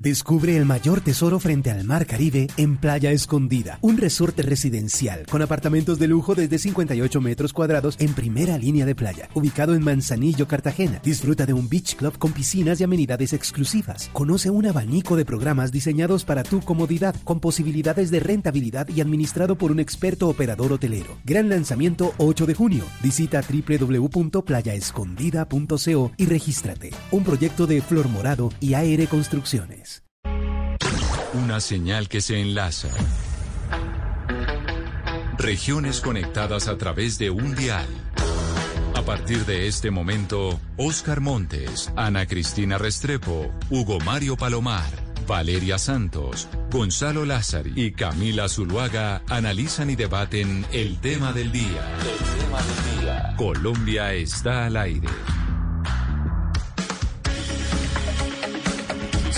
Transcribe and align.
Descubre 0.00 0.56
el 0.56 0.64
mayor 0.64 1.00
tesoro 1.00 1.40
frente 1.40 1.72
al 1.72 1.82
mar 1.82 2.06
Caribe 2.06 2.46
en 2.56 2.76
Playa 2.76 3.10
Escondida, 3.10 3.80
un 3.82 3.96
resorte 3.96 4.42
residencial 4.42 5.26
con 5.28 5.42
apartamentos 5.42 5.98
de 5.98 6.06
lujo 6.06 6.36
desde 6.36 6.60
58 6.60 7.20
metros 7.20 7.52
cuadrados 7.52 7.96
en 7.98 8.14
primera 8.14 8.58
línea 8.58 8.86
de 8.86 8.94
playa, 8.94 9.28
ubicado 9.34 9.74
en 9.74 9.82
Manzanillo, 9.82 10.46
Cartagena. 10.46 11.00
Disfruta 11.02 11.46
de 11.46 11.52
un 11.52 11.68
beach 11.68 11.96
club 11.96 12.16
con 12.16 12.30
piscinas 12.30 12.80
y 12.80 12.84
amenidades 12.84 13.32
exclusivas. 13.32 14.08
Conoce 14.12 14.50
un 14.50 14.66
abanico 14.66 15.16
de 15.16 15.24
programas 15.24 15.72
diseñados 15.72 16.24
para 16.24 16.44
tu 16.44 16.60
comodidad, 16.60 17.16
con 17.24 17.40
posibilidades 17.40 18.12
de 18.12 18.20
rentabilidad 18.20 18.88
y 18.90 19.00
administrado 19.00 19.58
por 19.58 19.72
un 19.72 19.80
experto 19.80 20.28
operador 20.28 20.72
hotelero. 20.72 21.18
Gran 21.24 21.48
lanzamiento 21.48 22.14
8 22.18 22.46
de 22.46 22.54
junio. 22.54 22.84
Visita 23.02 23.42
www.playaescondida.co 23.42 26.12
y 26.16 26.26
regístrate. 26.26 26.90
Un 27.10 27.24
proyecto 27.24 27.66
de 27.66 27.82
Flor 27.82 28.08
Morado 28.08 28.52
y 28.60 28.74
AR 28.74 29.08
Construcciones. 29.08 29.87
Una 31.38 31.60
señal 31.60 32.08
que 32.08 32.20
se 32.20 32.40
enlaza. 32.40 32.88
Regiones 35.38 36.00
conectadas 36.00 36.66
a 36.66 36.76
través 36.76 37.16
de 37.16 37.30
un 37.30 37.54
dial. 37.54 37.86
A 38.96 39.02
partir 39.02 39.46
de 39.46 39.68
este 39.68 39.92
momento, 39.92 40.58
Oscar 40.76 41.20
Montes, 41.20 41.92
Ana 41.94 42.26
Cristina 42.26 42.76
Restrepo, 42.76 43.52
Hugo 43.70 44.00
Mario 44.00 44.36
Palomar, 44.36 44.90
Valeria 45.28 45.78
Santos, 45.78 46.48
Gonzalo 46.72 47.24
Lázari 47.24 47.72
y 47.76 47.92
Camila 47.92 48.48
Zuluaga 48.48 49.22
analizan 49.28 49.90
y 49.90 49.96
debaten 49.96 50.66
el 50.72 50.98
tema 50.98 51.32
del 51.32 51.52
día. 51.52 51.94
El 52.00 52.40
tema 52.40 52.58
del 52.62 53.00
día. 53.00 53.34
Colombia 53.36 54.12
está 54.12 54.66
al 54.66 54.76
aire. 54.76 55.08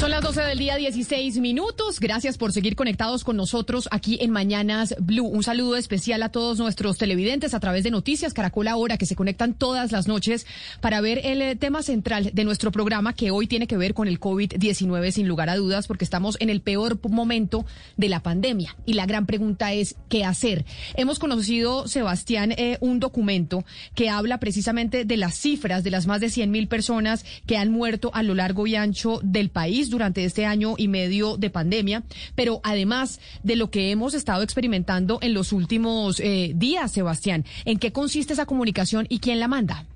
Son 0.00 0.10
las 0.10 0.22
12 0.22 0.40
del 0.40 0.58
día, 0.58 0.76
16 0.76 1.40
minutos. 1.40 2.00
Gracias 2.00 2.38
por 2.38 2.52
seguir 2.52 2.74
conectados 2.74 3.22
con 3.22 3.36
nosotros 3.36 3.86
aquí 3.92 4.16
en 4.22 4.30
Mañanas 4.30 4.94
Blue. 4.98 5.26
Un 5.26 5.42
saludo 5.42 5.76
especial 5.76 6.22
a 6.22 6.30
todos 6.30 6.58
nuestros 6.58 6.96
televidentes 6.96 7.52
a 7.52 7.60
través 7.60 7.84
de 7.84 7.90
Noticias 7.90 8.32
Caracol 8.32 8.68
Ahora 8.68 8.96
que 8.96 9.04
se 9.04 9.14
conectan 9.14 9.52
todas 9.52 9.92
las 9.92 10.08
noches 10.08 10.46
para 10.80 11.02
ver 11.02 11.20
el 11.22 11.42
eh, 11.42 11.54
tema 11.54 11.82
central 11.82 12.30
de 12.32 12.44
nuestro 12.44 12.72
programa 12.72 13.12
que 13.12 13.30
hoy 13.30 13.46
tiene 13.46 13.66
que 13.66 13.76
ver 13.76 13.92
con 13.92 14.08
el 14.08 14.18
COVID-19 14.18 15.10
sin 15.10 15.28
lugar 15.28 15.50
a 15.50 15.56
dudas 15.56 15.86
porque 15.86 16.06
estamos 16.06 16.38
en 16.40 16.48
el 16.48 16.62
peor 16.62 16.98
momento 17.10 17.66
de 17.98 18.08
la 18.08 18.22
pandemia. 18.22 18.74
Y 18.86 18.94
la 18.94 19.04
gran 19.04 19.26
pregunta 19.26 19.74
es, 19.74 19.96
¿qué 20.08 20.24
hacer? 20.24 20.64
Hemos 20.94 21.18
conocido, 21.18 21.88
Sebastián, 21.88 22.52
eh, 22.52 22.78
un 22.80 23.00
documento 23.00 23.66
que 23.94 24.08
habla 24.08 24.40
precisamente 24.40 25.04
de 25.04 25.18
las 25.18 25.34
cifras 25.34 25.84
de 25.84 25.90
las 25.90 26.06
más 26.06 26.22
de 26.22 26.30
100 26.30 26.50
mil 26.50 26.68
personas 26.68 27.26
que 27.44 27.58
han 27.58 27.70
muerto 27.70 28.10
a 28.14 28.22
lo 28.22 28.34
largo 28.34 28.66
y 28.66 28.76
ancho 28.76 29.20
del 29.22 29.50
país 29.50 29.89
durante 29.90 30.24
este 30.24 30.46
año 30.46 30.74
y 30.76 30.88
medio 30.88 31.36
de 31.36 31.50
pandemia, 31.50 32.02
pero 32.34 32.60
además 32.62 33.20
de 33.42 33.56
lo 33.56 33.70
que 33.70 33.90
hemos 33.90 34.14
estado 34.14 34.42
experimentando 34.42 35.18
en 35.22 35.34
los 35.34 35.52
últimos 35.52 36.20
eh, 36.20 36.52
días, 36.54 36.92
Sebastián, 36.92 37.44
¿en 37.64 37.78
qué 37.78 37.92
consiste 37.92 38.32
esa 38.32 38.46
comunicación 38.46 39.06
y 39.08 39.18
quién 39.18 39.40
la 39.40 39.48
manda? 39.48 39.86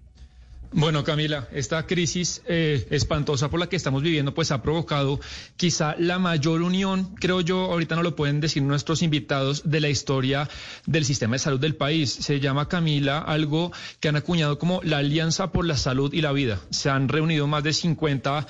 Bueno, 0.77 1.05
Camila, 1.05 1.47
esta 1.53 1.87
crisis 1.87 2.43
eh, 2.49 2.85
espantosa 2.91 3.49
por 3.49 3.61
la 3.61 3.69
que 3.69 3.77
estamos 3.77 4.03
viviendo, 4.03 4.35
pues 4.35 4.51
ha 4.51 4.61
provocado 4.61 5.21
quizá 5.57 5.95
la 6.01 6.19
mayor 6.19 6.63
unión, 6.63 7.15
creo 7.15 7.41
yo, 7.43 7.71
ahorita 7.71 7.95
no 7.95 8.03
lo 8.03 8.17
pueden 8.17 8.41
decir 8.41 8.61
nuestros 8.65 9.01
invitados, 9.01 9.63
de 9.71 9.81
la 9.81 9.89
historia 9.89 10.49
del 10.85 11.05
sistema 11.05 11.37
de 11.37 11.39
salud 11.39 11.61
del 11.61 11.77
país. 11.77 12.11
Se 12.11 12.41
llama, 12.41 12.69
Camila, 12.69 13.19
algo 13.19 13.71
que 14.01 14.09
han 14.09 14.17
acuñado 14.17 14.59
como 14.59 14.81
la 14.83 14.99
Alianza 14.99 15.53
por 15.53 15.65
la 15.65 15.77
Salud 15.77 16.13
y 16.13 16.23
la 16.23 16.33
Vida. 16.33 16.59
Se 16.71 16.91
han 16.91 17.09
reunido 17.09 17.47
más 17.47 17.63
de 17.63 17.73
50 17.73 18.45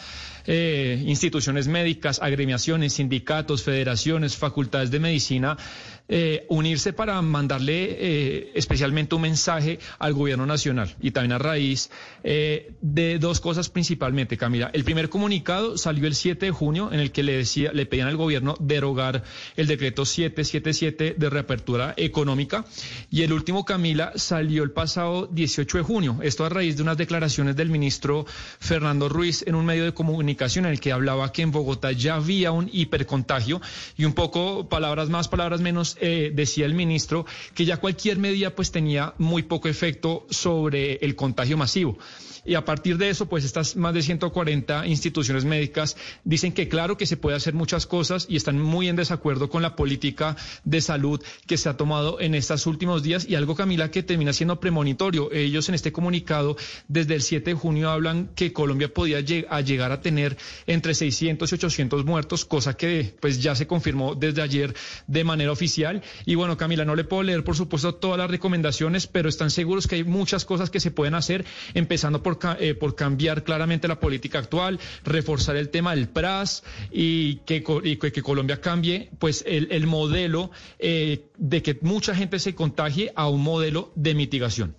eh, 0.46 1.02
instituciones 1.06 1.68
médicas, 1.68 2.20
agremiaciones, 2.22 2.94
sindicatos, 2.94 3.62
federaciones, 3.62 4.36
facultades 4.36 4.90
de 4.90 5.00
medicina, 5.00 5.56
eh, 6.08 6.44
unirse 6.48 6.92
para 6.92 7.20
mandarle 7.22 7.88
eh, 7.90 8.52
especialmente 8.54 9.14
un 9.14 9.22
mensaje 9.22 9.78
al 9.98 10.12
gobierno 10.12 10.46
nacional 10.46 10.94
y 11.00 11.10
también 11.12 11.32
a 11.32 11.38
raíz 11.38 11.90
de 12.22 13.18
dos 13.18 13.40
cosas 13.40 13.68
principalmente, 13.68 14.36
Camila. 14.36 14.70
El 14.72 14.84
primer 14.84 15.08
comunicado 15.08 15.76
salió 15.76 16.06
el 16.06 16.14
7 16.14 16.46
de 16.46 16.52
junio 16.52 16.90
en 16.92 17.00
el 17.00 17.12
que 17.12 17.22
le 17.22 17.36
decía, 17.36 17.72
le 17.72 17.86
pedían 17.86 18.08
al 18.08 18.16
gobierno 18.16 18.54
derogar 18.60 19.24
el 19.56 19.66
decreto 19.66 20.04
777 20.04 21.14
de 21.18 21.30
reapertura 21.30 21.94
económica 21.96 22.64
y 23.10 23.22
el 23.22 23.32
último, 23.32 23.64
Camila, 23.64 24.12
salió 24.16 24.62
el 24.62 24.70
pasado 24.70 25.26
18 25.26 25.78
de 25.78 25.84
junio. 25.84 26.18
Esto 26.22 26.44
a 26.44 26.48
raíz 26.48 26.76
de 26.76 26.82
unas 26.82 26.96
declaraciones 26.96 27.56
del 27.56 27.70
ministro 27.70 28.26
Fernando 28.58 29.08
Ruiz 29.08 29.44
en 29.46 29.54
un 29.54 29.66
medio 29.66 29.84
de 29.84 29.94
comunicación 29.94 30.64
en 30.66 30.72
el 30.72 30.80
que 30.80 30.92
hablaba 30.92 31.32
que 31.32 31.42
en 31.42 31.50
Bogotá 31.50 31.92
ya 31.92 32.16
había 32.16 32.52
un 32.52 32.68
hipercontagio 32.72 33.60
y 33.96 34.04
un 34.04 34.12
poco, 34.14 34.68
palabras 34.68 35.08
más, 35.10 35.28
palabras 35.28 35.60
menos, 35.60 35.93
eh, 36.00 36.30
decía 36.34 36.66
el 36.66 36.74
ministro 36.74 37.26
que 37.54 37.64
ya 37.64 37.76
cualquier 37.78 38.18
medida 38.18 38.50
pues 38.50 38.70
tenía 38.70 39.14
muy 39.18 39.42
poco 39.44 39.68
efecto 39.68 40.26
sobre 40.30 40.96
el 40.96 41.14
contagio 41.16 41.56
masivo. 41.56 41.98
Y 42.44 42.54
a 42.54 42.64
partir 42.64 42.98
de 42.98 43.08
eso, 43.08 43.26
pues 43.26 43.44
estas 43.44 43.76
más 43.76 43.94
de 43.94 44.02
140 44.02 44.86
instituciones 44.86 45.44
médicas 45.44 45.96
dicen 46.24 46.52
que 46.52 46.68
claro 46.68 46.96
que 46.96 47.06
se 47.06 47.16
puede 47.16 47.36
hacer 47.36 47.54
muchas 47.54 47.86
cosas 47.86 48.26
y 48.28 48.36
están 48.36 48.60
muy 48.60 48.88
en 48.88 48.96
desacuerdo 48.96 49.48
con 49.48 49.62
la 49.62 49.76
política 49.76 50.36
de 50.64 50.80
salud 50.80 51.22
que 51.46 51.56
se 51.56 51.68
ha 51.68 51.76
tomado 51.76 52.20
en 52.20 52.34
estos 52.34 52.66
últimos 52.66 53.02
días 53.02 53.26
y 53.28 53.34
algo, 53.34 53.54
Camila, 53.54 53.90
que 53.90 54.02
termina 54.02 54.32
siendo 54.32 54.60
premonitorio. 54.60 55.32
Ellos 55.32 55.68
en 55.68 55.74
este 55.74 55.92
comunicado 55.92 56.56
desde 56.88 57.14
el 57.14 57.22
7 57.22 57.50
de 57.50 57.54
junio 57.54 57.90
hablan 57.90 58.30
que 58.34 58.52
Colombia 58.52 58.92
podía 58.92 59.20
llegar 59.20 59.92
a 59.92 60.00
tener 60.00 60.36
entre 60.66 60.94
600 60.94 61.50
y 61.50 61.54
800 61.54 62.04
muertos, 62.04 62.44
cosa 62.44 62.76
que 62.76 63.14
pues 63.20 63.42
ya 63.42 63.54
se 63.54 63.66
confirmó 63.66 64.14
desde 64.14 64.42
ayer 64.42 64.74
de 65.06 65.24
manera 65.24 65.52
oficial. 65.52 66.02
Y 66.26 66.34
bueno, 66.34 66.56
Camila, 66.56 66.84
no 66.84 66.94
le 66.94 67.04
puedo 67.04 67.22
leer, 67.22 67.44
por 67.44 67.56
supuesto, 67.56 67.94
todas 67.94 68.18
las 68.18 68.30
recomendaciones, 68.30 69.06
pero 69.06 69.28
están 69.28 69.50
seguros 69.50 69.86
que 69.86 69.96
hay 69.96 70.04
muchas 70.04 70.44
cosas 70.44 70.70
que 70.70 70.80
se 70.80 70.90
pueden 70.90 71.14
hacer, 71.14 71.44
empezando 71.74 72.22
por 72.22 72.33
eh, 72.58 72.74
por, 72.74 72.94
cambiar 72.94 73.44
claramente 73.44 73.88
la 73.88 74.00
política 74.00 74.38
actual, 74.38 74.78
reforzar 75.04 75.56
el 75.56 75.70
tema 75.70 75.94
del 75.94 76.08
PRAS 76.08 76.62
y 76.90 77.36
que, 77.46 77.62
Colombia 77.62 78.60
cambie 78.60 79.10
pues 79.18 79.44
el, 79.46 79.86
modelo 79.86 80.50
eh, 80.78 81.26
de 81.36 81.62
que 81.62 81.78
mucha 81.82 82.14
gente 82.14 82.38
se 82.38 82.54
contagie 82.54 83.12
a 83.14 83.28
un 83.28 83.42
modelo 83.42 83.92
de 83.94 84.14
mitigación. 84.14 84.76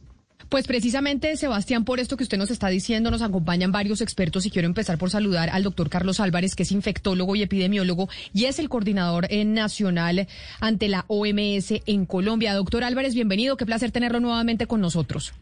Pues 0.50 0.68
precisamente, 0.68 1.36
Sebastián, 1.38 1.86
por 1.86 2.00
esto 2.00 2.18
que 2.18 2.24
usted 2.24 2.38
nos 2.38 2.52
está 2.52 2.68
diciendo, 2.68 3.10
nos 3.10 3.24
acompañan 3.24 3.72
varios 3.72 4.02
expertos 4.02 4.46
y 4.46 4.52
quiero 4.52 4.68
empezar 4.68 4.98
por 4.98 5.10
saludar 5.10 5.50
al 5.50 5.64
doctor 5.64 5.90
Carlos 5.90 6.20
Álvarez, 6.20 6.56
que 6.56 6.64
es 6.64 6.72
infectólogo 6.72 7.36
y 7.36 7.42
epidemiólogo 7.42 8.10
y 8.32 8.46
es 8.46 8.60
el 8.60 8.70
coordinador 8.70 9.28
eh, 9.30 9.44
nacional 9.44 10.28
ante 10.60 10.88
la 10.88 11.06
OMS 11.08 11.74
en 11.88 12.06
Colombia. 12.06 12.54
Doctor 12.54 12.84
Álvarez, 12.84 13.16
bienvenido, 13.16 13.58
qué 13.58 13.66
placer 13.66 13.92
tenerlo 13.92 14.20
nuevamente 14.20 14.68
con 14.68 14.82
nosotros. 14.82 15.34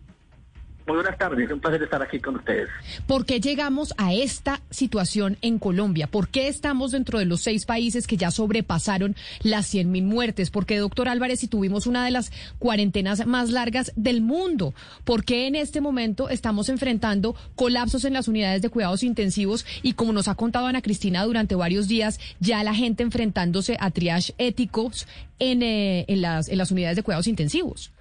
Muy 0.85 0.95
buenas 0.97 1.17
tardes, 1.17 1.45
es 1.45 1.51
un 1.51 1.61
placer 1.61 1.81
estar 1.81 2.01
aquí 2.01 2.19
con 2.19 2.35
ustedes. 2.35 2.67
¿Por 3.07 3.25
qué 3.25 3.39
llegamos 3.39 3.93
a 3.97 4.13
esta 4.13 4.61
situación 4.69 5.37
en 5.41 5.57
Colombia? 5.57 6.07
¿Por 6.07 6.27
qué 6.27 6.49
estamos 6.49 6.91
dentro 6.91 7.19
de 7.19 7.25
los 7.25 7.41
seis 7.41 7.65
países 7.65 8.05
que 8.05 8.17
ya 8.17 8.31
sobrepasaron 8.31 9.15
las 9.43 9.73
100.000 9.73 10.03
muertes? 10.03 10.49
¿Por 10.49 10.65
qué, 10.65 10.77
doctor 10.77 11.07
Álvarez, 11.07 11.39
si 11.39 11.47
tuvimos 11.47 11.87
una 11.87 12.03
de 12.03 12.11
las 12.11 12.33
cuarentenas 12.59 13.25
más 13.25 13.49
largas 13.49 13.93
del 13.95 14.21
mundo? 14.21 14.73
¿Por 15.05 15.23
qué 15.23 15.47
en 15.47 15.55
este 15.55 15.79
momento 15.79 16.27
estamos 16.27 16.67
enfrentando 16.67 17.33
colapsos 17.55 18.03
en 18.03 18.11
las 18.11 18.27
unidades 18.27 18.61
de 18.61 18.69
cuidados 18.69 19.03
intensivos? 19.03 19.65
Y 19.83 19.93
como 19.93 20.11
nos 20.11 20.27
ha 20.27 20.35
contado 20.35 20.67
Ana 20.67 20.81
Cristina 20.81 21.23
durante 21.23 21.55
varios 21.55 21.87
días, 21.87 22.19
ya 22.41 22.61
la 22.61 22.75
gente 22.75 23.03
enfrentándose 23.03 23.77
a 23.79 23.89
triage 23.91 24.33
éticos 24.37 25.07
en, 25.39 25.63
eh, 25.63 26.03
en, 26.09 26.21
las, 26.21 26.49
en 26.49 26.57
las 26.57 26.71
unidades 26.71 26.97
de 26.97 27.03
cuidados 27.03 27.27
intensivos. 27.27 27.93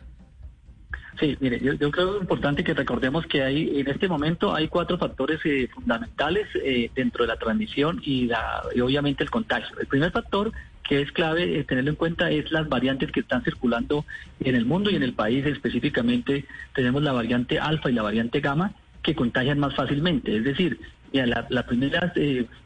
Sí, 1.20 1.36
mire, 1.40 1.60
yo, 1.60 1.76
creo 1.90 2.12
que 2.12 2.16
es 2.16 2.22
importante 2.22 2.64
que 2.64 2.74
recordemos 2.74 3.26
que 3.26 3.42
hay 3.42 3.80
en 3.80 3.88
este 3.88 4.08
momento 4.08 4.54
hay 4.54 4.68
cuatro 4.68 4.96
factores 4.96 5.40
eh, 5.44 5.68
fundamentales 5.72 6.48
eh, 6.54 6.90
dentro 6.94 7.24
de 7.24 7.28
la 7.28 7.36
transmisión 7.36 8.00
y, 8.02 8.30
obviamente 8.80 9.22
el 9.22 9.30
contagio. 9.30 9.78
El 9.78 9.86
primer 9.86 10.10
factor 10.10 10.52
que 10.88 11.02
es 11.02 11.12
clave 11.12 11.58
eh, 11.58 11.64
tenerlo 11.64 11.90
en 11.90 11.96
cuenta 11.96 12.30
es 12.30 12.50
las 12.50 12.68
variantes 12.68 13.12
que 13.12 13.20
están 13.20 13.44
circulando 13.44 14.04
en 14.40 14.56
el 14.56 14.64
mundo 14.64 14.90
y 14.90 14.96
en 14.96 15.02
el 15.02 15.12
país. 15.12 15.44
Específicamente 15.44 16.46
tenemos 16.74 17.02
la 17.02 17.12
variante 17.12 17.58
alfa 17.58 17.90
y 17.90 17.94
la 17.94 18.02
variante 18.02 18.40
gamma 18.40 18.72
que 19.02 19.14
contagian 19.14 19.58
más 19.58 19.74
fácilmente. 19.74 20.34
Es 20.34 20.44
decir, 20.44 20.80
la, 21.12 21.46
la, 21.50 21.66
primera 21.66 22.12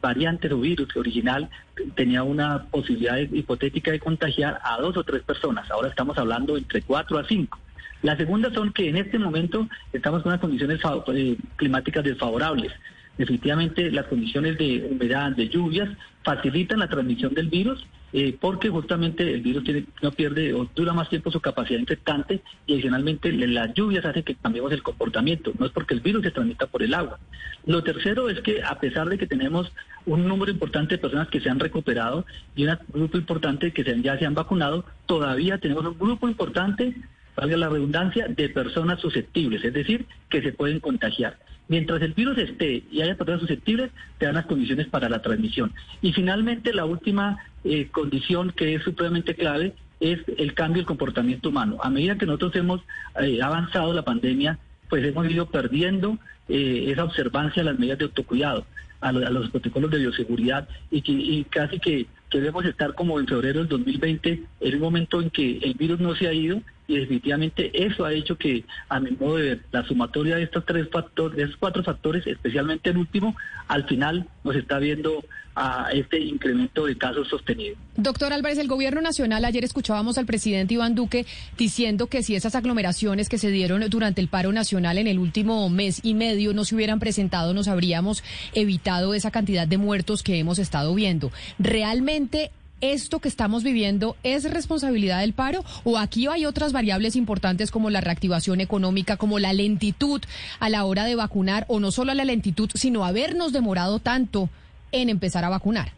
variante 0.01 0.51
o 0.53 0.59
virus 0.59 0.95
original 0.95 1.49
tenía 1.95 2.23
una 2.23 2.63
posibilidad 2.63 3.17
hipotética 3.17 3.91
de 3.91 3.99
contagiar 3.99 4.61
a 4.63 4.77
dos 4.77 4.95
o 4.95 5.03
tres 5.03 5.21
personas. 5.23 5.69
Ahora 5.69 5.89
estamos 5.89 6.17
hablando 6.17 6.55
entre 6.55 6.81
cuatro 6.81 7.19
a 7.19 7.25
cinco. 7.25 7.59
La 8.03 8.15
segunda 8.15 8.53
son 8.53 8.71
que 8.73 8.89
en 8.89 8.97
este 8.97 9.17
momento 9.17 9.67
estamos 9.91 10.21
con 10.21 10.31
unas 10.31 10.41
condiciones 10.41 10.79
eh, 11.13 11.37
climáticas 11.55 12.03
desfavorables. 12.03 12.71
Definitivamente 13.17 13.91
las 13.91 14.05
condiciones 14.05 14.57
de 14.57 14.87
humedad, 14.91 15.31
de 15.31 15.49
lluvias, 15.49 15.89
facilitan 16.23 16.79
la 16.79 16.87
transmisión 16.87 17.33
del 17.33 17.47
virus 17.47 17.85
eh, 18.13 18.37
porque 18.39 18.69
justamente 18.69 19.33
el 19.33 19.41
virus 19.41 19.65
tiene, 19.65 19.85
no 20.01 20.11
pierde 20.11 20.53
o 20.53 20.69
dura 20.73 20.93
más 20.93 21.09
tiempo 21.09 21.29
su 21.29 21.41
capacidad 21.41 21.77
infectante 21.77 22.41
y 22.65 22.73
adicionalmente 22.73 23.33
las 23.33 23.73
lluvias 23.73 24.05
hacen 24.05 24.23
que 24.23 24.35
cambiemos 24.35 24.71
el 24.71 24.81
comportamiento, 24.81 25.51
no 25.59 25.65
es 25.65 25.73
porque 25.73 25.93
el 25.93 25.99
virus 25.99 26.23
se 26.23 26.31
transmita 26.31 26.67
por 26.67 26.83
el 26.83 26.93
agua. 26.93 27.19
Lo 27.65 27.83
tercero 27.83 28.29
es 28.29 28.39
que 28.39 28.63
a 28.63 28.79
pesar 28.79 29.09
de 29.09 29.17
que 29.17 29.27
tenemos 29.27 29.73
un 30.05 30.25
número 30.25 30.51
importante 30.51 30.95
de 30.95 31.01
personas 31.01 31.27
que 31.27 31.41
se 31.41 31.49
han 31.49 31.59
recuperado 31.59 32.25
y 32.55 32.65
un 32.65 32.77
grupo 32.93 33.17
importante 33.17 33.73
que 33.73 33.83
ya 34.01 34.17
se 34.17 34.25
han 34.25 34.35
vacunado, 34.35 34.85
todavía 35.05 35.57
tenemos 35.57 35.85
un 35.85 35.99
grupo 35.99 36.29
importante, 36.29 36.95
valga 37.37 37.55
la 37.55 37.69
redundancia, 37.69 38.27
de 38.27 38.49
personas 38.49 38.99
susceptibles, 38.99 39.63
es 39.63 39.73
decir, 39.73 40.05
que 40.29 40.41
se 40.41 40.51
pueden 40.51 40.79
contagiar. 40.79 41.37
Mientras 41.67 42.01
el 42.01 42.13
virus 42.13 42.37
esté 42.37 42.83
y 42.91 43.01
haya 43.01 43.15
personas 43.15 43.41
susceptibles, 43.41 43.91
te 44.17 44.25
dan 44.25 44.35
las 44.35 44.47
condiciones 44.47 44.87
para 44.87 45.07
la 45.07 45.21
transmisión. 45.21 45.71
Y 46.01 46.13
finalmente, 46.13 46.73
la 46.73 46.85
última 46.85 47.37
eh, 47.63 47.87
condición 47.91 48.51
que 48.55 48.75
es 48.75 48.83
supremamente 48.83 49.35
clave 49.35 49.73
es 49.99 50.19
el 50.37 50.53
cambio 50.53 50.81
del 50.81 50.87
comportamiento 50.87 51.49
humano. 51.49 51.77
A 51.81 51.89
medida 51.89 52.17
que 52.17 52.25
nosotros 52.25 52.55
hemos 52.55 52.81
eh, 53.21 53.39
avanzado 53.41 53.93
la 53.93 54.03
pandemia, 54.03 54.57
pues 54.89 55.05
hemos 55.05 55.29
ido 55.29 55.47
perdiendo 55.47 56.17
eh, 56.47 56.85
esa 56.87 57.03
observancia 57.03 57.61
a 57.61 57.65
las 57.65 57.77
medidas 57.77 57.99
de 57.99 58.05
autocuidado, 58.05 58.65
a, 59.01 59.11
los 59.11 59.49
protocolos 59.49 59.91
de 59.91 59.99
bioseguridad 59.99 60.67
y, 60.89 61.03
y 61.05 61.43
casi 61.43 61.79
que 61.79 62.07
debemos 62.31 62.65
estar 62.65 62.95
como 62.95 63.19
en 63.19 63.27
febrero 63.27 63.59
del 63.59 63.67
2020, 63.67 64.43
en 64.61 64.75
un 64.75 64.81
momento 64.81 65.21
en 65.21 65.29
que 65.29 65.57
el 65.57 65.73
virus 65.73 65.99
no 65.99 66.15
se 66.15 66.27
ha 66.27 66.33
ido 66.33 66.61
y 66.87 66.97
definitivamente 66.97 67.71
eso 67.73 68.05
ha 68.05 68.13
hecho 68.13 68.37
que, 68.37 68.63
a 68.89 68.99
mi 68.99 69.11
modo 69.11 69.37
de 69.37 69.43
ver, 69.43 69.61
la 69.71 69.83
sumatoria 69.85 70.37
de 70.37 70.43
estos 70.43 70.65
tres 70.65 70.89
factores, 70.89 71.37
de 71.37 71.43
estos 71.43 71.57
cuatro 71.57 71.83
factores, 71.83 72.25
especialmente 72.25 72.89
el 72.89 72.97
último, 72.97 73.35
al 73.67 73.85
final 73.85 74.27
nos 74.43 74.55
está 74.55 74.79
viendo 74.79 75.23
a 75.59 75.89
este 75.91 76.19
incremento 76.19 76.85
de 76.85 76.95
casos 76.97 77.27
sostenido. 77.27 77.75
Doctor 77.95 78.31
Álvarez, 78.31 78.59
el 78.59 78.67
gobierno 78.67 79.01
nacional, 79.01 79.43
ayer 79.43 79.63
escuchábamos 79.63 80.19
al 80.19 80.27
presidente 80.27 80.75
Iván 80.75 80.93
Duque 80.93 81.25
diciendo 81.57 82.05
que 82.07 82.21
si 82.21 82.35
esas 82.35 82.53
aglomeraciones 82.53 83.27
que 83.27 83.39
se 83.39 83.49
dieron 83.49 83.83
durante 83.89 84.21
el 84.21 84.27
paro 84.27 84.51
nacional 84.51 84.99
en 84.99 85.07
el 85.07 85.17
último 85.17 85.67
mes 85.69 86.01
y 86.03 86.13
medio 86.13 86.53
no 86.53 86.63
se 86.63 86.75
hubieran 86.75 86.99
presentado, 86.99 87.55
nos 87.55 87.67
habríamos 87.67 88.23
evitado 88.53 89.15
esa 89.15 89.31
cantidad 89.31 89.67
de 89.67 89.79
muertos 89.79 90.21
que 90.21 90.37
hemos 90.37 90.59
estado 90.59 90.93
viendo. 90.93 91.31
¿Realmente 91.57 92.51
¿Esto 92.79 93.19
que 93.19 93.27
estamos 93.27 93.63
viviendo 93.63 94.15
es 94.21 94.51
responsabilidad 94.51 95.21
del 95.21 95.33
paro 95.33 95.63
o 95.83 95.97
aquí 95.97 96.27
hay 96.27 96.45
otras 96.45 96.73
variables 96.73 97.15
importantes 97.15 97.71
como 97.71 97.89
la 97.89 98.01
reactivación 98.01 98.61
económica, 98.61 99.17
como 99.17 99.39
la 99.39 99.51
lentitud 99.51 100.21
a 100.59 100.69
la 100.69 100.85
hora 100.85 101.05
de 101.05 101.15
vacunar 101.15 101.65
o 101.69 101.79
no 101.79 101.89
solo 101.89 102.13
la 102.13 102.23
lentitud, 102.23 102.69
sino 102.75 103.03
habernos 103.03 103.51
demorado 103.51 103.97
tanto 103.97 104.51
en 104.91 105.09
empezar 105.09 105.43
a 105.43 105.49
vacunar? 105.49 105.91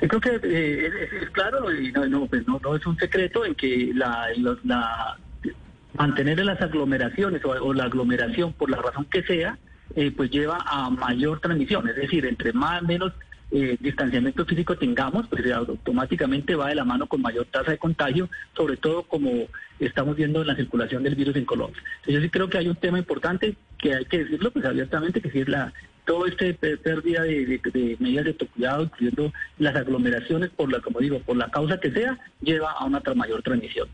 Yo 0.00 0.06
creo 0.06 0.20
que 0.20 0.40
eh, 0.44 0.90
es, 1.20 1.30
claro 1.30 1.72
y 1.72 1.90
pues 1.90 2.46
no, 2.46 2.76
es 2.76 2.86
un 2.86 2.96
secreto 2.96 3.44
en 3.44 3.56
que 3.56 3.90
la, 3.92 4.28
mantener 5.94 6.44
las 6.44 6.60
aglomeraciones 6.60 7.42
o, 7.44 7.72
la 7.74 7.84
aglomeración 7.84 8.52
por 8.52 8.70
la 8.70 8.76
razón 8.76 9.06
que 9.06 9.24
sea, 9.24 9.58
eh, 9.96 10.12
pues 10.12 10.30
lleva 10.30 10.58
a 10.64 10.90
mayor 10.90 11.40
transmisión, 11.40 11.88
es 11.88 11.96
decir, 11.96 12.24
entre 12.26 12.52
más 12.52 12.82
menos 12.82 13.12
eh, 13.56 13.76
distanciamiento 13.78 14.44
físico 14.44 14.76
tengamos, 14.76 15.28
pues 15.28 15.48
automáticamente 15.52 16.56
va 16.56 16.70
de 16.70 16.74
la 16.74 16.84
mano 16.84 17.06
con 17.06 17.22
mayor 17.22 17.46
tasa 17.46 17.70
de 17.70 17.78
contagio, 17.78 18.28
sobre 18.56 18.76
todo 18.76 19.04
como 19.04 19.30
estamos 19.78 20.16
viendo 20.16 20.40
en 20.40 20.48
la 20.48 20.56
circulación 20.56 21.04
del 21.04 21.14
virus 21.14 21.36
en 21.36 21.44
Colombia. 21.44 21.80
Yo 22.04 22.20
sí 22.20 22.28
creo 22.30 22.48
que 22.48 22.58
hay 22.58 22.66
un 22.66 22.74
tema 22.74 22.98
importante 22.98 23.54
que 23.78 23.94
hay 23.94 24.06
que 24.06 24.24
decirlo 24.24 24.50
pues 24.50 24.64
abiertamente, 24.64 25.20
que 25.20 25.30
si 25.30 25.38
es 25.38 25.48
la 25.48 25.72
todo 26.04 26.26
este 26.26 26.54
pérdida 26.54 27.22
de, 27.22 27.96
medidas 28.00 28.24
de 28.24 28.30
autocuidado, 28.32 28.82
incluyendo 28.82 29.32
las 29.58 29.76
aglomeraciones, 29.76 30.50
por 30.50 30.72
la, 30.72 30.80
como 30.80 30.98
digo, 30.98 31.20
por 31.20 31.36
la 31.36 31.48
causa 31.48 31.78
que 31.78 31.92
sea, 31.92 32.18
lleva 32.42 32.72
a 32.72 32.84
una 32.84 33.00
mayor 33.14 33.40
transmisión. 33.42 33.88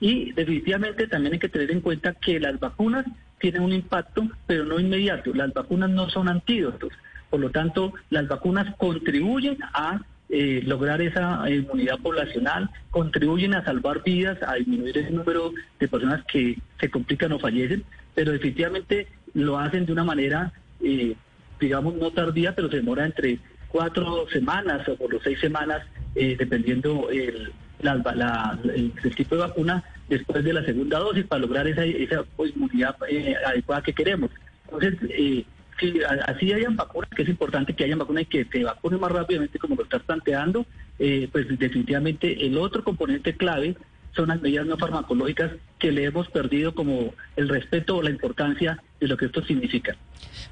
Y 0.00 0.32
definitivamente 0.32 1.06
también 1.06 1.34
hay 1.34 1.38
que 1.38 1.48
tener 1.48 1.70
en 1.70 1.80
cuenta 1.80 2.14
que 2.14 2.40
las 2.40 2.58
vacunas 2.58 3.06
tienen 3.38 3.62
un 3.62 3.72
impacto, 3.72 4.28
pero 4.48 4.64
no 4.64 4.80
inmediato. 4.80 5.32
Las 5.32 5.54
vacunas 5.54 5.90
no 5.90 6.10
son 6.10 6.28
antídotos. 6.28 6.92
Por 7.34 7.40
lo 7.40 7.50
tanto, 7.50 7.92
las 8.10 8.28
vacunas 8.28 8.76
contribuyen 8.76 9.58
a 9.72 10.00
eh, 10.28 10.62
lograr 10.64 11.02
esa 11.02 11.50
inmunidad 11.50 11.98
poblacional, 11.98 12.70
contribuyen 12.92 13.54
a 13.54 13.64
salvar 13.64 14.04
vidas, 14.04 14.38
a 14.46 14.54
disminuir 14.54 14.96
el 14.98 15.16
número 15.16 15.52
de 15.80 15.88
personas 15.88 16.24
que 16.26 16.56
se 16.78 16.90
complican 16.90 17.32
o 17.32 17.40
fallecen, 17.40 17.82
pero 18.14 18.30
definitivamente 18.30 19.08
lo 19.32 19.58
hacen 19.58 19.84
de 19.84 19.90
una 19.90 20.04
manera, 20.04 20.52
eh, 20.80 21.16
digamos, 21.58 21.96
no 21.96 22.12
tardía, 22.12 22.54
pero 22.54 22.70
se 22.70 22.76
demora 22.76 23.04
entre 23.04 23.40
cuatro 23.66 24.28
semanas 24.28 24.88
o 24.88 24.94
por 24.94 25.12
los 25.12 25.20
seis 25.24 25.40
semanas, 25.40 25.84
eh, 26.14 26.36
dependiendo 26.38 27.10
el, 27.10 27.50
el, 27.82 29.14
tipo 29.16 29.34
de 29.34 29.40
vacuna 29.40 29.82
después 30.08 30.44
de 30.44 30.52
la 30.52 30.64
segunda 30.64 31.00
dosis 31.00 31.26
para 31.26 31.40
lograr 31.40 31.66
esa, 31.66 31.84
esa 31.84 32.24
inmunidad 32.38 32.94
adecuada 33.44 33.82
que 33.82 33.92
queremos. 33.92 34.30
Entonces, 34.66 35.44
si 35.78 36.00
así 36.26 36.52
hayan 36.52 36.76
vacunas, 36.76 37.10
que 37.10 37.22
es 37.22 37.28
importante 37.28 37.74
que 37.74 37.84
hayan 37.84 37.98
vacunas 37.98 38.24
y 38.24 38.26
que 38.26 38.44
te 38.44 38.64
vacunen 38.64 39.00
más 39.00 39.12
rápidamente 39.12 39.58
como 39.58 39.76
lo 39.76 39.82
estás 39.82 40.02
planteando, 40.02 40.66
eh, 40.98 41.28
pues 41.30 41.46
definitivamente 41.58 42.46
el 42.46 42.56
otro 42.58 42.84
componente 42.84 43.36
clave 43.36 43.76
son 44.14 44.28
las 44.28 44.40
medidas 44.40 44.66
no 44.66 44.76
farmacológicas 44.76 45.52
que 45.78 45.92
le 45.92 46.04
hemos 46.04 46.28
perdido 46.28 46.74
como 46.74 47.14
el 47.36 47.48
respeto 47.48 47.96
o 47.96 48.02
la 48.02 48.10
importancia 48.10 48.82
de 49.00 49.08
lo 49.08 49.16
que 49.16 49.26
esto 49.26 49.44
significa. 49.44 49.96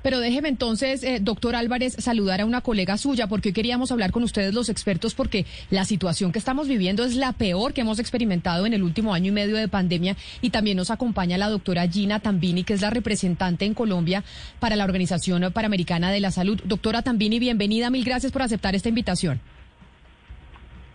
Pero 0.02 0.20
déjeme 0.20 0.48
entonces, 0.48 1.02
eh, 1.04 1.18
doctor 1.20 1.54
Álvarez, 1.54 1.94
saludar 1.98 2.40
a 2.40 2.44
una 2.44 2.60
colega 2.60 2.96
suya, 2.96 3.28
porque 3.28 3.50
hoy 3.50 3.52
queríamos 3.52 3.92
hablar 3.92 4.10
con 4.10 4.22
ustedes 4.22 4.52
los 4.52 4.68
expertos, 4.68 5.14
porque 5.14 5.46
la 5.70 5.84
situación 5.84 6.32
que 6.32 6.38
estamos 6.38 6.68
viviendo 6.68 7.04
es 7.04 7.16
la 7.16 7.32
peor 7.32 7.72
que 7.72 7.82
hemos 7.82 7.98
experimentado 7.98 8.66
en 8.66 8.74
el 8.74 8.82
último 8.82 9.14
año 9.14 9.28
y 9.28 9.32
medio 9.32 9.56
de 9.56 9.68
pandemia. 9.68 10.16
Y 10.40 10.50
también 10.50 10.76
nos 10.76 10.90
acompaña 10.90 11.38
la 11.38 11.48
doctora 11.48 11.88
Gina 11.88 12.20
Tambini, 12.20 12.64
que 12.64 12.74
es 12.74 12.80
la 12.80 12.90
representante 12.90 13.64
en 13.64 13.74
Colombia 13.74 14.24
para 14.58 14.76
la 14.76 14.84
Organización 14.84 15.52
Panamericana 15.52 16.10
de 16.10 16.20
la 16.20 16.30
Salud. 16.30 16.60
Doctora 16.64 17.02
Tambini, 17.02 17.38
bienvenida. 17.38 17.90
Mil 17.90 18.04
gracias 18.04 18.32
por 18.32 18.42
aceptar 18.42 18.74
esta 18.74 18.88
invitación. 18.88 19.40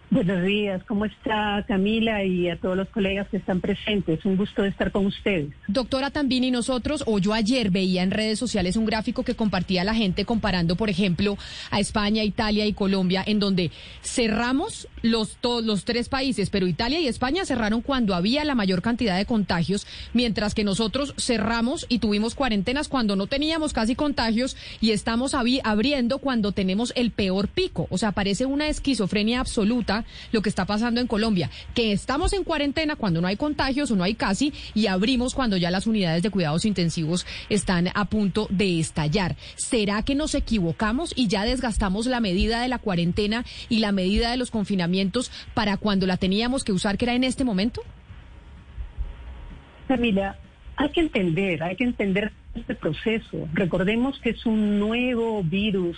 Buenos 0.10 0.42
días, 0.46 0.82
¿cómo 0.88 1.04
está 1.04 1.66
Camila 1.68 2.24
y 2.24 2.48
a 2.48 2.56
todos 2.56 2.78
los 2.78 2.88
colegas 2.88 3.28
que 3.28 3.36
están 3.36 3.60
presentes? 3.60 4.24
Un 4.24 4.38
gusto 4.38 4.62
de 4.62 4.70
estar 4.70 4.90
con 4.90 5.06
ustedes. 5.06 5.50
Doctora 5.68 6.12
Tambini, 6.12 6.50
nosotros, 6.50 7.04
o 7.06 7.20
yo 7.20 7.34
ayer 7.34 7.72
veía 7.72 8.04
en 8.04 8.12
redes 8.12 8.40
sociales 8.40 8.78
un 8.78 8.86
gráfico 8.86 9.24
que 9.24 9.36
compartía 9.36 9.84
la 9.84 9.94
gente 9.94 10.24
comparando, 10.24 10.78
por 10.78 10.90
ejemplo, 10.90 11.38
a 11.72 11.82
España, 11.82 12.24
Italia 12.24 12.66
y 12.66 12.72
Colombia, 12.72 13.22
en 13.28 13.40
donde 13.40 13.70
cerramos 14.02 14.88
los, 15.02 15.36
todos 15.42 15.66
los 15.66 15.84
tres 15.84 16.08
países, 16.08 16.50
pero 16.50 16.68
Italia 16.68 17.02
y 17.02 17.08
España 17.08 17.46
cerraron 17.46 17.82
cuando 17.82 18.16
había 18.16 18.46
la 18.46 18.56
mayor 18.56 18.82
cantidad 18.82 19.18
de 19.18 19.26
contagios, 19.26 19.86
mientras 20.14 20.56
que 20.56 20.64
nosotros 20.64 21.16
cerramos 21.18 21.86
y 21.90 22.00
tuvimos 22.00 22.34
cuarentenas 22.34 22.88
cuando 22.88 23.18
no 23.18 23.28
teníamos 23.28 23.74
casi 23.74 23.96
contagios 23.96 24.56
y 24.80 24.92
estamos 24.92 25.34
abriendo 25.34 26.20
cuando 26.20 26.54
tenemos 26.54 26.94
el 26.96 27.12
peor 27.12 27.50
pico. 27.50 27.88
O 27.90 27.98
sea, 27.98 28.14
parece 28.14 28.46
una 28.46 28.70
esquizofrenia 28.70 29.42
absoluta 29.42 29.97
lo 30.32 30.42
que 30.42 30.50
está 30.50 30.66
pasando 30.66 31.02
en 31.02 31.08
Colombia, 31.08 31.50
que 31.74 31.92
estamos 31.92 32.34
en 32.34 32.44
cuarentena 32.44 32.96
cuando 32.96 33.22
no 33.22 33.28
hay 33.28 33.38
contagios 33.38 33.92
o 33.92 33.96
no 33.96 34.04
hay 34.04 34.16
casi 34.16 34.54
y 34.74 34.88
abrimos 34.88 35.34
cuando 35.34 35.58
ya 35.58 35.72
las 35.72 35.88
unidades 35.88 36.24
de 36.24 36.30
cuidados 36.30 36.66
intensivos 36.66 37.26
están 37.50 37.90
a 37.94 38.06
punto 38.06 38.48
de 38.50 38.80
estallar. 38.80 39.36
¿Será 39.56 40.04
que 40.04 40.16
nos 40.16 40.36
equivocamos 40.36 41.14
y 41.16 41.28
ya 41.28 41.44
desgastamos 41.44 42.06
la 42.06 42.20
medida 42.20 42.62
de 42.62 42.68
la 42.68 42.80
cuarentena 42.80 43.46
y 43.70 43.80
la 43.80 43.92
medida 43.92 44.32
de 44.32 44.38
los 44.38 44.52
confinamientos 44.52 45.32
para 45.54 45.78
cuando 45.78 46.06
la 46.06 46.18
teníamos 46.18 46.64
que 46.64 46.72
usar, 46.72 46.98
que 46.98 47.06
era 47.06 47.14
en 47.14 47.24
este 47.24 47.44
momento? 47.44 47.82
Camila, 49.88 50.38
hay 50.78 50.90
que 50.90 51.02
entender, 51.02 51.64
hay 51.64 51.76
que 51.76 51.84
entender 51.84 52.32
este 52.54 52.76
proceso. 52.76 53.48
Recordemos 53.54 54.20
que 54.20 54.30
es 54.30 54.46
un 54.46 54.80
nuevo 54.80 55.44
virus, 55.44 55.98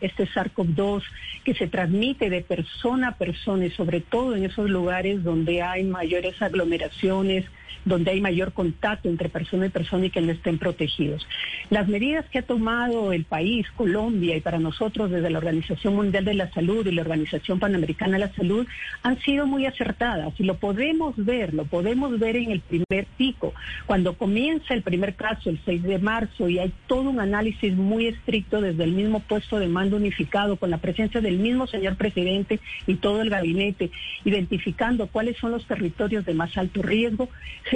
este 0.00 0.26
SARS-CoV-2, 0.26 1.02
que 1.44 1.54
se 1.54 1.66
transmite 1.68 2.30
de 2.30 2.40
persona 2.40 3.08
a 3.08 3.16
persona 3.16 3.66
y 3.66 3.70
sobre 3.70 4.00
todo 4.00 4.34
en 4.34 4.44
esos 4.44 4.70
lugares 4.70 5.22
donde 5.22 5.62
hay 5.62 5.84
mayores 5.84 6.40
aglomeraciones, 6.40 7.44
donde 7.86 8.10
hay 8.10 8.20
mayor 8.20 8.52
contacto 8.52 9.08
entre 9.08 9.30
persona 9.30 9.66
y 9.66 9.70
persona 9.70 10.06
y 10.06 10.10
que 10.10 10.20
no 10.20 10.32
estén 10.32 10.58
protegidos. 10.58 11.26
Las 11.70 11.88
medidas 11.88 12.26
que 12.26 12.40
ha 12.40 12.42
tomado 12.42 13.12
el 13.12 13.24
país, 13.24 13.66
Colombia, 13.76 14.36
y 14.36 14.40
para 14.40 14.58
nosotros 14.58 15.10
desde 15.10 15.30
la 15.30 15.38
Organización 15.38 15.94
Mundial 15.94 16.24
de 16.24 16.34
la 16.34 16.50
Salud 16.52 16.86
y 16.86 16.92
la 16.92 17.02
Organización 17.02 17.58
Panamericana 17.60 18.18
de 18.18 18.26
la 18.26 18.34
Salud, 18.34 18.66
han 19.02 19.18
sido 19.20 19.46
muy 19.46 19.66
acertadas 19.66 20.34
y 20.38 20.42
lo 20.42 20.56
podemos 20.56 21.14
ver, 21.16 21.54
lo 21.54 21.64
podemos 21.64 22.18
ver 22.18 22.36
en 22.36 22.50
el 22.50 22.60
primer 22.60 23.06
pico. 23.16 23.54
Cuando 23.86 24.14
comienza 24.14 24.74
el 24.74 24.82
primer 24.82 25.14
caso, 25.14 25.48
el 25.48 25.60
6 25.64 25.84
de 25.84 25.98
marzo, 25.98 26.48
y 26.48 26.58
hay 26.58 26.72
todo 26.88 27.08
un 27.08 27.20
análisis 27.20 27.74
muy 27.74 28.08
estricto 28.08 28.60
desde 28.60 28.84
el 28.84 28.92
mismo 28.92 29.20
puesto 29.20 29.58
de 29.58 29.68
mando 29.68 29.96
unificado, 29.96 30.56
con 30.56 30.70
la 30.70 30.78
presencia 30.78 31.20
del 31.20 31.38
mismo 31.38 31.68
señor 31.68 31.96
presidente 31.96 32.58
y 32.86 32.96
todo 32.96 33.22
el 33.22 33.30
gabinete, 33.30 33.90
identificando 34.24 35.06
cuáles 35.06 35.36
son 35.36 35.52
los 35.52 35.64
territorios 35.66 36.24
de 36.24 36.34
más 36.34 36.56
alto 36.56 36.82
riesgo, 36.82 37.28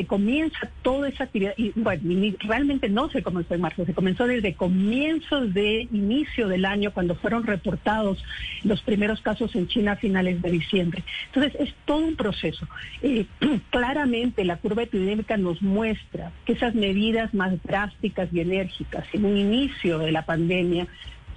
comienza 0.06 0.70
toda 0.82 1.08
esa 1.08 1.24
actividad, 1.24 1.54
y 1.56 1.72
bueno, 1.74 2.02
realmente 2.40 2.88
no 2.88 3.10
se 3.10 3.22
comenzó 3.22 3.54
en 3.54 3.60
marzo, 3.60 3.84
se 3.84 3.94
comenzó 3.94 4.26
desde 4.26 4.54
comienzos 4.54 5.52
de 5.54 5.88
inicio 5.92 6.48
del 6.48 6.64
año, 6.64 6.92
cuando 6.92 7.14
fueron 7.14 7.44
reportados 7.44 8.22
los 8.64 8.80
primeros 8.82 9.20
casos 9.20 9.54
en 9.54 9.66
China 9.68 9.92
a 9.92 9.96
finales 9.96 10.40
de 10.42 10.50
diciembre. 10.50 11.02
Entonces, 11.26 11.54
es 11.60 11.74
todo 11.84 11.98
un 11.98 12.16
proceso. 12.16 12.66
Eh, 13.02 13.26
claramente 13.70 14.44
la 14.44 14.56
curva 14.56 14.82
epidémica 14.82 15.36
nos 15.36 15.62
muestra 15.62 16.32
que 16.44 16.52
esas 16.52 16.74
medidas 16.74 17.32
más 17.34 17.62
drásticas 17.62 18.28
y 18.32 18.40
enérgicas 18.40 19.04
en 19.12 19.24
un 19.24 19.36
inicio 19.36 19.98
de 19.98 20.12
la 20.12 20.24
pandemia 20.24 20.86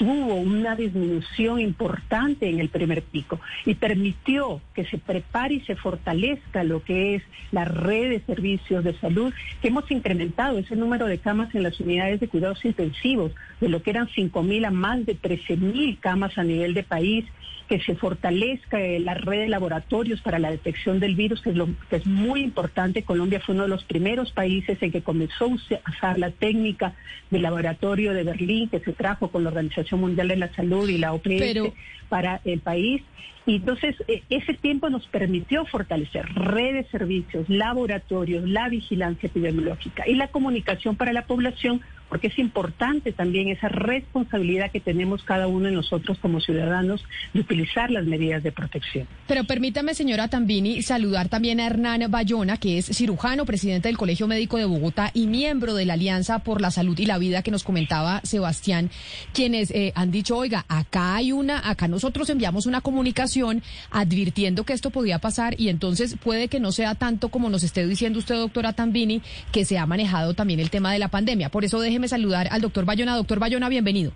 tuvo 0.04 0.36
una 0.36 0.76
disminución 0.76 1.62
importante 1.62 2.50
en 2.50 2.60
el 2.60 2.68
primer 2.68 3.04
pico 3.04 3.40
y 3.66 3.76
permitió 3.76 4.60
que 4.74 4.84
se 4.84 4.98
prepare 4.98 5.56
y 5.56 5.60
se 5.62 5.78
fortalezca 5.78 6.66
lo 6.66 6.84
que 6.84 7.16
es 7.16 7.24
la 7.54 7.64
red 7.64 8.10
de 8.10 8.20
servicios 8.20 8.84
de 8.84 9.00
salud, 9.00 9.34
que 9.62 9.70
hemos 9.70 9.90
incrementado 9.92 10.58
ese 10.58 10.76
número 10.76 11.06
de 11.06 11.20
camas 11.20 11.56
en 11.56 11.64
las 11.64 11.80
unidades 11.80 12.20
de 12.20 12.28
cuidados 12.28 12.66
intensivos, 12.66 13.32
de 13.62 13.70
lo 13.70 13.82
que 13.82 13.92
eran 13.92 14.08
5.000 14.08 14.66
a 14.66 14.72
más 14.72 15.06
de 15.06 15.16
13.000 15.16 15.98
camas 16.02 16.38
a 16.38 16.44
nivel 16.44 16.74
de 16.74 16.84
país 16.84 17.24
que 17.74 17.80
se 17.80 17.96
fortalezca 17.96 18.80
eh, 18.80 19.00
la 19.00 19.16
red 19.16 19.40
de 19.40 19.50
laboratorios 19.50 20.22
para 20.22 20.38
la 20.38 20.52
detección 20.52 21.00
del 21.00 21.16
virus, 21.16 21.42
que 21.42 21.50
es, 21.50 21.56
lo, 21.56 21.68
que 21.90 21.96
es 21.96 22.06
muy 22.06 22.42
importante. 22.42 23.02
Colombia 23.02 23.40
fue 23.40 23.56
uno 23.56 23.64
de 23.64 23.70
los 23.70 23.84
primeros 23.84 24.32
países 24.32 24.78
en 24.84 24.92
que 24.92 25.02
comenzó 25.02 25.46
a 25.46 25.90
usar 25.90 26.20
la 26.20 26.30
técnica 26.30 26.94
del 27.32 27.42
laboratorio 27.42 28.14
de 28.14 28.24
Berlín, 28.24 28.70
que 28.70 28.80
se 28.80 28.94
trajo 28.94 29.30
con 29.30 29.44
la 29.44 29.50
Organización 29.50 30.02
Mundial 30.02 30.28
de 30.28 30.36
la 30.36 30.54
Salud 30.54 30.88
y 30.88 31.00
la 31.00 31.14
OPS 31.14 31.74
para 32.10 32.42
el 32.46 32.60
país. 32.60 33.02
Y 33.48 33.56
entonces 33.56 33.96
eh, 34.08 34.22
ese 34.30 34.54
tiempo 34.54 34.92
nos 34.92 35.08
permitió 35.08 35.66
fortalecer 35.66 36.28
redes 36.36 36.86
de 36.86 36.92
servicios, 36.92 37.50
laboratorios, 37.50 38.48
la 38.48 38.70
vigilancia 38.70 39.26
epidemiológica 39.26 40.08
y 40.08 40.14
la 40.14 40.28
comunicación 40.28 40.96
para 40.96 41.12
la 41.12 41.26
población 41.26 41.82
porque 42.14 42.28
es 42.28 42.38
importante 42.38 43.12
también 43.12 43.48
esa 43.48 43.70
responsabilidad 43.70 44.70
que 44.70 44.80
tenemos 44.80 45.24
cada 45.24 45.48
uno 45.48 45.66
de 45.66 45.72
nosotros 45.72 46.20
como 46.22 46.42
ciudadanos 46.42 47.04
de 47.34 47.40
utilizar 47.40 47.90
las 47.90 48.06
medidas 48.06 48.44
de 48.44 48.52
protección. 48.52 49.08
Pero 49.28 49.46
permítame, 49.46 49.96
señora 49.96 50.28
Tambini, 50.28 50.84
saludar 50.84 51.28
también 51.28 51.60
a 51.60 51.66
Hernán 51.66 52.04
Bayona, 52.12 52.58
que 52.58 52.78
es 52.78 52.86
cirujano, 52.86 53.48
presidente 53.48 53.88
del 53.88 53.98
Colegio 53.98 54.28
Médico 54.28 54.60
de 54.60 54.66
Bogotá 54.66 55.10
y 55.16 55.26
miembro 55.26 55.74
de 55.74 55.88
la 55.88 55.94
Alianza 55.94 56.44
por 56.44 56.62
la 56.62 56.70
Salud 56.70 56.96
y 57.00 57.08
la 57.08 57.18
Vida 57.18 57.42
que 57.42 57.50
nos 57.50 57.64
comentaba 57.64 58.22
Sebastián, 58.24 58.92
quienes 59.34 59.72
eh, 59.72 59.92
han 59.96 60.12
dicho, 60.12 60.38
oiga, 60.38 60.66
acá 60.68 61.16
hay 61.16 61.32
una, 61.32 61.68
acá 61.68 61.88
nosotros 61.88 62.30
enviamos 62.30 62.68
una 62.68 62.82
comunicación 62.82 63.64
advirtiendo 63.90 64.66
que 64.66 64.74
esto 64.74 64.92
podía 64.92 65.18
pasar 65.18 65.60
y 65.60 65.70
entonces 65.70 66.16
puede 66.24 66.48
que 66.48 66.60
no 66.60 66.72
sea 66.72 66.94
tanto 66.94 67.30
como 67.30 67.50
nos 67.50 67.64
esté 67.64 67.88
diciendo 67.88 68.20
usted, 68.20 68.36
doctora 68.36 68.74
Tambini, 68.74 69.24
que 69.52 69.66
se 69.66 69.80
ha 69.80 69.88
manejado 69.88 70.36
también 70.36 70.60
el 70.60 70.70
tema 70.70 70.94
de 70.94 71.00
la 71.00 71.08
pandemia. 71.08 71.50
Por 71.50 71.66
eso 71.66 71.80
déjeme 71.80 72.03
saludar 72.08 72.48
al 72.52 72.62
doctor 72.62 72.86
Bayona. 72.86 73.16
Doctor 73.16 73.40
Bayona, 73.40 73.70
bienvenido. 73.70 74.14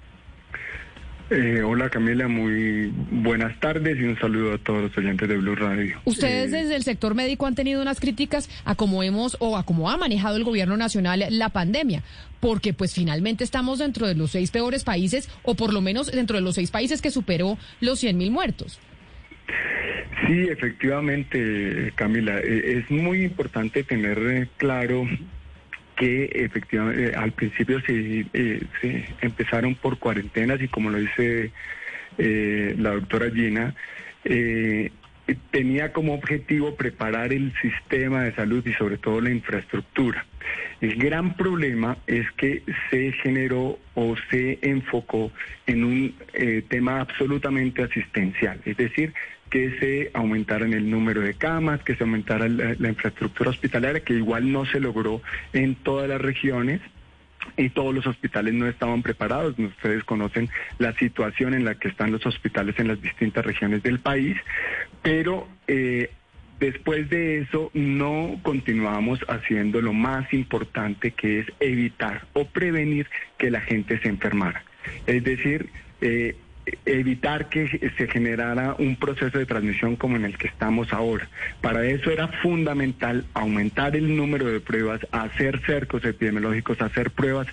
Eh, 1.29 1.61
hola 1.61 1.89
Camila, 1.89 2.29
muy 2.29 2.89
buenas 3.11 3.59
tardes 3.59 3.99
y 3.99 4.03
un 4.03 4.17
saludo 4.17 4.53
a 4.53 4.57
todos 4.59 4.83
los 4.83 4.97
oyentes 4.97 5.27
de 5.27 5.35
Blue 5.35 5.55
Radio. 5.55 5.99
Ustedes 6.05 6.53
eh, 6.53 6.57
desde 6.57 6.75
el 6.77 6.83
sector 6.83 7.15
médico 7.15 7.45
han 7.45 7.53
tenido 7.53 7.81
unas 7.81 7.99
críticas 7.99 8.49
a 8.63 8.75
cómo 8.75 9.03
hemos 9.03 9.35
o 9.41 9.57
a 9.57 9.65
cómo 9.65 9.89
ha 9.89 9.97
manejado 9.97 10.37
el 10.37 10.45
gobierno 10.45 10.77
nacional 10.77 11.25
la 11.29 11.49
pandemia, 11.49 12.01
porque 12.39 12.71
pues 12.71 12.93
finalmente 12.93 13.43
estamos 13.43 13.79
dentro 13.79 14.07
de 14.07 14.15
los 14.15 14.31
seis 14.31 14.51
peores 14.51 14.85
países 14.85 15.29
o 15.43 15.55
por 15.55 15.73
lo 15.73 15.81
menos 15.81 16.09
dentro 16.09 16.37
de 16.37 16.43
los 16.43 16.55
seis 16.55 16.71
países 16.71 17.01
que 17.01 17.11
superó 17.11 17.57
los 17.81 17.99
100 17.99 18.17
mil 18.17 18.31
muertos. 18.31 18.79
Sí, 20.27 20.47
efectivamente, 20.49 21.91
Camila, 21.95 22.39
eh, 22.39 22.79
es 22.79 22.89
muy 22.89 23.25
importante 23.25 23.83
tener 23.83 24.47
claro 24.55 25.05
que 25.97 26.29
efectivamente 26.31 27.09
eh, 27.09 27.15
al 27.15 27.33
principio 27.33 27.79
eh, 27.87 28.61
se, 28.79 29.05
empezaron 29.21 29.75
por 29.75 29.97
cuarentenas 29.97 30.61
y 30.61 30.69
como 30.69 30.89
lo 30.89 30.99
dice 30.99 31.51
eh, 32.17 32.75
la 32.77 32.91
doctora 32.91 33.29
Gina, 33.31 33.75
tenía 35.51 35.91
como 35.91 36.13
objetivo 36.13 36.75
preparar 36.75 37.33
el 37.33 37.53
sistema 37.61 38.23
de 38.23 38.35
salud 38.35 38.65
y 38.65 38.73
sobre 38.73 38.97
todo 38.97 39.19
la 39.19 39.31
infraestructura. 39.31 40.25
El 40.79 40.95
gran 40.95 41.35
problema 41.35 41.97
es 42.07 42.29
que 42.31 42.63
se 42.89 43.11
generó 43.23 43.79
o 43.95 44.15
se 44.29 44.59
enfocó 44.61 45.31
en 45.65 45.83
un 45.83 46.15
tema 46.69 47.01
absolutamente 47.01 47.83
asistencial, 47.83 48.59
es 48.65 48.77
decir, 48.77 49.13
que 49.49 49.77
se 49.79 50.11
aumentara 50.13 50.65
el 50.65 50.89
número 50.89 51.21
de 51.21 51.33
camas, 51.33 51.81
que 51.83 51.95
se 51.95 52.03
aumentara 52.03 52.47
la, 52.47 52.89
infraestructura 52.89 53.49
hospitalaria, 53.49 54.03
que 54.03 54.13
igual 54.13 54.51
no 54.51 54.65
se 54.65 54.79
logró 54.79 55.21
en 55.53 55.75
todas 55.75 56.09
las 56.09 56.21
regiones 56.21 56.81
y 57.55 57.69
todos 57.69 57.95
los 57.95 58.05
hospitales 58.05 58.53
no 58.53 58.67
estaban 58.67 59.01
preparados. 59.01 59.57
Ustedes 59.57 60.03
conocen 60.03 60.49
la 60.79 60.93
situación 60.93 61.53
en 61.53 61.65
la 61.65 61.75
que 61.75 61.87
están 61.87 62.11
los 62.11 62.25
hospitales 62.25 62.77
en 62.79 62.89
las 62.89 63.01
distintas 63.01 63.45
regiones 63.45 63.83
del 63.83 63.99
país, 63.99 64.35
pero 65.01 65.47
eh, 65.67 66.11
después 66.59 67.09
de 67.09 67.39
eso 67.39 67.71
no 67.73 68.39
continuamos 68.43 69.19
haciendo 69.29 69.81
lo 69.81 69.93
más 69.93 70.33
importante 70.33 71.11
que 71.11 71.39
es 71.39 71.47
evitar 71.59 72.27
o 72.33 72.45
prevenir 72.45 73.07
que 73.37 73.49
la 73.49 73.61
gente 73.61 73.99
se 73.99 74.09
enfermara. 74.09 74.63
Es 75.05 75.23
decir, 75.23 75.69
eh, 76.01 76.35
evitar 76.85 77.49
que 77.49 77.91
se 77.97 78.07
generara 78.07 78.75
un 78.77 78.95
proceso 78.95 79.37
de 79.37 79.45
transmisión 79.45 79.95
como 79.95 80.15
en 80.15 80.25
el 80.25 80.37
que 80.37 80.47
estamos 80.47 80.91
ahora. 80.93 81.27
Para 81.61 81.85
eso 81.85 82.11
era 82.11 82.27
fundamental 82.27 83.25
aumentar 83.33 83.95
el 83.95 84.15
número 84.15 84.45
de 84.45 84.59
pruebas, 84.59 85.01
hacer 85.11 85.61
cercos 85.65 86.03
epidemiológicos, 86.05 86.81
hacer 86.81 87.11
pruebas 87.11 87.47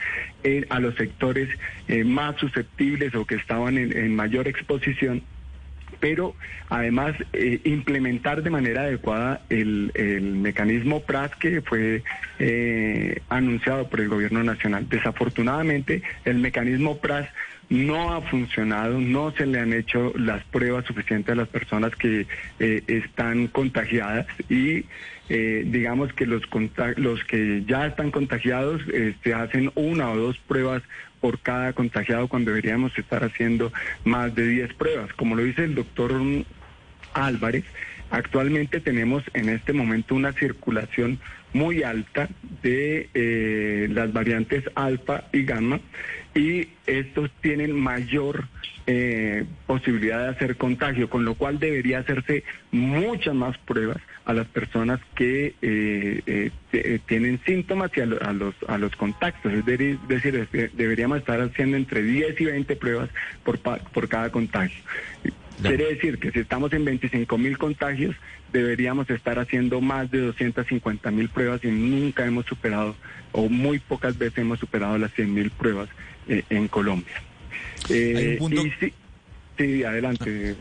a 0.68 0.80
los 0.80 0.94
sectores 0.97 1.49
eh, 1.88 2.04
más 2.04 2.37
susceptibles 2.37 3.14
o 3.14 3.25
que 3.25 3.37
estaban 3.37 3.78
en, 3.78 4.14
mayor 4.14 4.47
exposición 4.47 5.23
pero 6.00 6.35
además 6.68 7.14
eh, 7.33 7.61
implementar 7.64 8.42
de 8.42 8.50
manera 8.50 8.83
adecuada 8.83 9.40
el, 9.49 9.90
mecanismo 10.35 11.00
PRAS 11.00 11.35
que 11.37 11.62
fue 11.62 12.02
eh, 12.38 13.21
anunciado 13.30 13.88
por 13.88 14.00
el 14.00 14.09
gobierno 14.09 14.42
nacional. 14.42 14.87
Desafortunadamente, 14.88 16.02
el 16.26 16.38
mecanismo 16.40 16.99
PRAS 16.99 17.28
no 17.68 18.12
ha 18.12 18.21
funcionado, 18.23 19.00
no 19.00 19.33
se 19.33 19.47
le 19.47 19.61
han 19.61 19.73
hecho 19.73 20.12
las 20.16 20.44
pruebas 20.44 20.85
suficientes 20.85 21.33
a 21.33 21.37
las 21.37 21.49
personas 21.49 21.94
que 21.97 22.26
eh, 22.59 22.83
están 22.87 23.47
contagiadas 23.49 24.26
y 24.49 24.85
eh, 25.28 25.64
digamos 25.66 26.12
que 26.12 26.26
los, 26.26 26.42
los 26.97 27.25
que 27.25 27.64
ya 27.66 27.87
están 27.87 28.11
contagiados 28.11 28.83
se 28.87 29.09
este, 29.09 29.35
hacen 29.35 29.73
una 29.75 30.11
o 30.11 30.16
dos 30.16 30.38
pruebas 30.38 30.83
por 31.21 31.38
cada 31.38 31.73
contagiado 31.73 32.28
cuando 32.28 32.50
deberíamos 32.50 32.97
estar 32.99 33.25
haciendo 33.25 33.73
más 34.04 34.35
de 34.35 34.47
10 34.47 34.75
pruebas. 34.75 35.11
Como 35.14 35.35
lo 35.35 35.42
dice 35.42 35.64
el 35.64 35.75
doctor 35.75 36.12
Álvarez, 37.14 37.64
actualmente 38.14 38.80
tenemos 38.80 39.25
en 39.35 39.49
este 39.49 39.73
momento 39.73 40.14
una 40.14 40.33
circulación 40.33 41.18
muy 41.52 41.83
alta 41.83 42.28
de 42.62 43.09
eh, 43.14 43.88
las 43.90 44.12
variantes 44.12 44.64
alfa 44.75 45.25
y 45.33 45.44
gamma 45.44 45.80
y 46.35 46.68
estos 46.87 47.30
tienen 47.40 47.73
mayor 47.73 48.49
eh, 48.87 49.44
posibilidad 49.66 50.18
de 50.25 50.28
hacer 50.28 50.56
contagio, 50.56 51.09
con 51.09 51.25
lo 51.25 51.35
cual 51.35 51.59
debería 51.59 52.00
hacerse 52.00 52.44
muchas 52.71 53.35
más 53.35 53.56
pruebas 53.59 53.99
a 54.26 54.33
las 54.33 54.47
personas 54.47 55.00
que 55.14 55.54
eh, 55.62 56.50
tienen 57.06 57.40
síntomas 57.47 57.90
y 57.97 58.00
a, 58.00 58.06
los, 58.06 58.54
a 58.68 58.78
los 58.78 58.94
contactos. 58.97 59.52
Es 59.52 59.64
decir, 59.64 60.49
deberíamos 60.75 61.18
estar 61.18 61.40
haciendo 61.40 61.76
entre 61.76 62.02
10 62.02 62.40
y 62.40 62.44
20 62.44 62.76
pruebas 62.76 63.11
por, 63.44 63.59
por 63.59 64.09
cada 64.09 64.30
contagio. 64.30 64.83
Quiere 65.62 65.94
decir 65.94 66.18
que 66.18 66.30
si 66.30 66.40
estamos 66.40 66.73
en 66.73 66.84
25 66.84 67.38
mil 67.38 67.58
contagios, 67.58 68.14
deberíamos 68.52 69.08
estar 69.11 69.38
haciendo 69.38 69.80
más 69.80 70.11
de 70.11 70.20
250 70.20 71.11
mil 71.11 71.28
pruebas 71.28 71.64
y 71.64 71.68
nunca 71.68 72.26
hemos 72.26 72.46
superado, 72.46 72.96
o 73.32 73.49
muy 73.49 73.78
pocas 73.78 74.18
veces 74.18 74.38
hemos 74.38 74.58
superado 74.58 74.99
las 74.99 75.12
100 75.14 75.34
mil 75.34 75.50
pruebas 75.50 75.88
eh, 76.28 76.42
en 76.50 76.68
Colombia. 76.68 77.23
Eh, 77.88 78.38
Sí, 79.56 79.84
adelante. 79.84 80.56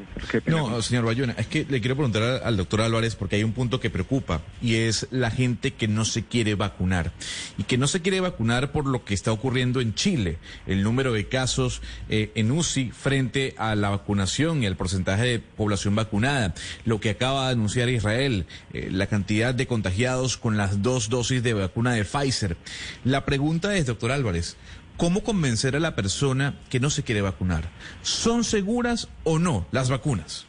No, 0.45 0.79
señor 0.83 1.05
Bayona, 1.05 1.33
es 1.37 1.47
que 1.47 1.65
le 1.67 1.79
quiero 1.81 1.95
preguntar 1.95 2.43
al 2.43 2.57
doctor 2.57 2.81
Álvarez 2.81 3.15
porque 3.15 3.37
hay 3.37 3.43
un 3.43 3.53
punto 3.53 3.79
que 3.79 3.89
preocupa 3.89 4.41
y 4.61 4.75
es 4.75 5.07
la 5.09 5.31
gente 5.31 5.71
que 5.71 5.87
no 5.87 6.05
se 6.05 6.25
quiere 6.25 6.53
vacunar 6.53 7.11
y 7.57 7.63
que 7.63 7.79
no 7.79 7.87
se 7.87 8.01
quiere 8.01 8.19
vacunar 8.19 8.71
por 8.71 8.85
lo 8.85 9.03
que 9.03 9.15
está 9.15 9.31
ocurriendo 9.31 9.81
en 9.81 9.95
Chile, 9.95 10.37
el 10.67 10.83
número 10.83 11.11
de 11.11 11.27
casos 11.27 11.81
eh, 12.07 12.31
en 12.35 12.51
UCI 12.51 12.91
frente 12.91 13.55
a 13.57 13.73
la 13.73 13.89
vacunación 13.89 14.61
y 14.61 14.67
el 14.67 14.75
porcentaje 14.75 15.23
de 15.23 15.39
población 15.39 15.95
vacunada, 15.95 16.53
lo 16.85 16.99
que 16.99 17.09
acaba 17.09 17.47
de 17.47 17.53
anunciar 17.53 17.89
Israel, 17.89 18.45
eh, 18.73 18.89
la 18.91 19.07
cantidad 19.07 19.55
de 19.55 19.65
contagiados 19.65 20.37
con 20.37 20.55
las 20.55 20.83
dos 20.83 21.09
dosis 21.09 21.41
de 21.41 21.53
vacuna 21.53 21.93
de 21.93 22.05
Pfizer. 22.05 22.57
La 23.03 23.25
pregunta 23.25 23.75
es, 23.75 23.87
doctor 23.87 24.11
Álvarez, 24.11 24.55
¿Cómo 25.03 25.21
convencer 25.21 25.75
a 25.75 25.81
la 25.81 25.97
persona 25.97 26.53
que 26.69 26.79
no 26.79 26.89
se 26.89 27.03
quiere 27.03 27.19
vacunar? 27.19 27.65
¿Son 28.03 28.45
seguras 28.45 29.09
o 29.25 29.37
no 29.37 29.67
las 29.73 29.89
vacunas? 29.89 30.45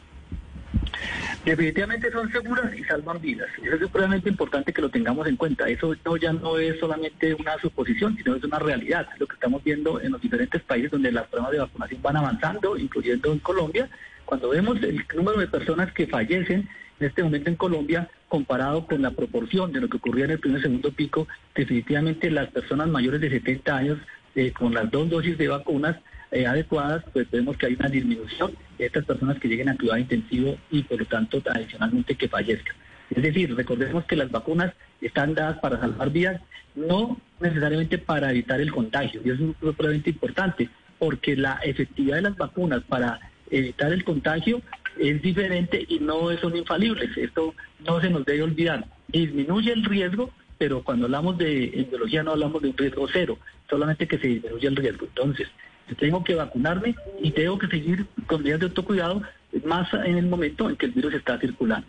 Definitivamente 1.43 2.09
son 2.09 2.31
seguras 2.31 2.73
y 2.73 2.81
salvan 2.85 3.19
vidas. 3.19 3.49
Eso 3.61 3.75
es 3.75 3.81
supremamente 3.81 4.29
importante 4.29 4.71
que 4.71 4.81
lo 4.81 4.87
tengamos 4.87 5.27
en 5.27 5.35
cuenta. 5.35 5.67
Eso 5.67 5.93
no, 6.05 6.15
ya 6.15 6.31
no 6.31 6.57
es 6.57 6.79
solamente 6.79 7.33
una 7.33 7.59
suposición, 7.59 8.15
sino 8.15 8.33
es 8.33 8.45
una 8.45 8.57
realidad. 8.57 9.09
lo 9.19 9.27
que 9.27 9.33
estamos 9.33 9.61
viendo 9.61 9.99
en 9.99 10.13
los 10.13 10.21
diferentes 10.21 10.61
países 10.61 10.89
donde 10.89 11.11
las 11.11 11.27
pruebas 11.27 11.51
de 11.51 11.59
vacunación 11.59 12.01
van 12.01 12.15
avanzando, 12.15 12.77
incluyendo 12.77 13.33
en 13.33 13.39
Colombia. 13.39 13.89
Cuando 14.23 14.47
vemos 14.47 14.81
el 14.81 15.05
número 15.17 15.37
de 15.37 15.47
personas 15.47 15.91
que 15.91 16.07
fallecen 16.07 16.69
en 17.01 17.07
este 17.07 17.23
momento 17.23 17.49
en 17.49 17.57
Colombia, 17.57 18.09
comparado 18.29 18.87
con 18.87 19.01
la 19.01 19.11
proporción 19.11 19.73
de 19.73 19.81
lo 19.81 19.89
que 19.89 19.97
ocurría 19.97 20.23
en 20.23 20.31
el 20.31 20.39
primer 20.39 20.59
y 20.59 20.63
segundo 20.63 20.93
pico, 20.93 21.27
definitivamente 21.53 22.31
las 22.31 22.47
personas 22.51 22.87
mayores 22.87 23.19
de 23.19 23.29
70 23.31 23.75
años 23.75 23.99
eh, 24.35 24.51
con 24.51 24.73
las 24.73 24.91
dos 24.91 25.09
dosis 25.09 25.37
de 25.37 25.47
vacunas 25.47 25.97
eh, 26.31 26.45
adecuadas, 26.45 27.03
pues 27.13 27.29
vemos 27.31 27.57
que 27.57 27.67
hay 27.67 27.75
una 27.75 27.89
disminución 27.89 28.53
de 28.77 28.87
estas 28.87 29.05
personas 29.05 29.39
que 29.39 29.47
lleguen 29.47 29.69
a 29.69 29.77
cuidado 29.77 29.99
intensivo 29.99 30.57
y 30.71 30.83
por 30.83 30.99
lo 30.99 31.05
tanto 31.05 31.41
adicionalmente 31.49 32.15
que 32.15 32.27
fallezcan. 32.27 32.75
Es 33.09 33.23
decir, 33.23 33.55
recordemos 33.55 34.05
que 34.05 34.15
las 34.15 34.31
vacunas 34.31 34.73
están 34.99 35.35
dadas 35.35 35.59
para 35.59 35.79
salvar 35.79 36.09
vidas, 36.09 36.41
no 36.75 37.19
necesariamente 37.39 37.97
para 37.97 38.31
evitar 38.31 38.59
el 38.59 38.71
contagio, 38.71 39.21
y 39.23 39.29
eso 39.29 39.43
es 39.49 39.55
probablemente 39.57 40.09
importante, 40.09 40.69
porque 40.99 41.35
la 41.35 41.59
efectividad 41.63 42.17
de 42.17 42.23
las 42.23 42.35
vacunas 42.35 42.81
para 42.83 43.19
evitar 43.49 43.93
el 43.93 44.03
contagio 44.03 44.61
es 44.99 45.21
diferente 45.21 45.85
y 45.87 45.99
no 45.99 46.35
son 46.37 46.55
infalibles. 46.55 47.15
Esto 47.17 47.53
no 47.85 48.01
se 48.01 48.09
nos 48.09 48.25
debe 48.25 48.43
olvidar. 48.43 48.85
Disminuye 49.07 49.71
el 49.73 49.83
riesgo, 49.83 50.31
pero 50.57 50.83
cuando 50.83 51.05
hablamos 51.05 51.37
de 51.37 51.87
biología 51.89 52.23
no 52.23 52.31
hablamos 52.31 52.61
de 52.61 52.69
un 52.69 52.77
riesgo 52.77 53.07
cero, 53.11 53.37
solamente 53.69 54.07
que 54.07 54.17
se 54.17 54.27
disminuye 54.27 54.67
el 54.67 54.75
riesgo. 54.75 55.05
Entonces, 55.05 55.47
tengo 55.99 56.23
que 56.23 56.35
vacunarme 56.35 56.95
y 57.21 57.31
tengo 57.31 57.57
que 57.57 57.67
seguir 57.67 58.05
con 58.27 58.41
medidas 58.41 58.61
de 58.61 58.65
autocuidado 58.67 59.21
más 59.63 59.93
en 59.93 60.17
el 60.17 60.27
momento 60.27 60.69
en 60.69 60.75
que 60.75 60.87
el 60.87 60.91
virus 60.91 61.13
está 61.13 61.39
circulando. 61.39 61.87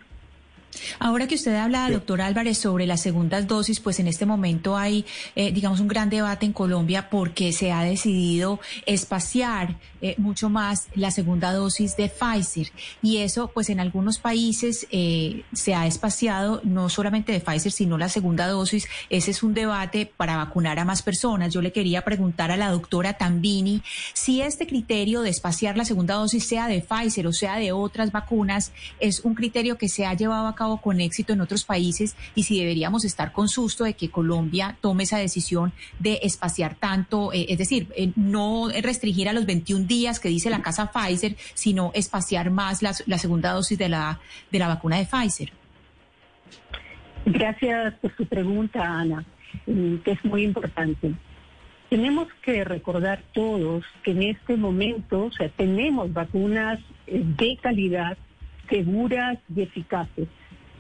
Ahora 0.99 1.26
que 1.26 1.35
usted 1.35 1.54
habla, 1.54 1.90
doctor 1.90 2.20
Álvarez, 2.20 2.58
sobre 2.58 2.87
las 2.87 3.00
segundas 3.00 3.46
dosis, 3.46 3.80
pues 3.80 3.99
en 4.00 4.08
este 4.08 4.26
momento 4.26 4.76
hay, 4.76 5.04
eh, 5.35 5.52
digamos, 5.52 5.80
un 5.80 5.88
gran 5.88 6.11
debate 6.11 6.46
en 6.46 6.52
Colombia 6.52 7.08
porque 7.11 7.52
se 7.52 7.73
ha 7.73 7.82
decidido 7.82 8.61
espaciar 8.85 9.76
eh, 10.02 10.14
mucho 10.18 10.50
más 10.50 10.88
la 10.94 11.11
segunda 11.11 11.52
dosis 11.52 11.96
de 11.96 12.08
Pfizer. 12.08 12.70
Y 13.02 13.18
eso, 13.18 13.50
pues 13.52 13.70
en 13.70 13.80
algunos 13.80 14.18
países 14.18 14.87
eh, 14.90 15.44
se 15.52 15.75
ha 15.75 15.87
espaciado 15.87 16.61
no 16.64 16.88
solamente 16.88 17.32
de 17.32 17.40
Pfizer, 17.40 17.73
sino 17.73 17.99
la 17.99 18.08
segunda 18.08 18.46
dosis. 18.46 18.87
Ese 19.11 19.30
es 19.30 19.42
un 19.42 19.54
debate 19.54 20.11
para 20.16 20.37
vacunar 20.37 20.78
a 20.78 20.85
más 20.85 21.02
personas. 21.02 21.52
Yo 21.52 21.62
le 21.62 21.73
quería 21.73 22.02
preguntar 22.02 22.50
a 22.50 22.56
la 22.56 22.70
doctora 22.70 23.14
Tambini 23.14 23.82
si 24.12 24.42
este 24.42 24.66
criterio 24.66 25.23
de 25.23 25.30
espaciar 25.30 25.76
la 25.76 25.85
segunda 25.85 26.14
dosis, 26.14 26.46
sea 26.46 26.68
de 26.68 26.82
Pfizer 26.82 27.26
o 27.26 27.32
sea 27.32 27.56
de 27.56 27.73
otras 27.73 28.12
vacunas, 28.12 28.73
es 29.00 29.20
un 29.20 29.35
criterio 29.35 29.78
que 29.78 29.88
se 29.88 30.06
ha 30.06 30.14
llevado 30.14 30.46
a 30.46 30.54
cabo 30.54 30.65
con 30.82 31.00
éxito 31.00 31.32
en 31.32 31.40
otros 31.40 31.64
países 31.64 32.16
y 32.35 32.42
si 32.42 32.58
deberíamos 32.58 33.04
estar 33.04 33.32
con 33.32 33.49
susto 33.49 33.85
de 33.85 33.94
que 33.94 34.11
Colombia 34.11 34.76
tome 34.80 35.04
esa 35.04 35.18
decisión 35.18 35.73
de 35.99 36.18
espaciar 36.23 36.75
tanto, 36.75 37.32
eh, 37.32 37.46
es 37.49 37.58
decir, 37.58 37.88
eh, 37.96 38.12
no 38.16 38.68
restringir 38.82 39.28
a 39.28 39.32
los 39.32 39.46
21 39.46 39.87
días 39.87 40.18
que 40.18 40.28
dice 40.28 40.50
la 40.50 40.62
casa 40.62 40.90
Pfizer, 40.92 41.37
sino 41.54 41.92
espaciar 41.94 42.50
más 42.50 42.82
la, 42.82 43.18
segunda 43.18 43.52
dosis 43.52 43.78
de 43.78 43.88
la, 43.88 44.20
de 44.50 44.58
la 44.58 44.68
vacuna 44.68 44.96
de 44.99 45.06
Pfizer. 45.06 45.52
Gracias 47.25 47.94
por 47.94 48.16
su 48.16 48.26
pregunta, 48.26 48.82
Ana, 48.82 49.25
que 49.64 50.12
es 50.12 50.25
muy 50.25 50.44
importante. 50.44 51.12
Tenemos 51.88 52.28
que 52.42 52.64
recordar 52.64 53.23
todos 53.32 53.85
que 54.02 54.11
en 54.11 54.23
este 54.23 54.56
momento, 54.56 55.30
tenemos 55.56 56.12
vacunas 56.12 56.80
eh, 57.06 57.23
de 57.25 57.56
calidad, 57.62 58.18
seguras 58.68 59.38
y 59.54 59.62
eficaces 59.62 60.28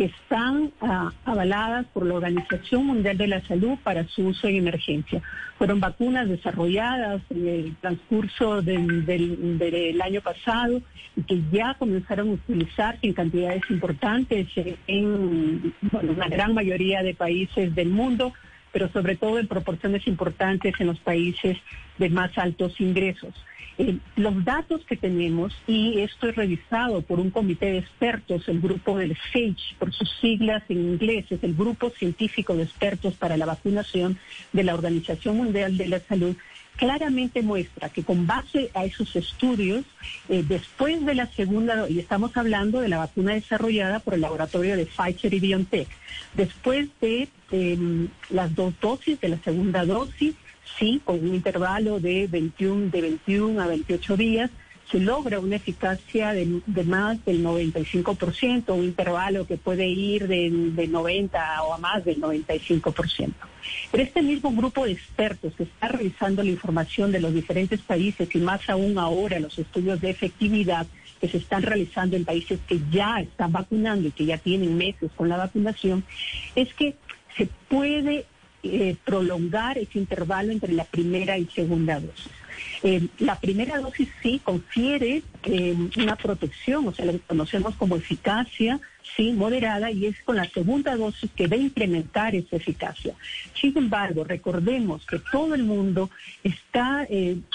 están 0.04 0.72
ah, 0.80 1.12
avaladas 1.24 1.86
por 1.86 2.06
la 2.06 2.14
Organización 2.14 2.86
Mundial 2.86 3.16
de 3.16 3.26
la 3.28 3.40
Salud 3.42 3.78
para 3.82 4.06
su 4.08 4.26
uso 4.26 4.48
en 4.48 4.56
emergencia. 4.56 5.22
Fueron 5.58 5.80
vacunas 5.80 6.28
desarrolladas 6.28 7.22
en 7.30 7.48
el 7.48 7.76
transcurso 7.76 8.62
del, 8.62 10.00
año 10.02 10.20
pasado 10.20 10.82
y 11.16 11.22
que 11.22 11.42
ya 11.50 11.74
comenzaron 11.74 12.28
a 12.28 12.32
utilizarse 12.32 13.06
en 13.06 13.14
cantidades 13.14 13.62
importantes 13.70 14.48
en 14.86 15.74
una 15.92 16.28
gran 16.28 16.54
mayoría 16.54 17.02
de 17.02 17.14
países 17.14 17.74
del 17.74 17.88
mundo, 17.88 18.34
pero 18.72 18.90
sobre 18.90 19.16
todo 19.16 19.38
en 19.38 19.48
proporciones 19.48 20.06
importantes 20.06 20.74
en 20.78 20.88
los 20.88 21.00
países 21.00 21.56
de 21.98 22.10
más 22.10 22.36
altos 22.36 22.78
ingresos. 22.80 23.34
Eh, 23.78 23.98
los 24.16 24.44
datos 24.44 24.84
que 24.86 24.96
tenemos, 24.96 25.54
y 25.66 26.00
esto 26.00 26.28
es 26.28 26.36
revisado 26.36 27.02
por 27.02 27.20
un 27.20 27.30
comité 27.30 27.66
de 27.66 27.78
expertos, 27.78 28.48
el 28.48 28.60
grupo 28.60 28.96
del 28.96 29.16
SAGE, 29.32 29.76
por 29.78 29.92
sus 29.92 30.10
siglas 30.20 30.62
en 30.70 30.78
inglés, 30.78 31.26
es 31.30 31.42
el 31.44 31.54
Grupo 31.54 31.90
Científico 31.90 32.54
de 32.54 32.62
Expertos 32.62 33.14
para 33.14 33.36
la 33.36 33.44
Vacunación 33.44 34.18
de 34.52 34.64
la 34.64 34.74
Organización 34.74 35.36
Mundial 35.36 35.76
de 35.76 35.88
la 35.88 36.00
Salud, 36.00 36.36
claramente 36.76 37.42
muestra 37.42 37.88
que 37.88 38.02
con 38.02 38.26
base 38.26 38.70
a 38.74 38.84
esos 38.84 39.14
estudios, 39.16 39.84
eh, 40.28 40.44
después 40.46 41.04
de 41.04 41.14
la 41.14 41.26
segunda, 41.26 41.88
y 41.88 41.98
estamos 41.98 42.36
hablando 42.36 42.80
de 42.80 42.88
la 42.88 42.98
vacuna 42.98 43.34
desarrollada 43.34 44.00
por 44.00 44.14
el 44.14 44.20
laboratorio 44.20 44.76
de 44.76 44.86
Pfizer 44.86 45.34
y 45.34 45.40
BioNTech, 45.40 45.88
después 46.34 46.88
de 47.00 47.28
em, 47.50 48.08
las 48.30 48.54
dos 48.54 48.74
dosis, 48.80 49.20
de 49.20 49.28
la 49.28 49.38
segunda 49.38 49.84
dosis, 49.84 50.34
sí, 50.78 51.00
con 51.04 51.20
un 51.20 51.34
intervalo 51.34 52.00
de 52.00 52.26
21, 52.26 52.90
de 52.90 53.00
21 53.00 53.60
a 53.62 53.66
28 53.66 54.16
días, 54.16 54.50
se 54.90 55.00
logra 55.00 55.40
una 55.40 55.56
eficacia 55.56 56.32
de, 56.32 56.62
más 56.84 57.24
del 57.24 57.44
95%, 57.44 58.72
un 58.72 58.84
intervalo 58.84 59.46
que 59.46 59.56
puede 59.56 59.88
ir 59.88 60.28
de, 60.28 60.48
de, 60.50 60.86
90 60.86 61.62
o 61.64 61.74
a 61.74 61.78
más 61.78 62.04
del 62.04 62.20
95%. 62.20 63.32
Pero 63.90 64.02
este 64.02 64.22
mismo 64.22 64.52
grupo 64.52 64.84
de 64.84 64.92
expertos 64.92 65.54
que 65.56 65.64
está 65.64 65.88
revisando 65.88 66.42
la 66.42 66.50
información 66.50 67.10
de 67.10 67.20
los 67.20 67.34
diferentes 67.34 67.80
países 67.80 68.32
y 68.32 68.38
más 68.38 68.68
aún 68.70 68.96
ahora 68.96 69.40
los 69.40 69.58
estudios 69.58 70.00
de 70.00 70.10
efectividad 70.10 70.86
que 71.20 71.28
se 71.28 71.38
están 71.38 71.62
realizando 71.62 72.16
en 72.16 72.24
países 72.24 72.60
que 72.68 72.78
ya 72.90 73.20
están 73.20 73.50
vacunando 73.50 74.06
y 74.06 74.12
que 74.12 74.26
ya 74.26 74.38
tienen 74.38 74.76
meses 74.76 75.10
con 75.16 75.28
la 75.28 75.36
vacunación, 75.36 76.04
es 76.54 76.72
que 76.74 76.94
se 77.36 77.48
puede 77.68 78.26
eh, 78.72 78.96
prolongar 79.04 79.78
ese 79.78 79.98
intervalo 79.98 80.52
entre 80.52 80.72
la 80.72 80.84
primera 80.84 81.38
y 81.38 81.46
segunda 81.46 82.00
dosis. 82.00 82.30
Eh, 82.82 83.08
la 83.18 83.38
primera 83.38 83.78
dosis 83.78 84.08
sí 84.22 84.40
confiere 84.42 85.22
eh, 85.44 85.76
una 85.96 86.16
protección, 86.16 86.86
o 86.86 86.92
sea, 86.92 87.06
lo 87.06 87.18
conocemos 87.20 87.74
como 87.76 87.96
eficacia, 87.96 88.80
sí, 89.16 89.32
moderada, 89.32 89.90
y 89.90 90.06
es 90.06 90.16
con 90.24 90.36
la 90.36 90.48
segunda 90.48 90.96
dosis 90.96 91.30
que 91.34 91.46
va 91.46 91.56
a 91.56 91.60
incrementar 91.60 92.34
esa 92.34 92.56
eficacia. 92.56 93.14
Sin 93.54 93.76
embargo, 93.76 94.24
recordemos 94.24 95.04
que 95.06 95.18
todo 95.32 95.54
el 95.54 95.64
mundo 95.64 96.10
está 96.44 97.06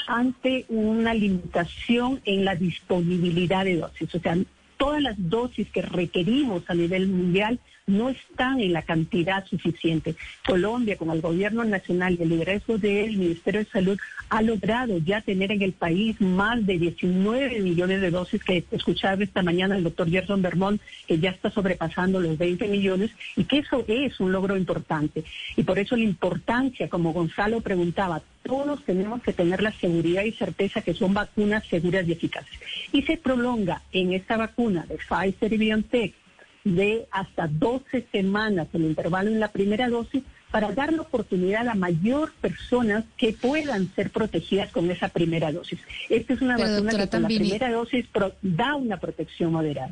ante 0.07 0.65
una 0.69 1.13
limitación 1.13 2.21
en 2.25 2.45
la 2.45 2.55
disponibilidad 2.55 3.65
de 3.65 3.77
dosis, 3.77 4.15
o 4.15 4.19
sea, 4.19 4.37
todas 4.81 5.01
las 5.03 5.15
dosis 5.17 5.69
que 5.69 5.83
requerimos 5.83 6.63
a 6.67 6.73
nivel 6.73 7.07
mundial 7.07 7.59
no 7.91 8.09
están 8.09 8.59
en 8.59 8.73
la 8.73 8.81
cantidad 8.81 9.45
suficiente. 9.45 10.15
Colombia, 10.45 10.97
con 10.97 11.11
el 11.11 11.21
gobierno 11.21 11.63
nacional 11.63 12.17
y 12.17 12.23
el 12.23 12.29
liderazgo 12.29 12.77
del 12.77 13.17
Ministerio 13.17 13.61
de 13.61 13.69
Salud, 13.69 13.99
ha 14.29 14.41
logrado 14.41 14.97
ya 14.99 15.21
tener 15.21 15.51
en 15.51 15.61
el 15.61 15.73
país 15.73 16.19
más 16.21 16.65
de 16.65 16.77
19 16.77 17.59
millones 17.59 18.01
de 18.01 18.11
dosis 18.11 18.43
que 18.43 18.63
escuchaba 18.71 19.23
esta 19.23 19.43
mañana 19.43 19.75
el 19.75 19.83
doctor 19.83 20.09
Gerson 20.09 20.41
Bermond, 20.41 20.79
que 21.07 21.19
ya 21.19 21.31
está 21.31 21.51
sobrepasando 21.51 22.19
los 22.19 22.37
20 22.37 22.67
millones 22.67 23.11
y 23.35 23.43
que 23.43 23.59
eso 23.59 23.83
es 23.87 24.19
un 24.19 24.31
logro 24.31 24.55
importante. 24.55 25.23
Y 25.55 25.63
por 25.63 25.77
eso 25.77 25.95
la 25.95 26.03
importancia, 26.03 26.87
como 26.87 27.13
Gonzalo 27.13 27.61
preguntaba, 27.61 28.21
todos 28.43 28.83
tenemos 28.85 29.21
que 29.21 29.33
tener 29.33 29.61
la 29.61 29.71
seguridad 29.71 30.23
y 30.23 30.31
certeza 30.31 30.81
que 30.81 30.93
son 30.93 31.13
vacunas 31.13 31.65
seguras 31.67 32.07
y 32.07 32.13
eficaces. 32.13 32.59
Y 32.91 33.03
se 33.03 33.17
prolonga 33.17 33.81
en 33.91 34.13
esta 34.13 34.37
vacuna 34.37 34.85
de 34.87 34.97
Pfizer 34.97 35.53
y 35.53 35.57
BioNTech 35.57 36.20
de 36.63 37.07
hasta 37.11 37.47
12 37.47 38.07
semanas 38.11 38.67
el 38.73 38.83
intervalo 38.83 39.29
en 39.29 39.39
la 39.39 39.51
primera 39.51 39.89
dosis 39.89 40.23
para 40.51 40.71
dar 40.73 40.91
la 40.91 41.03
oportunidad 41.03 41.67
a 41.67 41.75
mayor 41.75 42.33
personas 42.41 43.05
que 43.17 43.33
puedan 43.33 43.93
ser 43.95 44.09
protegidas 44.09 44.69
con 44.71 44.91
esa 44.91 45.07
primera 45.07 45.51
dosis. 45.51 45.79
Esta 46.09 46.33
es 46.33 46.41
una 46.41 46.57
vacuna 46.57 46.91
que 46.91 47.07
con 47.07 47.21
la 47.21 47.27
primera 47.27 47.71
dosis 47.71 48.05
da 48.41 48.75
una 48.75 48.97
protección 48.97 49.53
moderada. 49.53 49.91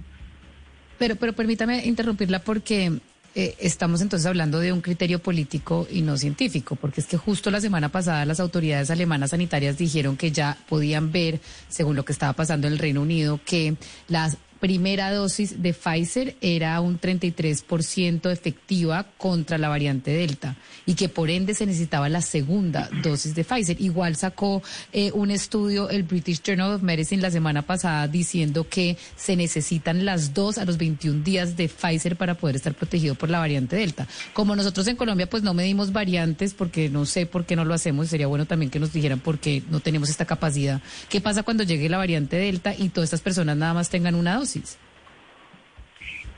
Pero, 0.98 1.16
pero 1.16 1.32
permítame 1.32 1.86
interrumpirla 1.86 2.40
porque 2.40 3.00
eh, 3.36 3.56
estamos 3.60 4.02
entonces 4.02 4.26
hablando 4.26 4.60
de 4.60 4.74
un 4.74 4.82
criterio 4.82 5.20
político 5.20 5.88
y 5.90 6.02
no 6.02 6.18
científico, 6.18 6.76
porque 6.76 7.00
es 7.00 7.08
que 7.08 7.16
justo 7.16 7.52
la 7.52 7.62
semana 7.62 7.90
pasada 7.90 8.26
las 8.26 8.42
autoridades 8.42 8.92
alemanas 8.92 9.30
sanitarias 9.30 9.78
dijeron 9.78 10.18
que 10.18 10.32
ya 10.32 10.58
podían 10.68 11.12
ver, 11.12 11.40
según 11.70 11.96
lo 11.96 12.04
que 12.04 12.12
estaba 12.12 12.34
pasando 12.34 12.68
en 12.68 12.74
el 12.74 12.80
Reino 12.80 13.02
Unido, 13.02 13.40
que 13.46 13.76
las 14.10 14.38
primera 14.60 15.12
dosis 15.14 15.62
de 15.62 15.74
Pfizer 15.74 16.36
era 16.42 16.80
un 16.82 17.00
33% 17.00 18.32
efectiva 18.32 19.06
contra 19.18 19.58
la 19.58 19.70
variante 19.70 20.12
Delta 20.12 20.56
y 20.86 20.96
que 20.96 21.10
por 21.10 21.30
ende 21.30 21.54
se 21.54 21.66
necesitaba 21.66 22.10
la 22.10 22.22
segunda 22.22 22.90
dosis 23.02 23.36
de 23.36 23.44
Pfizer. 23.44 23.80
Igual 23.80 24.16
sacó 24.16 24.62
eh, 24.92 25.12
un 25.14 25.32
estudio 25.32 25.90
el 25.90 26.04
British 26.04 26.42
Journal 26.44 26.74
of 26.74 26.82
Medicine 26.82 27.22
la 27.22 27.32
semana 27.32 27.62
pasada 27.62 28.08
diciendo 28.08 28.68
que 28.70 28.98
se 29.16 29.36
necesitan 29.36 30.06
las 30.06 30.34
dos 30.34 30.58
a 30.58 30.66
los 30.66 30.78
21 30.78 31.24
días 31.24 31.56
de 31.56 31.70
Pfizer 31.70 32.18
para 32.18 32.36
poder 32.36 32.58
estar 32.58 32.74
protegido 32.74 33.16
por 33.16 33.30
la 33.30 33.40
variante 33.40 33.78
Delta. 33.78 34.08
Como 34.34 34.56
nosotros 34.56 34.88
en 34.88 34.98
Colombia 34.98 35.30
pues 35.30 35.44
no 35.44 35.54
medimos 35.54 35.94
variantes 35.94 36.54
porque 36.54 36.90
no 36.90 37.06
sé 37.06 37.26
por 37.26 37.46
qué 37.46 37.56
no 37.56 37.64
lo 37.64 37.74
hacemos, 37.74 38.10
sería 38.10 38.28
bueno 38.28 38.46
también 38.46 38.70
que 38.70 38.80
nos 38.80 38.92
dijeran 38.92 39.20
por 39.20 39.40
qué 39.40 39.64
no 39.70 39.80
tenemos 39.80 40.10
esta 40.10 40.26
capacidad. 40.26 40.82
¿Qué 41.08 41.22
pasa 41.22 41.44
cuando 41.44 41.64
llegue 41.64 41.88
la 41.88 41.98
variante 41.98 42.36
Delta 42.36 42.76
y 42.78 42.90
todas 42.90 43.08
estas 43.08 43.22
personas 43.22 43.56
nada 43.56 43.74
más 43.74 43.90
tengan 43.90 44.16
una 44.16 44.36
dosis? 44.36 44.49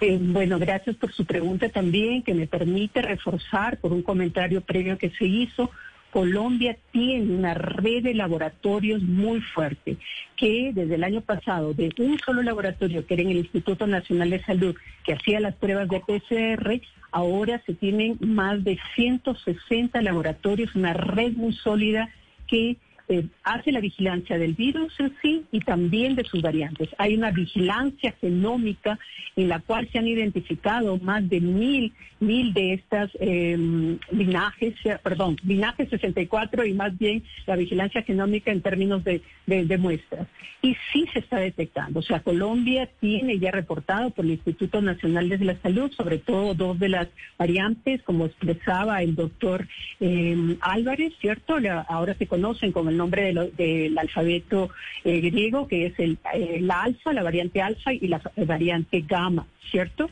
Eh, 0.02 0.18
bueno, 0.20 0.58
gracias 0.58 0.96
por 0.96 1.14
su 1.14 1.26
pregunta 1.26 1.70
también, 1.70 2.24
que 2.24 2.34
me 2.34 2.48
permite 2.48 3.02
reforzar 3.02 3.78
por 3.80 3.94
un 3.94 4.02
comentario 4.02 4.62
previo 4.62 4.98
que 4.98 5.12
se 5.12 5.26
hizo. 5.26 5.70
Colombia 6.12 6.76
tiene 6.92 7.34
una 7.34 7.54
red 7.54 8.04
de 8.04 8.14
laboratorios 8.14 9.02
muy 9.02 9.40
fuerte, 9.40 9.98
que 10.36 10.72
desde 10.74 10.96
el 10.96 11.04
año 11.04 11.22
pasado, 11.22 11.74
de 11.74 11.94
un 12.00 12.20
solo 12.20 12.42
laboratorio, 12.42 13.06
que 13.06 13.14
era 13.14 13.24
en 13.24 13.30
el 13.30 13.38
Instituto 13.38 13.88
Nacional 13.88 14.32
de 14.32 14.44
Salud, 14.44 14.76
que 15.06 15.14
hacía 15.14 15.40
las 15.40 15.56
pruebas 15.56 15.88
de 15.88 16.02
PCR, 16.02 16.82
ahora 17.12 17.62
se 17.66 17.76
tienen 17.76 18.18
más 18.20 18.64
de 18.64 18.78
160 18.96 20.02
laboratorios, 20.02 20.76
una 20.76 20.94
red 20.94 21.34
muy 21.34 21.54
sólida 21.54 22.10
que 22.48 22.78
eh, 23.12 23.26
hace 23.44 23.74
la 23.74 23.82
vigilancia 23.82 24.38
del 24.38 24.54
virus 24.54 24.98
en 24.98 25.14
sí 25.22 25.44
y 25.52 25.60
también 25.60 26.16
de 26.16 26.24
sus 26.24 26.42
variantes. 26.42 26.88
Hay 26.98 27.14
una 27.14 27.32
vigilancia 27.32 28.16
genómica 28.22 28.98
en 29.36 29.50
la 29.50 29.60
cual 29.60 29.90
se 29.92 30.00
han 30.00 30.08
identificado 30.08 30.98
más 30.98 31.30
de 31.30 31.42
mil, 31.42 31.92
mil 32.22 32.54
de 32.54 32.74
estas 32.74 33.10
em, 33.20 33.98
linajes, 34.12 34.76
eh, 34.86 34.98
perdón, 35.04 35.36
linajes 35.44 35.90
64 35.90 36.66
y 36.66 36.74
más 36.74 36.98
bien 36.98 37.24
la 37.48 37.58
vigilancia 37.58 38.02
genómica 38.04 38.50
en 38.50 38.62
términos 38.62 39.04
de, 39.04 39.22
de, 39.46 39.78
muestras. 39.78 40.28
Y 40.62 40.78
sí 40.94 41.06
se 41.12 41.20
está 41.20 41.38
detectando. 41.38 42.00
O 42.00 42.04
sea, 42.04 42.22
Colombia 42.22 42.90
tiene 43.02 43.40
ya 43.40 43.52
reportado 43.52 44.12
por 44.12 44.24
el 44.24 44.32
Instituto 44.32 44.82
Nacional 44.82 45.28
de 45.28 45.40
la 45.40 45.58
Salud, 45.62 45.92
sobre 45.92 46.20
todo 46.20 46.54
dos 46.54 46.80
de 46.80 46.90
las 46.90 47.08
variantes, 47.38 48.04
como 48.04 48.26
expresaba 48.26 49.02
el 49.02 49.16
doctor 49.16 49.68
em, 50.00 50.56
Álvarez, 50.62 51.14
¿cierto? 51.20 51.58
ahora 51.90 52.14
se 52.14 52.28
conocen 52.28 52.72
como 52.72 52.90
el 52.90 53.01
nombre 53.02 53.34
del 53.58 53.98
alfabeto 53.98 54.70
eh, 55.04 55.20
griego, 55.22 55.68
que 55.68 55.88
es 55.88 56.00
el, 56.00 56.18
eh, 56.34 56.60
la 56.62 56.84
alfa, 56.84 57.14
la 57.14 57.24
variante 57.24 57.62
alfa 57.62 57.94
y 57.94 58.08
la 58.08 58.22
variante 58.36 59.04
gamma, 59.08 59.48
¿cierto? 59.72 60.10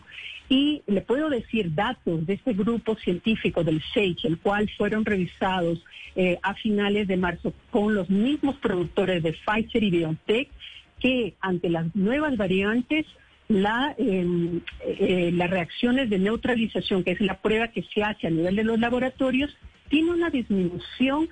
Y 0.49 0.81
le 0.87 1.01
puedo 1.01 1.29
decir 1.29 1.75
datos 1.75 2.25
de 2.25 2.33
este 2.33 2.53
grupo 2.53 2.95
científico 2.95 3.63
del 3.63 3.81
SAGE, 3.93 4.27
el 4.27 4.39
cual 4.39 4.67
fueron 4.77 5.05
revisados 5.05 5.83
eh, 6.15 6.39
a 6.41 6.55
finales 6.55 7.07
de 7.07 7.17
marzo 7.17 7.53
con 7.69 7.93
los 7.93 8.09
mismos 8.09 8.55
productores 8.55 9.21
de 9.21 9.33
Pfizer 9.33 9.83
y 9.83 9.91
BioNTech, 9.91 10.49
que 10.99 11.35
ante 11.39 11.69
las 11.69 11.95
nuevas 11.95 12.35
variantes 12.35 13.05
la, 13.47 13.95
em, 13.97 14.61
las 15.33 15.49
reacciones 15.49 16.09
de 16.09 16.17
neutralización, 16.17 17.03
que 17.03 17.11
es 17.11 17.21
la 17.21 17.39
prueba 17.39 17.67
que 17.67 17.83
se 17.93 18.03
hace 18.03 18.27
a 18.27 18.31
nivel 18.31 18.55
de 18.55 18.63
los 18.63 18.79
laboratorios, 18.79 19.55
tiene 19.89 20.11
una 20.11 20.29
disminución 20.29 21.29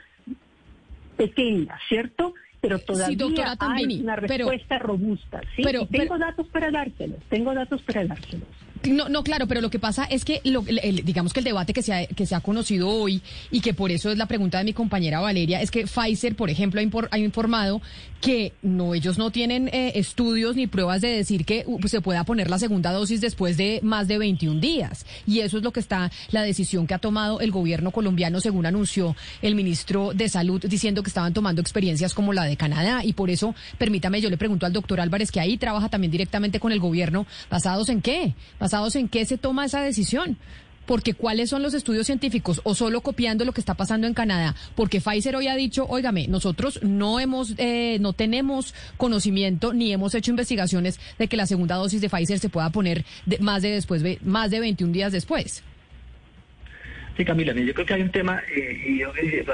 pequeña, 1.18 1.78
¿cierto? 1.90 2.34
Pero 2.62 2.80
todavía 2.80 3.56
hay 3.60 4.02
una 4.02 4.16
respuesta 4.16 4.80
robusta. 4.80 5.42
¿sí? 5.56 5.64
Pero, 5.64 5.86
tengo 5.88 6.18
datos 6.18 6.48
para 6.48 6.72
dárselos, 6.72 7.20
tengo 7.30 7.54
datos 7.54 7.82
para 7.84 8.06
dárselos. 8.06 8.48
No, 8.90 9.10
no, 9.10 9.24
claro, 9.24 9.48
pero 9.48 9.62
lo 9.62 9.70
que 9.70 9.80
pasa 9.80 10.06
es 10.06 10.26
que, 10.26 10.42
lo, 10.44 10.62
digamos 10.62 11.34
que 11.34 11.40
el 11.40 11.46
debate 11.46 11.74
que 11.74 11.82
se, 11.82 11.94
ha, 11.94 12.06
que 12.06 12.26
se 12.26 12.36
ha 12.36 12.42
conocido 12.42 12.90
hoy 12.90 13.22
y 13.52 13.62
que 13.62 13.74
por 13.74 13.92
eso 13.92 14.12
es 14.12 14.18
la 14.18 14.26
pregunta 14.26 14.58
de 14.58 14.64
mi 14.64 14.74
compañera 14.74 15.20
Valeria, 15.20 15.62
es 15.62 15.72
que 15.72 15.86
Pfizer, 15.86 16.36
por 16.36 16.50
ejemplo, 16.50 16.82
ha, 17.12 17.18
informado 17.18 17.82
que 18.22 18.54
no 18.62 18.94
ellos 18.94 19.18
no 19.18 19.32
tienen 19.32 19.70
eh, 19.70 19.94
estudios 19.96 20.56
ni 20.56 20.68
pruebas 20.68 21.02
de 21.02 21.10
decir 21.10 21.46
que 21.46 21.64
uh, 21.68 21.88
se 21.88 22.02
pueda 22.02 22.24
poner 22.24 22.50
la 22.50 22.58
segunda 22.60 22.92
dosis 22.92 23.22
después 23.22 23.58
de 23.58 23.80
más 23.84 24.08
de 24.08 24.18
21 24.18 24.60
días. 24.60 25.06
Y 25.26 25.40
eso 25.40 25.58
es 25.58 25.64
lo 25.64 25.72
que 25.72 25.80
está, 25.80 26.12
la 26.32 26.42
decisión 26.42 26.88
que 26.88 26.94
ha 26.94 27.00
tomado 27.00 27.40
el 27.42 27.52
gobierno 27.52 27.92
colombiano, 27.92 28.40
según 28.40 28.66
anunció 28.66 29.16
el 29.42 29.56
ministro 29.56 30.12
de 30.14 30.30
Salud, 30.30 30.64
diciendo 30.68 31.04
que 31.04 31.10
estaban 31.10 31.34
tomando 31.34 31.62
experiencias 31.62 32.14
como 32.14 32.34
la 32.34 32.44
de 32.44 32.58
Canadá. 32.58 33.04
Y 33.04 33.14
por 33.14 33.30
eso, 33.30 33.56
permítame, 33.78 34.22
yo 34.22 34.30
le 34.30 34.38
pregunto 34.38 34.66
al 34.66 34.74
doctor 34.74 35.00
Álvarez, 35.00 35.32
que 35.32 35.40
ahí 35.40 35.58
trabaja 35.58 35.90
también 35.90 36.12
directamente 36.12 36.60
con 36.60 36.72
el 36.72 36.80
gobierno, 36.80 37.26
¿basados 37.50 37.90
en 37.90 38.02
qué? 38.02 38.34
¿Basados 38.60 38.67
en 38.96 39.08
qué 39.08 39.26
se 39.26 39.38
toma 39.38 39.66
esa 39.66 39.82
decisión? 39.82 40.38
Porque 40.86 41.14
cuáles 41.14 41.50
son 41.50 41.64
los 41.64 41.74
estudios 41.74 42.06
científicos 42.06 42.62
o 42.64 42.74
solo 42.74 43.02
copiando 43.02 43.44
lo 43.44 43.52
que 43.52 43.60
está 43.60 43.74
pasando 43.74 44.08
en 44.08 44.14
Canadá. 44.14 44.56
Porque 44.76 45.02
Pfizer 45.02 45.36
hoy 45.36 45.48
ha 45.48 45.56
dicho, 45.56 45.86
óigame, 45.90 46.28
nosotros 46.28 46.80
no 46.82 47.20
hemos, 47.20 47.54
eh, 47.58 47.98
no 48.00 48.14
tenemos 48.14 48.74
conocimiento 48.96 49.74
ni 49.74 49.92
hemos 49.92 50.16
hecho 50.16 50.32
investigaciones 50.32 51.00
de 51.20 51.28
que 51.28 51.36
la 51.36 51.46
segunda 51.46 51.76
dosis 51.76 52.00
de 52.00 52.10
Pfizer 52.10 52.40
se 52.40 52.50
pueda 52.50 52.70
poner 52.70 53.04
más 53.42 53.62
de 53.62 53.72
después, 53.72 54.02
más 54.24 54.50
de 54.50 54.62
21 54.62 54.94
días 54.94 55.12
después. 55.12 55.64
Sí, 57.18 57.26
Camila, 57.26 57.52
yo 57.52 57.74
creo 57.74 57.86
que 57.86 57.94
hay 57.96 58.02
un 58.04 58.12
tema, 58.12 58.42
eh, 58.56 58.84
y 58.86 59.00
yo, 59.00 59.12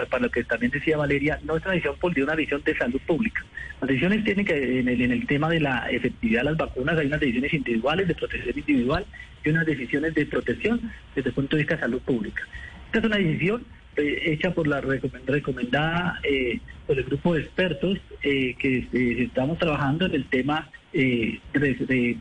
para 0.10 0.23
lo 0.23 0.30
que 0.30 0.43
también 0.43 0.69
decía 0.69 0.97
Valeria, 0.97 1.39
no 1.43 1.56
es 1.56 1.63
una 1.63 1.71
decisión 1.71 1.95
política, 1.97 2.26
una 2.26 2.36
visión 2.36 2.62
de 2.62 2.78
salud 2.78 2.99
pública. 3.08 3.43
Decisiones 3.88 4.24
que, 4.24 4.80
en 4.80 4.88
el, 4.88 5.02
en 5.02 5.12
el 5.12 5.28
tema 5.28 5.50
de 5.50 5.60
la 5.60 5.89
efectividad 5.89 6.41
de 6.41 6.46
las 6.52 6.58
vacunas, 6.58 6.98
hay 6.98 7.08
unas 7.08 7.19
decisiones 7.19 7.54
individuales 7.54 8.08
de 8.08 8.15
protección 8.15 8.58
individual 8.58 9.06
y 9.43 9.50
unas 9.50 9.65
decisiones 9.65 10.15
de 10.15 10.26
protección 10.26 10.91
desde 11.15 11.30
el 11.30 11.36
punto 11.36 11.56
de 11.56 11.63
vista 11.63 11.76
de 11.76 11.82
salud 11.82 12.02
pública. 12.02 12.43
Esta 12.86 13.00
es 13.00 13.06
una 13.06 13.17
decisión 13.17 13.65
eh, 13.98 14.24
hecha 14.26 14.54
por 14.54 14.67
la 14.67 14.82
recomendada 14.82 16.19
eh, 16.24 16.60
por 16.88 16.98
el 16.98 17.04
grupo 17.04 17.34
de 17.34 17.41
expertos 17.41 18.00
que 18.22 18.88
estamos 19.19 19.60
trabajando 19.60 20.06
en 20.06 20.15
el 20.15 20.26
tema 20.26 20.69
de, 20.93 21.39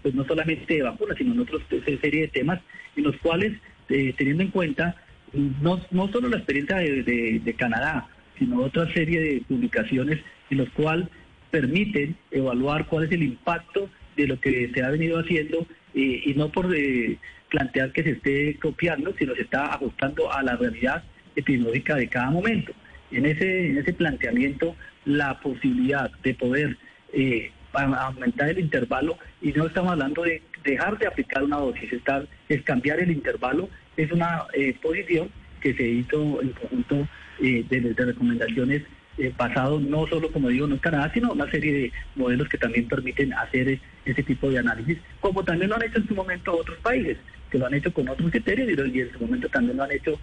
pues 0.03 0.15
no 0.15 0.25
solamente 0.25 0.75
de 0.75 0.83
vacunas, 0.83 1.17
sino 1.17 1.33
en 1.33 1.41
otra 1.41 1.59
serie 2.01 2.23
de 2.23 2.29
temas 2.29 2.61
en 2.97 3.05
los 3.05 3.17
cuales, 3.19 3.53
teniendo 3.87 4.43
en 4.43 4.51
cuenta 4.51 4.97
no, 5.33 5.81
no 5.91 6.09
solo 6.09 6.29
la 6.29 6.37
experiencia 6.37 6.77
de, 6.77 7.55
Canadá, 7.57 8.09
sino 8.39 8.63
otra 8.63 8.93
serie 8.93 9.21
de 9.21 9.43
publicaciones 9.49 10.21
en 10.51 10.59
las 10.59 10.69
cuales 10.71 11.09
permiten 11.53 12.17
evaluar 12.33 12.87
cuál 12.87 13.05
es 13.05 13.13
el 13.13 13.23
impacto 13.23 13.89
de 14.17 14.27
lo 14.27 14.41
que 14.41 14.73
se 14.75 14.83
ha 14.83 14.91
venido 14.91 15.21
haciendo 15.21 15.65
eh, 15.95 16.23
y 16.25 16.35
no 16.35 16.51
por 16.51 16.75
eh, 16.75 17.17
plantear 17.49 17.93
que 17.93 18.03
se 18.03 18.11
esté 18.11 18.59
copiando, 18.59 19.15
sino 19.17 19.37
se 19.37 19.43
está 19.43 19.67
ajustando 19.67 20.33
a 20.33 20.43
la 20.43 20.57
realidad 20.57 21.05
epidemiológica 21.37 21.95
de 21.95 22.09
cada 22.09 22.31
momento. 22.31 22.73
En 23.13 23.27
ese, 23.27 23.69
en 23.69 23.79
ese 23.79 23.93
planteamiento, 23.93 24.75
la 25.05 25.39
posibilidad 25.39 26.11
de 26.25 26.35
poder 26.35 26.77
eh, 27.13 27.53
aumentar 27.73 28.49
el 28.49 28.59
intervalo, 28.59 29.17
y 29.41 29.53
no 29.53 29.67
estamos 29.67 29.93
hablando 29.93 30.23
de 30.23 30.43
dejar 30.65 30.99
de 30.99 31.07
aplicar 31.07 31.45
una 31.45 31.59
dosis, 31.59 31.93
estar, 31.93 32.27
es 32.49 32.63
cambiar 32.63 32.99
el 32.99 33.11
intervalo 33.11 33.69
es 33.97 34.11
una 34.13 34.47
eh, 34.53 34.75
posición 34.81 35.31
que 35.61 35.75
se 35.75 35.87
hizo 35.87 36.43
en 36.43 36.51
conjunto 36.51 37.09
eh, 37.41 37.65
de, 37.69 38.05
recomendaciones 38.05 38.83
eh, 39.19 39.33
basado 39.37 39.81
no 39.81 40.07
solo, 40.07 40.31
como 40.33 40.49
digo, 40.49 40.67
no 40.67 40.75
en 40.75 40.81
Canadá, 40.81 41.11
sino 41.13 41.33
una 41.33 41.51
serie 41.51 41.73
de 41.73 41.93
modelos 42.17 42.49
que 42.49 42.59
también 42.59 42.89
permiten 42.89 43.33
hacer 43.35 43.79
ese 44.05 44.23
tipo 44.23 44.51
de 44.51 44.59
análisis, 44.59 44.99
como 45.21 45.45
también 45.45 45.71
lo 45.71 45.77
han 45.77 45.85
hecho 45.85 45.99
en 45.99 46.09
su 46.09 46.15
momento 46.15 46.57
otros 46.57 46.79
países, 46.79 47.19
que 47.51 47.59
lo 47.59 47.67
han 47.67 47.75
hecho 47.75 47.93
con 47.93 48.09
otros 48.09 48.31
criterios 48.31 48.69
y, 48.69 49.01
en 49.01 49.13
su 49.13 49.21
momento 49.21 49.49
también 49.49 49.77
lo 49.77 49.85
han 49.85 49.93
hecho 49.93 50.19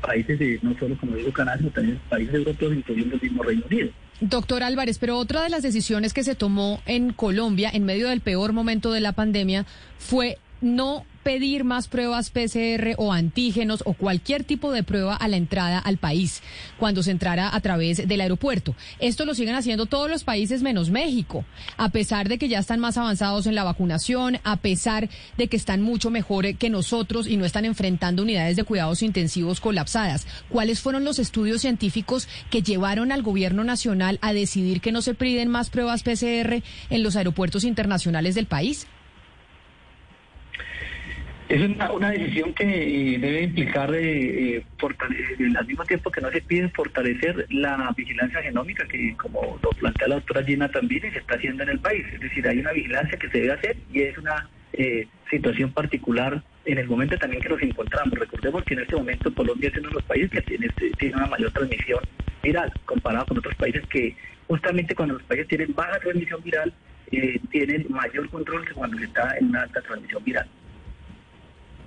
países, 0.00 0.38
de, 0.38 0.58
no 0.62 0.76
solo, 0.78 0.96
como 0.96 1.16
digo, 1.16 1.32
Canadá, 1.32 1.58
sino 1.58 1.70
también 1.70 2.00
países 2.08 2.34
europeos, 2.34 2.74
incluyendo 2.74 3.14
el 3.14 3.22
mismo 3.22 3.42
Reino 3.42 3.62
Unido. 3.70 3.90
Doctor 4.20 4.62
Álvarez, 4.62 4.98
pero 4.98 5.18
otra 5.18 5.42
de 5.42 5.50
las 5.50 5.62
decisiones 5.62 6.14
que 6.14 6.22
se 6.22 6.34
tomó 6.34 6.80
en 6.86 7.12
Colombia 7.12 7.70
en 7.72 7.84
medio 7.84 8.08
del 8.08 8.20
peor 8.20 8.52
momento 8.52 8.92
de 8.92 9.00
la 9.00 9.12
pandemia 9.12 9.66
fue 9.98 10.38
no 10.64 11.04
pedir 11.22 11.64
más 11.64 11.88
pruebas 11.88 12.30
PCR 12.30 12.94
o 12.98 13.12
antígenos 13.12 13.82
o 13.86 13.94
cualquier 13.94 14.44
tipo 14.44 14.72
de 14.72 14.82
prueba 14.82 15.16
a 15.16 15.26
la 15.28 15.36
entrada 15.36 15.78
al 15.78 15.96
país 15.96 16.42
cuando 16.78 17.02
se 17.02 17.10
entrara 17.10 17.54
a 17.54 17.60
través 17.60 18.06
del 18.06 18.20
aeropuerto. 18.20 18.76
Esto 18.98 19.24
lo 19.24 19.34
siguen 19.34 19.54
haciendo 19.54 19.86
todos 19.86 20.10
los 20.10 20.22
países 20.22 20.62
menos 20.62 20.90
México, 20.90 21.44
a 21.76 21.88
pesar 21.88 22.28
de 22.28 22.38
que 22.38 22.48
ya 22.48 22.58
están 22.58 22.78
más 22.78 22.98
avanzados 22.98 23.46
en 23.46 23.54
la 23.54 23.64
vacunación, 23.64 24.38
a 24.44 24.56
pesar 24.56 25.08
de 25.38 25.48
que 25.48 25.56
están 25.56 25.80
mucho 25.82 26.10
mejor 26.10 26.56
que 26.56 26.70
nosotros 26.70 27.26
y 27.26 27.36
no 27.36 27.44
están 27.44 27.64
enfrentando 27.64 28.22
unidades 28.22 28.56
de 28.56 28.64
cuidados 28.64 29.02
intensivos 29.02 29.60
colapsadas. 29.60 30.26
¿Cuáles 30.50 30.80
fueron 30.80 31.04
los 31.04 31.18
estudios 31.18 31.62
científicos 31.62 32.28
que 32.50 32.62
llevaron 32.62 33.12
al 33.12 33.22
gobierno 33.22 33.64
nacional 33.64 34.18
a 34.20 34.32
decidir 34.34 34.82
que 34.82 34.92
no 34.92 35.00
se 35.00 35.14
piden 35.14 35.48
más 35.48 35.70
pruebas 35.70 36.02
PCR 36.02 36.62
en 36.90 37.02
los 37.02 37.16
aeropuertos 37.16 37.64
internacionales 37.64 38.34
del 38.34 38.46
país? 38.46 38.86
Es 41.54 41.60
una, 41.62 42.10
decisión 42.10 42.52
que 42.52 42.64
eh, 42.64 43.16
debe 43.16 43.42
implicar, 43.42 43.94
eh, 43.94 44.56
eh, 44.56 44.64
al 45.56 45.66
mismo 45.68 45.84
tiempo 45.84 46.10
que 46.10 46.20
no 46.20 46.28
se 46.32 46.40
pide 46.40 46.68
fortalecer 46.70 47.46
la 47.48 47.94
vigilancia 47.96 48.42
genómica, 48.42 48.84
que 48.88 49.14
como 49.16 49.56
lo 49.62 49.70
plantea 49.70 50.08
la 50.08 50.14
doctora 50.16 50.42
Gina 50.42 50.68
también, 50.68 51.12
se 51.12 51.20
está 51.20 51.36
haciendo 51.36 51.62
en 51.62 51.68
el 51.68 51.78
país. 51.78 52.04
Es 52.12 52.18
decir, 52.18 52.48
hay 52.48 52.58
una 52.58 52.72
vigilancia 52.72 53.16
que 53.16 53.28
se 53.28 53.38
debe 53.38 53.52
hacer 53.52 53.76
y 53.92 54.02
es 54.02 54.18
una 54.18 54.48
situación 55.30 55.70
particular 55.70 56.42
en 56.64 56.78
el 56.78 56.88
momento 56.88 57.16
también 57.18 57.40
que 57.40 57.50
nos 57.50 57.62
encontramos. 57.62 58.18
Recordemos 58.18 58.64
que 58.64 58.74
en 58.74 58.80
este 58.80 58.96
momento 58.96 59.32
Colombia 59.32 59.68
es 59.68 59.78
uno 59.78 59.90
de 59.90 59.94
los 59.94 60.02
países 60.02 60.30
que 60.32 60.42
tiene, 60.42 60.68
tiene 60.98 61.14
una 61.14 61.26
mayor 61.26 61.52
transmisión 61.52 62.00
viral 62.42 62.72
comparado 62.84 63.26
con 63.26 63.38
otros 63.38 63.54
países 63.54 63.86
que 63.86 64.16
justamente 64.48 64.96
cuando 64.96 65.14
los 65.14 65.22
países 65.22 65.46
tienen 65.46 65.72
baja 65.72 66.00
transmisión 66.00 66.42
viral, 66.42 66.72
tienen 67.52 67.86
mayor 67.90 68.28
control 68.30 68.66
que 68.66 68.72
cuando 68.72 68.98
está 68.98 69.38
en 69.38 69.50
una 69.50 69.62
alta 69.62 69.80
transmisión 69.82 70.24
viral. 70.24 70.48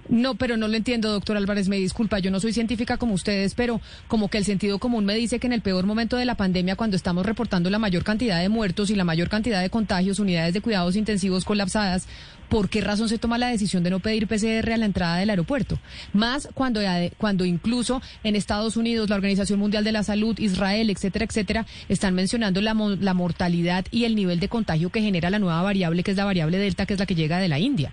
No, 0.09 0.35
pero 0.35 0.55
no 0.55 0.67
lo 0.67 0.77
entiendo, 0.77 1.11
doctor 1.11 1.35
Álvarez, 1.35 1.67
me 1.67 1.77
disculpa, 1.77 2.19
yo 2.19 2.31
no 2.31 2.39
soy 2.39 2.53
científica 2.53 2.97
como 2.97 3.13
ustedes, 3.13 3.55
pero 3.55 3.81
como 4.07 4.29
que 4.29 4.37
el 4.37 4.45
sentido 4.45 4.79
común 4.79 5.05
me 5.05 5.15
dice 5.15 5.39
que 5.39 5.47
en 5.47 5.53
el 5.53 5.61
peor 5.61 5.85
momento 5.85 6.15
de 6.15 6.25
la 6.25 6.35
pandemia, 6.35 6.75
cuando 6.75 6.95
estamos 6.95 7.25
reportando 7.25 7.69
la 7.69 7.79
mayor 7.79 8.03
cantidad 8.03 8.39
de 8.39 8.49
muertos 8.49 8.89
y 8.89 8.95
la 8.95 9.03
mayor 9.03 9.29
cantidad 9.29 9.61
de 9.61 9.69
contagios, 9.69 10.19
unidades 10.19 10.53
de 10.53 10.61
cuidados 10.61 10.95
intensivos 10.95 11.43
colapsadas, 11.43 12.07
¿por 12.47 12.69
qué 12.69 12.79
razón 12.79 13.09
se 13.09 13.17
toma 13.17 13.37
la 13.37 13.49
decisión 13.49 13.83
de 13.83 13.89
no 13.89 13.99
pedir 13.99 14.27
PCR 14.27 14.71
a 14.71 14.77
la 14.77 14.85
entrada 14.85 15.17
del 15.17 15.29
aeropuerto? 15.29 15.77
Más 16.13 16.47
cuando, 16.53 16.79
cuando 17.17 17.43
incluso 17.43 18.01
en 18.23 18.37
Estados 18.37 18.77
Unidos, 18.77 19.09
la 19.09 19.15
Organización 19.15 19.59
Mundial 19.59 19.83
de 19.83 19.91
la 19.91 20.03
Salud, 20.03 20.39
Israel, 20.39 20.89
etcétera, 20.89 21.25
etcétera, 21.25 21.65
están 21.89 22.15
mencionando 22.15 22.61
la, 22.61 22.73
la 22.73 23.13
mortalidad 23.13 23.85
y 23.91 24.05
el 24.05 24.15
nivel 24.15 24.39
de 24.39 24.47
contagio 24.47 24.89
que 24.89 25.01
genera 25.01 25.29
la 25.29 25.39
nueva 25.39 25.61
variable, 25.61 26.03
que 26.03 26.11
es 26.11 26.17
la 26.17 26.25
variable 26.25 26.57
Delta, 26.57 26.85
que 26.85 26.93
es 26.93 26.99
la 26.99 27.05
que 27.05 27.15
llega 27.15 27.39
de 27.39 27.49
la 27.49 27.59
India. 27.59 27.91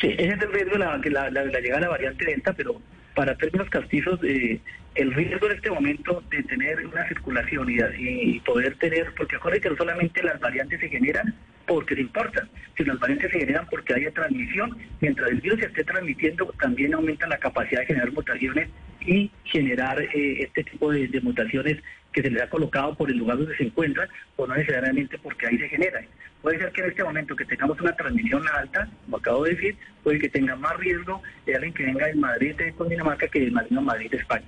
Sí, 0.00 0.08
ese 0.08 0.34
es 0.34 0.42
el 0.42 0.52
riesgo 0.52 0.78
la, 0.78 0.98
la, 0.98 1.30
llegada 1.60 1.76
de 1.76 1.80
la 1.80 1.88
variante 1.88 2.24
Delta, 2.24 2.52
pero 2.52 2.80
para 3.14 3.36
términos 3.36 3.68
castizos, 3.70 4.18
eh, 4.24 4.60
el 4.94 5.12
riesgo 5.14 5.46
en 5.46 5.56
este 5.56 5.70
momento 5.70 6.22
de 6.30 6.42
tener 6.42 6.84
una 6.86 7.06
circulación 7.08 7.68
y, 7.98 8.40
poder 8.40 8.76
tener, 8.76 9.12
porque 9.16 9.36
acuérdense 9.36 9.62
que 9.62 9.70
no 9.70 9.76
solamente 9.76 10.22
las 10.22 10.38
variantes 10.40 10.80
se 10.80 10.88
generan 10.88 11.34
porque 11.66 11.94
se 11.94 12.00
importan, 12.00 12.48
sino 12.76 12.92
las 12.92 13.00
variantes 13.00 13.30
se 13.30 13.38
generan 13.38 13.66
porque 13.70 13.94
haya 13.94 14.10
transmisión. 14.10 14.76
Mientras 15.00 15.30
el 15.30 15.40
virus 15.40 15.60
se 15.60 15.66
esté 15.66 15.84
transmitiendo, 15.84 16.52
también 16.60 16.94
aumenta 16.94 17.26
la 17.26 17.38
capacidad 17.38 17.80
de 17.80 17.86
generar 17.86 18.12
mutaciones 18.12 18.68
y 19.00 19.30
generar 19.44 20.00
eh, 20.00 20.42
este 20.42 20.64
tipo 20.64 20.90
de, 20.90 21.08
mutaciones 21.22 21.78
que 22.12 22.22
se 22.22 22.30
les 22.30 22.42
ha 22.42 22.50
colocado 22.50 22.94
por 22.94 23.10
el 23.10 23.16
lugar 23.16 23.38
donde 23.38 23.56
se 23.56 23.64
encuentran 23.64 24.08
o 24.36 24.46
no 24.46 24.54
necesariamente 24.54 25.18
porque 25.18 25.46
ahí 25.46 25.58
se 25.58 25.68
generan. 25.68 26.04
Puede 26.42 26.58
ser 26.58 26.72
que 26.72 26.82
en 26.82 26.90
este 26.90 27.04
momento 27.04 27.36
que 27.36 27.44
tengamos 27.44 27.80
una 27.80 27.94
transmisión 27.94 28.42
alta, 28.48 28.88
como 29.04 29.16
acabo 29.16 29.44
de 29.44 29.54
decir, 29.54 29.76
puede 30.02 30.18
que 30.18 30.28
tenga 30.28 30.56
más 30.56 30.76
riesgo 30.76 31.22
de 31.46 31.54
alguien 31.54 31.72
que 31.72 31.84
venga 31.84 32.06
de 32.06 32.14
Madrid 32.14 32.56
de 32.56 32.74
Dinamarca 32.88 33.28
que 33.28 33.40
de 33.40 33.50
Madrid 33.50 34.10
de 34.10 34.16
España. 34.16 34.46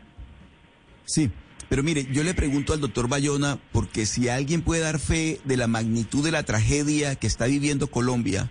Sí, 1.04 1.30
pero 1.68 1.82
mire, 1.82 2.06
yo 2.10 2.24
le 2.24 2.34
pregunto 2.34 2.72
al 2.72 2.80
doctor 2.80 3.08
Bayona, 3.08 3.58
porque 3.72 4.06
si 4.06 4.28
alguien 4.28 4.62
puede 4.62 4.82
dar 4.82 4.98
fe 4.98 5.40
de 5.44 5.56
la 5.56 5.66
magnitud 5.66 6.24
de 6.24 6.32
la 6.32 6.42
tragedia 6.42 7.14
que 7.14 7.26
está 7.26 7.46
viviendo 7.46 7.86
Colombia, 7.86 8.50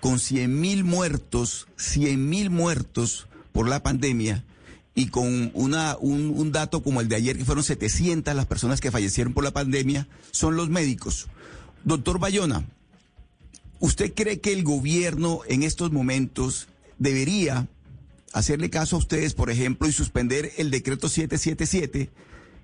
con 0.00 0.18
100 0.18 0.60
mil 0.60 0.84
muertos, 0.84 1.68
100 1.76 2.28
mil 2.28 2.50
muertos 2.50 3.28
por 3.52 3.68
la 3.68 3.82
pandemia, 3.82 4.44
y 4.98 5.06
con 5.06 5.52
una, 5.54 5.96
un, 6.00 6.50
dato 6.50 6.82
como 6.82 7.00
el 7.00 7.06
de 7.06 7.14
ayer, 7.14 7.38
que 7.38 7.44
fueron 7.44 7.62
700 7.62 8.34
las 8.34 8.46
personas 8.46 8.80
que 8.80 8.90
fallecieron 8.90 9.32
por 9.32 9.44
la 9.44 9.52
pandemia, 9.52 10.08
son 10.32 10.56
los 10.56 10.70
médicos. 10.70 11.28
Doctor 11.84 12.18
Bayona, 12.18 12.66
¿Usted 13.78 14.12
cree 14.12 14.40
que 14.40 14.52
el 14.52 14.64
gobierno 14.64 15.42
en 15.46 15.62
estos 15.62 15.92
momentos 15.92 16.66
debería 16.98 17.68
hacerle 18.32 18.70
caso 18.70 18.96
a 18.96 18.98
ustedes, 18.98 19.34
por 19.34 19.52
ejemplo, 19.52 19.86
y 19.86 19.92
suspender 19.92 20.50
el 20.56 20.72
decreto 20.72 21.08
777, 21.08 22.10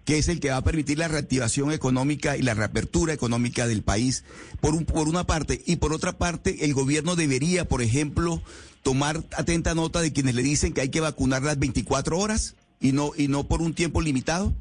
que 0.04 0.18
es 0.18 0.26
el 0.26 0.40
que 0.40 0.50
va 0.50 0.56
a 0.56 0.64
permitir 0.64 0.98
la 0.98 1.06
reactivación 1.06 1.70
económica 1.70 2.36
y 2.36 2.42
la 2.42 2.54
reapertura 2.54 3.12
económica 3.12 3.68
del 3.68 3.84
país, 3.84 4.24
por, 4.60 4.74
un, 4.74 4.86
por 4.86 5.06
una 5.06 5.24
parte, 5.24 5.62
y 5.64 5.76
por 5.76 5.92
otra 5.92 6.18
parte, 6.18 6.64
el 6.64 6.74
gobierno 6.74 7.14
debería, 7.14 7.68
por 7.68 7.80
ejemplo, 7.80 8.42
tomar 8.84 9.16
atenta 9.36 9.74
nota 9.74 10.00
de 10.00 10.12
quienes 10.12 10.36
le 10.36 10.42
dicen 10.42 10.72
que 10.72 10.82
hay 10.82 10.90
que 10.90 11.00
vacunar 11.00 11.42
las 11.42 11.58
24 11.58 12.16
horas 12.16 12.54
y 12.80 12.92
no, 12.92 13.10
y 13.16 13.26
no 13.26 13.48
por 13.48 13.62
un 13.62 13.74
tiempo 13.74 14.00
limitado? 14.00 14.54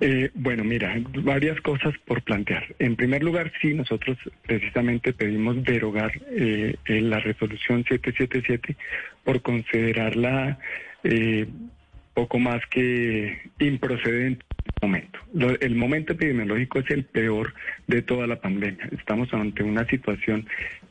Eh, 0.00 0.30
bueno, 0.34 0.62
mira, 0.62 0.94
varias 1.24 1.60
cosas 1.60 1.92
por 2.06 2.22
plantear. 2.22 2.64
En 2.78 2.94
primer 2.94 3.24
lugar, 3.24 3.52
sí, 3.60 3.74
nosotros 3.74 4.16
precisamente 4.46 5.12
pedimos 5.12 5.64
derogar 5.64 6.12
eh, 6.30 6.76
la 6.86 7.18
resolución 7.18 7.84
777 7.88 8.76
por 9.24 9.42
considerarla 9.42 10.58
eh, 11.02 11.48
poco 12.14 12.38
más 12.38 12.64
que 12.70 13.50
improcedente 13.58 14.44
en 14.50 14.72
el 14.74 14.88
momento. 14.88 15.18
el 15.60 15.74
momento 15.74 16.12
epidemiológico 16.12 16.78
es 16.80 16.90
el 16.90 17.04
peor 17.04 17.54
de 17.88 18.02
toda 18.02 18.26
la 18.28 18.40
pandemia. 18.40 18.88
Estamos 18.96 19.32
ante 19.32 19.64
una 19.64 19.84
situación 19.86 20.46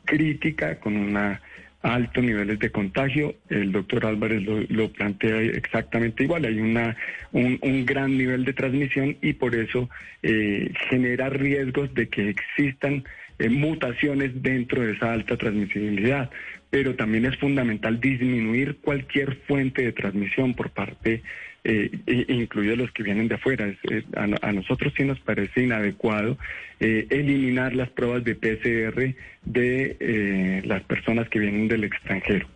crítica 0.08 0.80
con 0.80 0.96
una 0.96 1.40
altos 1.82 2.24
niveles 2.24 2.58
de 2.58 2.70
contagio. 2.70 3.36
El 3.48 3.72
doctor 3.72 4.06
Álvarez 4.06 4.42
lo, 4.42 4.88
plantea 4.90 5.40
exactamente 5.40 6.24
igual. 6.24 6.44
Hay 6.44 6.58
una, 6.58 6.96
un, 7.32 7.86
gran 7.86 8.16
nivel 8.16 8.44
de 8.44 8.52
transmisión 8.52 9.16
y 9.22 9.34
por 9.34 9.54
eso 9.54 9.88
eh, 10.22 10.72
genera 10.88 11.28
riesgos 11.28 11.92
de 11.94 12.08
que 12.08 12.30
existan 12.30 13.04
eh, 13.38 13.48
mutaciones 13.48 14.42
dentro 14.42 14.82
de 14.82 14.92
esa 14.92 15.12
alta 15.12 15.36
transmisibilidad. 15.36 16.30
Pero 16.70 16.94
también 16.94 17.24
es 17.24 17.36
fundamental 17.38 18.00
disminuir 18.00 18.76
cualquier 18.76 19.36
fuente 19.46 19.82
de 19.82 19.92
transmisión 19.92 20.54
por 20.54 20.70
parte 20.70 21.22
eh, 21.64 21.90
incluidos 22.28 22.78
los 22.78 22.92
que 22.92 23.02
vienen 23.02 23.28
de 23.28 23.34
afuera. 23.34 23.74
a, 24.16 24.52
nosotros 24.52 24.92
sí 24.96 25.04
nos 25.04 25.20
parece 25.20 25.62
inadecuado 25.64 26.38
eh, 26.80 27.06
eliminar 27.10 27.74
las 27.74 27.90
pruebas 27.90 28.24
de 28.24 28.34
PCR 28.34 29.14
de 29.44 29.96
eh, 30.00 30.62
las 30.64 30.82
personas 30.84 31.28
que 31.28 31.40
vienen 31.40 31.68
del 31.68 31.84
extranjero. 31.84 32.48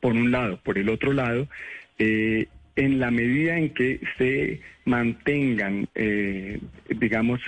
Por 0.00 0.12
un 0.12 0.30
lado. 0.30 0.58
Por 0.62 0.78
el 0.78 0.88
otro 0.88 1.12
lado, 1.12 1.48
eh, 1.98 2.48
en 2.76 2.98
la 2.98 3.10
medida 3.10 3.56
en 3.56 3.70
que 3.70 4.00
se 4.18 4.60
mantengan, 4.84 5.88
digamos, 6.88 7.40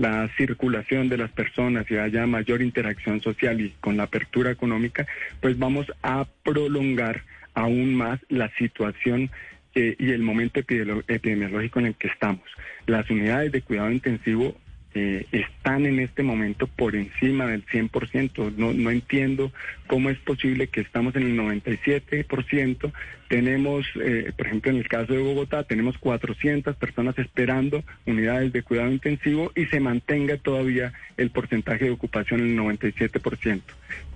la 0.00 0.28
circulación 0.36 1.08
de 1.08 1.18
las 1.18 1.30
personas 1.30 1.90
y 1.90 1.96
haya 1.96 2.26
mayor 2.26 2.62
interacción 2.62 3.20
social 3.20 3.60
y 3.60 3.74
con 3.80 3.96
la 3.96 4.04
apertura 4.04 4.50
económica, 4.50 5.06
pues 5.40 5.58
vamos 5.58 5.86
a 6.02 6.26
prolongar 6.42 7.22
aún 7.54 7.94
más 7.94 8.20
la 8.28 8.50
situación 8.56 9.30
eh, 9.74 9.96
y 9.98 10.10
el 10.10 10.22
momento 10.22 10.60
epidemiológico 10.60 11.80
en 11.80 11.86
el 11.86 11.94
que 11.94 12.08
estamos. 12.08 12.44
Las 12.86 13.10
unidades 13.10 13.52
de 13.52 13.62
cuidado 13.62 13.90
intensivo 13.90 14.56
eh, 15.00 15.26
están 15.30 15.86
en 15.86 16.00
este 16.00 16.24
momento 16.24 16.66
por 16.66 16.96
encima 16.96 17.46
del 17.46 17.64
100%. 17.64 18.56
No, 18.56 18.72
no 18.72 18.90
entiendo 18.90 19.52
cómo 19.86 20.10
es 20.10 20.18
posible 20.18 20.66
que 20.66 20.80
estamos 20.80 21.14
en 21.14 21.22
el 21.22 21.38
97%. 21.38 22.92
Tenemos, 23.28 23.86
eh, 24.02 24.32
por 24.36 24.46
ejemplo, 24.46 24.72
en 24.72 24.78
el 24.78 24.88
caso 24.88 25.12
de 25.12 25.20
Bogotá, 25.20 25.62
tenemos 25.62 25.96
400 25.98 26.74
personas 26.74 27.16
esperando 27.16 27.84
unidades 28.06 28.52
de 28.52 28.64
cuidado 28.64 28.90
intensivo 28.90 29.52
y 29.54 29.66
se 29.66 29.78
mantenga 29.78 30.36
todavía 30.36 30.92
el 31.16 31.30
porcentaje 31.30 31.84
de 31.84 31.92
ocupación 31.92 32.40
en 32.40 32.58
el 32.58 32.58
97%. 32.58 33.60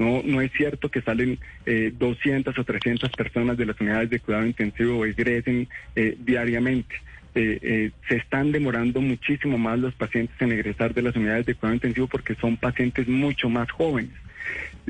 No, 0.01 0.23
no 0.25 0.41
es 0.41 0.51
cierto 0.51 0.91
que 0.91 1.01
salen 1.03 1.39
200 1.65 2.59
o 2.59 2.65
300 2.65 3.11
personas 3.11 3.57
de 3.57 3.67
las 3.67 3.81
unidades 3.81 4.11
de 4.11 4.19
cuidado 4.19 4.47
intensivo 4.47 4.99
o 4.99 5.05
egresen 5.05 5.69
diariamente. 6.19 6.97
Eh, 7.35 7.59
eh, 7.63 7.91
se 8.09 8.17
están 8.17 8.53
demorando 8.53 9.01
muchísimo 9.01 9.57
más 9.57 9.79
los 9.79 9.95
pacientes 9.95 10.37
en 10.41 10.53
egresar 10.53 10.93
de 10.93 11.01
las 11.01 11.17
unidades 11.17 11.47
de 11.47 11.55
cuidado 11.55 11.75
intensivo 11.75 12.07
porque 12.07 12.35
son 12.35 12.59
pacientes 12.59 13.09
mucho 13.09 13.49
más 13.49 13.71
jóvenes. 13.71 14.13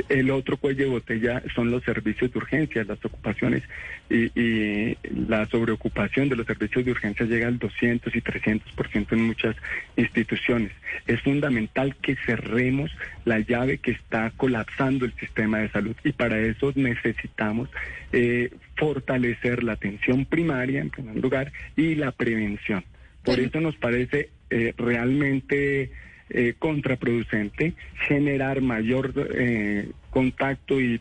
El 0.09 0.31
otro 0.31 0.57
cuello 0.57 0.85
de 0.85 0.91
botella 0.91 1.43
son 1.55 1.71
los 1.71 1.85
servicios 1.85 2.33
de 2.33 2.39
urgencia, 2.39 2.85
las 2.85 3.05
ocupaciones 3.05 3.63
y, 4.09 4.97
la 5.29 5.47
sobreocupación 5.47 6.29
de 6.31 6.37
los 6.37 6.47
servicios 6.47 6.85
de 6.85 6.93
urgencia 6.93 7.27
llega 7.27 7.49
al 7.49 7.59
200 7.59 8.15
y 8.15 8.21
300% 8.21 9.13
en 9.13 9.23
muchas 9.23 9.57
instituciones. 9.97 10.73
Es 11.07 11.21
fundamental 11.21 11.95
que 11.97 12.17
cerremos 12.17 12.91
la 13.25 13.41
llave 13.41 13.79
que 13.79 13.91
está 13.93 14.31
colapsando 14.37 15.05
el 15.05 15.13
sistema 15.15 15.59
de 15.59 15.71
salud 15.71 15.97
y 16.05 16.13
para 16.13 16.41
eso 16.41 16.73
necesitamos 16.75 17.69
eh, 18.13 18.51
fortalecer 18.77 19.63
la 19.63 19.73
atención 19.73 20.25
primaria 20.25 20.81
en 20.81 20.91
primer 20.91 21.17
lugar 21.17 21.53
y 21.77 21.95
la 21.97 22.13
prevención. 22.13 22.85
Por 23.25 23.39
eso 23.39 23.61
nos 23.61 23.77
parece 23.77 24.31
eh, 24.51 24.75
realmente 24.77 25.91
eh, 26.31 26.55
contraproducente 26.59 27.75
generar 28.07 28.61
mayor 28.61 29.13
eh, 29.35 29.91
contacto 30.11 30.81
y, 30.81 31.01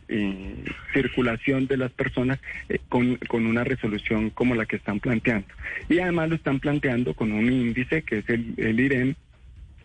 circulación 0.92 1.66
de 1.66 1.76
las 1.76 1.90
personas 1.92 2.38
eh, 2.68 2.78
con, 2.88 3.16
con, 3.28 3.46
una 3.46 3.64
resolución 3.64 4.30
como 4.30 4.54
la 4.54 4.66
que 4.66 4.76
están 4.76 5.00
planteando. 5.00 5.48
Y 5.88 5.98
además 5.98 6.28
lo 6.30 6.34
están 6.36 6.60
planteando 6.60 7.14
con 7.14 7.32
un 7.32 7.50
índice 7.50 8.02
que 8.02 8.18
es 8.18 8.28
el, 8.28 8.54
el 8.56 8.80
IREM 8.80 9.14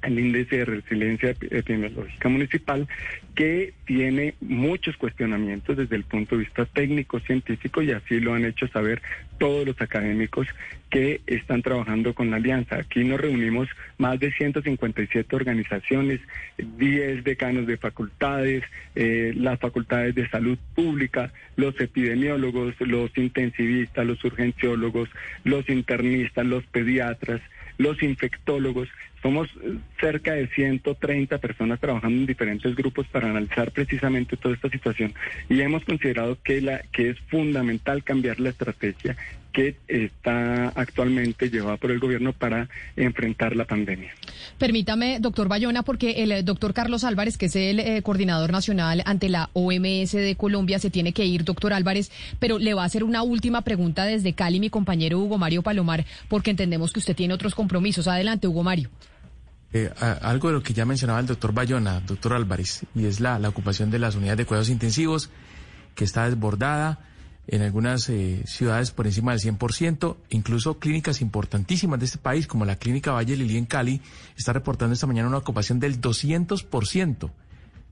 el 0.01 0.19
índice 0.19 0.57
de 0.57 0.65
resiliencia 0.65 1.29
epidemiológica 1.29 2.29
municipal, 2.29 2.88
que 3.36 3.73
tiene 3.86 4.33
muchos 4.41 4.97
cuestionamientos 4.97 5.77
desde 5.77 5.95
el 5.95 6.03
punto 6.03 6.36
de 6.36 6.43
vista 6.43 6.65
técnico, 6.65 7.19
científico, 7.19 7.81
y 7.81 7.91
así 7.91 8.19
lo 8.19 8.33
han 8.33 8.45
hecho 8.45 8.67
saber 8.67 9.01
todos 9.38 9.65
los 9.65 9.79
académicos 9.79 10.47
que 10.89 11.21
están 11.27 11.62
trabajando 11.62 12.13
con 12.13 12.31
la 12.31 12.38
alianza. 12.38 12.77
Aquí 12.77 13.03
nos 13.03 13.19
reunimos 13.19 13.67
más 13.97 14.19
de 14.19 14.31
157 14.31 15.36
organizaciones, 15.36 16.21
10 16.57 17.23
decanos 17.23 17.67
de 17.67 17.77
facultades, 17.77 18.63
eh, 18.95 19.33
las 19.36 19.60
facultades 19.60 20.15
de 20.15 20.29
salud 20.29 20.57
pública, 20.75 21.31
los 21.55 21.79
epidemiólogos, 21.79 22.73
los 22.79 23.15
intensivistas, 23.17 24.05
los 24.05 24.23
urgenciólogos, 24.23 25.10
los 25.43 25.69
internistas, 25.69 26.45
los 26.45 26.65
pediatras, 26.65 27.41
los 27.77 28.01
infectólogos. 28.01 28.89
Somos 29.27 29.49
cerca 29.99 30.35
de 30.35 30.47
130 30.47 31.37
personas 31.39 31.81
trabajando 31.81 32.17
en 32.17 32.25
diferentes 32.25 32.73
grupos 32.73 33.05
para 33.07 33.29
analizar 33.29 33.73
precisamente 33.73 34.37
toda 34.37 34.55
esta 34.55 34.69
situación 34.69 35.13
y 35.49 35.59
hemos 35.59 35.83
considerado 35.83 36.37
que, 36.41 36.61
la, 36.61 36.81
que 36.93 37.09
es 37.09 37.19
fundamental 37.29 38.05
cambiar 38.05 38.39
la 38.39 38.51
estrategia 38.51 39.17
que 39.51 39.75
está 39.89 40.69
actualmente 40.69 41.49
llevada 41.49 41.75
por 41.75 41.91
el 41.91 41.99
gobierno 41.99 42.31
para 42.31 42.69
enfrentar 42.95 43.55
la 43.55 43.65
pandemia. 43.65 44.11
Permítame, 44.59 45.19
doctor 45.19 45.49
Bayona, 45.49 45.83
porque 45.83 46.23
el 46.23 46.31
eh, 46.31 46.43
doctor 46.43 46.73
Carlos 46.73 47.03
Álvarez, 47.03 47.37
que 47.37 47.47
es 47.47 47.55
el 47.57 47.79
eh, 47.79 48.01
coordinador 48.03 48.51
nacional 48.51 49.01
ante 49.05 49.27
la 49.27 49.49
OMS 49.53 50.11
de 50.11 50.35
Colombia, 50.37 50.79
se 50.79 50.89
tiene 50.89 51.11
que 51.11 51.25
ir, 51.25 51.43
doctor 51.43 51.73
Álvarez, 51.73 52.11
pero 52.39 52.59
le 52.59 52.75
va 52.75 52.83
a 52.83 52.85
hacer 52.85 53.03
una 53.03 53.23
última 53.23 53.63
pregunta 53.63 54.05
desde 54.05 54.33
Cali, 54.33 54.61
mi 54.61 54.69
compañero 54.69 55.19
Hugo 55.19 55.37
Mario 55.37 55.63
Palomar, 55.63 56.05
porque 56.29 56.51
entendemos 56.51 56.93
que 56.93 56.99
usted 56.99 57.15
tiene 57.15 57.33
otros 57.33 57.55
compromisos. 57.55 58.07
Adelante, 58.07 58.47
Hugo 58.47 58.63
Mario. 58.63 58.89
Eh, 59.73 59.91
algo 60.21 60.47
de 60.47 60.53
lo 60.56 60.63
que 60.63 60.73
ya 60.73 60.86
mencionaba 60.86 61.19
el 61.19 61.25
doctor 61.25 61.53
Bayona, 61.53 61.99
doctor 61.99 62.34
Álvarez, 62.34 62.86
y 62.95 63.06
es 63.06 63.19
la, 63.19 63.38
ocupación 63.49 63.91
de 63.91 63.99
las 63.99 64.15
unidades 64.15 64.38
de 64.38 64.45
cuidados 64.45 64.69
intensivos, 64.69 65.30
que 65.93 66.06
está 66.06 66.30
desbordada 66.30 66.99
en 67.47 67.62
algunas 67.62 68.08
eh, 68.10 68.43
ciudades 68.45 68.91
por 68.91 69.08
encima 69.08 69.32
del 69.32 69.41
100%, 69.41 70.17
incluso 70.30 70.80
clínicas 70.80 71.21
importantísimas 71.21 71.99
de 71.99 72.06
este 72.06 72.17
país, 72.17 72.47
como 72.47 72.65
la 72.65 72.77
Clínica 72.77 73.12
Valle 73.12 73.36
Lili 73.36 73.58
en 73.58 73.65
Cali, 73.65 74.01
está 74.38 74.53
reportando 74.53 74.93
esta 74.93 75.08
mañana 75.08 75.27
una 75.27 75.38
ocupación 75.38 75.80
del 75.80 75.99
200%. 75.99 77.32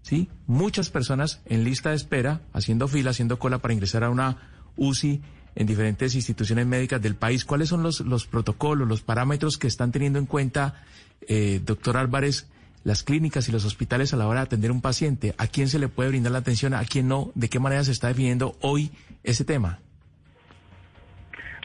¿sí? 0.01 0.29
Muchas 0.47 0.89
personas 0.89 1.41
en 1.45 1.63
lista 1.63 1.89
de 1.89 1.95
espera, 1.95 2.41
haciendo 2.53 2.87
fila, 2.87 3.11
haciendo 3.11 3.39
cola 3.39 3.59
para 3.59 3.73
ingresar 3.73 4.03
a 4.03 4.09
una 4.09 4.37
UCI 4.77 5.21
en 5.55 5.67
diferentes 5.67 6.15
instituciones 6.15 6.65
médicas 6.65 7.01
del 7.01 7.15
país. 7.15 7.45
¿Cuáles 7.45 7.69
son 7.69 7.81
los, 7.81 8.01
los 8.01 8.27
protocolos, 8.27 8.87
los 8.87 9.01
parámetros 9.01 9.57
que 9.57 9.67
están 9.67 9.91
teniendo 9.91 10.19
en 10.19 10.25
cuenta, 10.25 10.83
eh, 11.27 11.61
doctor 11.63 11.97
Álvarez, 11.97 12.49
las 12.83 13.03
clínicas 13.03 13.49
y 13.49 13.51
los 13.51 13.65
hospitales 13.65 14.13
a 14.13 14.17
la 14.17 14.27
hora 14.27 14.41
de 14.41 14.45
atender 14.45 14.71
un 14.71 14.81
paciente? 14.81 15.33
¿A 15.37 15.47
quién 15.47 15.69
se 15.69 15.79
le 15.79 15.87
puede 15.87 16.09
brindar 16.09 16.33
la 16.33 16.39
atención? 16.39 16.73
¿A 16.73 16.83
quién 16.83 17.07
no? 17.07 17.31
¿De 17.35 17.49
qué 17.49 17.59
manera 17.59 17.83
se 17.83 17.91
está 17.91 18.09
definiendo 18.09 18.57
hoy 18.61 18.91
ese 19.23 19.45
tema? 19.45 19.79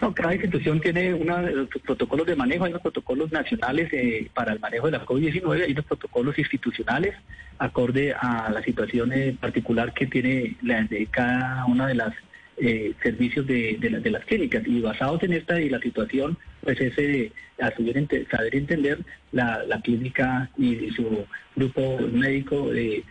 No, 0.00 0.14
cada 0.14 0.32
institución 0.32 0.80
tiene 0.80 1.12
unos 1.12 1.68
protocolos 1.84 2.26
de 2.26 2.34
manejo, 2.34 2.64
hay 2.64 2.70
unos 2.70 2.80
protocolos 2.80 3.30
nacionales 3.32 3.92
eh, 3.92 4.30
para 4.32 4.54
el 4.54 4.60
manejo 4.60 4.86
de 4.86 4.92
la 4.92 5.04
COVID-19, 5.04 5.64
hay 5.64 5.72
unos 5.72 5.84
protocolos 5.84 6.38
institucionales 6.38 7.14
acorde 7.58 8.14
a 8.14 8.50
la 8.50 8.62
situación 8.62 9.12
eh, 9.12 9.36
particular 9.38 9.92
que 9.92 10.06
tiene 10.06 10.56
la, 10.62 10.82
de 10.84 11.04
cada 11.06 11.66
una 11.66 11.86
de 11.86 11.94
las 11.96 12.14
eh, 12.60 12.92
servicios 13.02 13.46
de, 13.46 13.76
de, 13.80 14.10
las 14.10 14.24
clínicas. 14.24 14.66
Y 14.66 14.80
basados 14.80 15.22
en 15.22 15.32
esta 15.32 15.60
y 15.60 15.68
la 15.68 15.80
situación, 15.80 16.36
pues 16.62 16.80
ese 16.80 17.32
a 17.60 17.70
saber 17.74 18.54
entender 18.54 18.98
la, 19.32 19.62
la 19.64 19.80
clínica 19.80 20.50
y, 20.56 20.90
su 20.90 21.26
grupo 21.56 21.98
médico, 22.12 22.72
eh, 22.72 23.04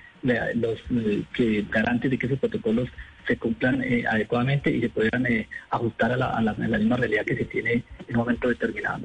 los 0.56 0.80
que 1.34 1.66
garantes 1.70 2.12
de 2.12 2.18
que 2.18 2.26
esos 2.26 2.40
protocolos 2.40 2.90
se 3.28 3.38
cumplan 3.38 3.82
eh, 3.84 4.04
adecuadamente 4.10 4.72
y 4.72 4.82
se 4.82 4.90
puedan 4.90 5.26
eh, 5.28 5.48
ajustar 5.70 6.12
a 6.12 6.18
la, 6.18 6.30
a, 6.30 6.42
la, 6.42 6.54
misma 6.54 6.98
realidad 6.98 7.24
que 7.26 7.38
se 7.38 7.46
tiene 7.46 7.74
en 7.74 7.84
un 8.10 8.18
momento 8.18 8.50
determinado. 8.50 9.04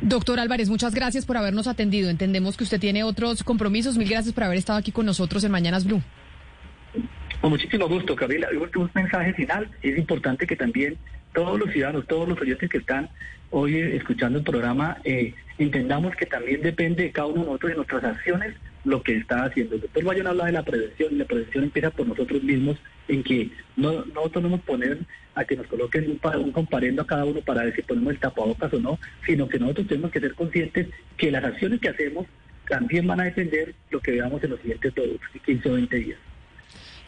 Doctor 0.00 0.40
Álvarez, 0.40 0.70
muchas 0.70 0.94
gracias 0.94 1.26
por 1.26 1.36
habernos 1.36 1.66
atendido. 1.66 2.08
Entendemos 2.10 2.56
que 2.56 2.64
usted 2.64 2.80
tiene 2.80 3.04
otros 3.04 3.44
compromisos. 3.44 3.96
Mil 3.98 4.08
gracias 4.08 4.34
por 4.34 4.44
haber 4.44 4.58
estado 4.58 4.78
aquí 4.78 4.92
con 4.92 5.06
nosotros 5.06 5.44
en 5.44 5.52
Mañanas 5.52 5.84
Blue. 5.84 6.02
Con 7.44 7.50
muchísimo 7.50 7.86
gusto, 7.86 8.16
Gabriela. 8.16 8.48
Un 8.74 8.90
mensaje 8.94 9.34
final. 9.34 9.68
Es 9.82 9.98
importante 9.98 10.46
que 10.46 10.56
también 10.56 10.96
todos 11.34 11.60
los 11.60 11.70
ciudadanos, 11.72 12.06
todos 12.06 12.26
los 12.26 12.40
oyentes 12.40 12.70
que 12.70 12.78
están 12.78 13.10
hoy 13.50 13.74
eh, 13.74 13.96
escuchando 13.96 14.38
el 14.38 14.44
programa, 14.46 14.96
entendamos 15.58 16.16
que 16.16 16.24
también 16.24 16.62
depende 16.62 17.02
de 17.02 17.12
cada 17.12 17.26
uno 17.26 17.40
de 17.40 17.46
nosotros 17.48 17.70
de 17.70 17.76
nuestras 17.76 18.04
acciones 18.04 18.54
lo 18.84 19.02
que 19.02 19.18
está 19.18 19.44
haciendo. 19.44 19.74
El 19.74 19.82
doctor 19.82 20.04
Bayón 20.04 20.26
habla 20.26 20.46
de 20.46 20.52
la 20.52 20.62
prevención 20.62 21.12
y 21.12 21.16
la 21.16 21.26
prevención 21.26 21.64
empieza 21.64 21.90
por 21.90 22.08
nosotros 22.08 22.42
mismos 22.42 22.78
en 23.08 23.22
que 23.22 23.50
no, 23.76 24.06
nosotros 24.06 24.42
no 24.42 24.48
nos 24.48 24.60
poner 24.60 25.00
a 25.34 25.44
que 25.44 25.56
nos 25.56 25.66
coloquen 25.66 26.12
un, 26.12 26.40
un, 26.40 26.50
comparendo 26.50 27.02
a 27.02 27.06
cada 27.06 27.26
uno 27.26 27.42
para 27.42 27.64
ver 27.64 27.76
si 27.76 27.82
ponemos 27.82 28.14
el 28.14 28.20
tapabocas 28.20 28.72
o 28.72 28.80
no, 28.80 28.98
sino 29.26 29.50
que 29.50 29.58
nosotros 29.58 29.86
tenemos 29.86 30.12
que 30.12 30.20
ser 30.20 30.34
conscientes 30.34 30.88
que 31.18 31.30
las 31.30 31.44
acciones 31.44 31.78
que 31.78 31.90
hacemos 31.90 32.26
también 32.66 33.06
van 33.06 33.20
a 33.20 33.24
depender 33.24 33.74
lo 33.90 34.00
que 34.00 34.12
veamos 34.12 34.42
en 34.42 34.48
los 34.48 34.60
siguientes 34.60 34.94
15 35.44 35.68
o 35.68 35.74
20 35.74 35.96
días. 35.96 36.18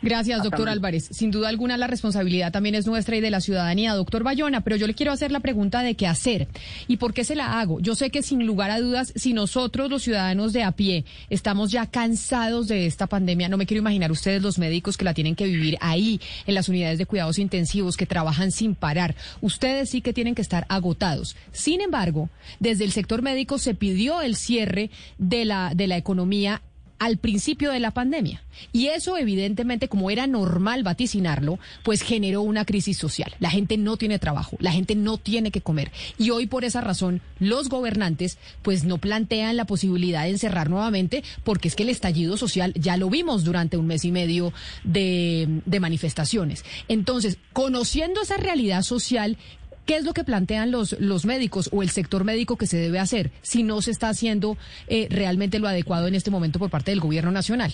Gracias, 0.03 0.43
doctor 0.43 0.69
Álvarez. 0.69 1.09
Sin 1.11 1.31
duda 1.31 1.49
alguna, 1.49 1.77
la 1.77 1.87
responsabilidad 1.87 2.53
también 2.53 2.75
es 2.75 2.87
nuestra 2.87 3.17
y 3.17 3.21
de 3.21 3.31
la 3.31 3.41
ciudadanía, 3.41 3.95
doctor 3.95 4.23
Bayona, 4.23 4.63
pero 4.63 4.77
yo 4.77 4.87
le 4.87 4.95
quiero 4.95 5.13
hacer 5.13 5.33
la 5.33 5.41
pregunta 5.41 5.83
de 5.83 5.95
qué 5.95 6.07
hacer 6.07 6.49
y 6.87 6.99
por 6.99 7.15
qué 7.15 7.25
se 7.25 7.35
la 7.35 7.59
hago. 7.59 7.81
Yo 7.81 7.95
sé 7.95 8.11
que 8.11 8.23
sin 8.23 8.47
lugar 8.47 8.71
a 8.71 8.81
dudas, 8.81 9.13
si 9.17 9.33
nosotros, 9.33 9.91
los 9.91 10.03
ciudadanos 10.03 10.53
de 10.53 10.63
a 10.63 10.73
pie, 10.73 11.05
estamos 11.31 11.71
ya 11.71 11.87
cansados 11.87 12.69
de 12.69 12.87
esta 12.87 13.07
pandemia, 13.07 13.49
no 13.49 13.57
me 13.57 13.67
quiero 13.67 13.81
imaginar 13.81 14.13
ustedes 14.13 14.43
los 14.43 14.59
médicos 14.59 14.97
que 14.97 15.05
la 15.05 15.15
tienen 15.15 15.35
que 15.35 15.47
vivir 15.47 15.79
ahí, 15.81 16.21
en 16.47 16.55
las 16.55 16.69
unidades 16.69 16.99
de 16.99 17.07
cuidados 17.07 17.39
intensivos, 17.39 17.97
que 17.97 18.07
trabajan 18.07 18.53
sin 18.53 18.75
parar. 18.75 19.15
Ustedes 19.41 19.91
sí 19.91 20.03
que 20.03 20.13
tienen 20.13 20.35
que 20.35 20.43
estar 20.43 20.67
agotados. 20.69 21.37
Sin 21.53 21.81
embargo, 21.81 22.29
desde 22.61 22.85
el 22.85 22.93
sector 22.93 23.23
médico 23.23 23.59
se 23.59 23.75
pidió 23.75 24.21
el 24.21 24.37
cierre 24.37 24.91
de 25.19 25.45
la, 25.45 25.73
de 25.75 25.87
la 25.87 25.97
economía 25.97 26.63
al 26.99 27.19
principio 27.19 27.71
de 27.71 27.81
la 27.81 27.91
pandemia. 27.91 28.43
Y 28.73 28.87
eso, 28.87 29.17
evidentemente, 29.17 29.89
como 29.89 30.11
era 30.11 30.27
normal 30.27 30.83
vaticinarlo, 30.83 31.59
pues 31.83 32.03
generó 32.03 32.43
una 32.43 32.65
crisis 32.65 32.97
social. 32.97 33.35
La 33.39 33.51
gente 33.51 33.77
no 33.77 33.97
tiene 33.97 34.19
trabajo, 34.19 34.57
la 34.61 34.73
gente 34.73 34.95
no 34.95 35.19
tiene 35.19 35.51
que 35.51 35.61
comer. 35.61 35.91
Y 36.19 36.31
hoy, 36.31 36.47
por 36.47 36.65
esa 36.65 36.81
razón, 36.81 37.21
los 37.39 37.69
gobernantes, 37.69 38.39
pues 38.63 38.85
no 38.85 38.99
plantean 38.99 39.57
la 39.57 39.67
posibilidad 39.67 40.25
de 40.25 40.31
encerrar 40.31 40.71
nuevamente, 40.71 41.23
porque 41.45 41.69
es 41.69 41.77
que 41.77 41.83
el 41.83 41.91
estallido 41.91 42.37
social 42.37 42.73
ya 42.75 42.97
lo 42.97 43.11
vimos 43.11 43.45
durante 43.45 43.77
un 43.77 43.87
mes 43.87 44.05
y 44.05 44.13
medio 44.13 44.53
de, 44.85 45.61
de 45.67 45.81
manifestaciones. 45.81 46.65
Entonces, 46.89 47.39
conociendo 47.53 48.23
esa 48.23 48.37
realidad 48.37 48.83
social, 48.83 49.37
¿Qué 49.87 49.97
es 49.97 50.05
lo 50.05 50.13
que 50.15 50.25
plantean 50.25 50.73
los, 50.73 51.01
los 51.01 51.27
médicos 51.27 51.71
o 51.73 51.83
el 51.83 51.91
sector 51.91 52.25
médico 52.25 52.57
que 52.57 52.67
se 52.67 52.77
debe 52.77 52.99
hacer 52.99 53.31
si 53.43 53.63
no 53.63 53.81
se 53.83 53.93
está 53.93 54.09
haciendo 54.09 54.59
eh, 54.89 55.07
realmente 55.11 55.61
lo 55.61 55.69
adecuado 55.69 56.09
en 56.09 56.17
este 56.17 56.33
momento 56.33 56.59
por 56.59 56.71
parte 56.71 56.91
del 56.91 56.99
gobierno 56.99 57.31
nacional? 57.31 57.73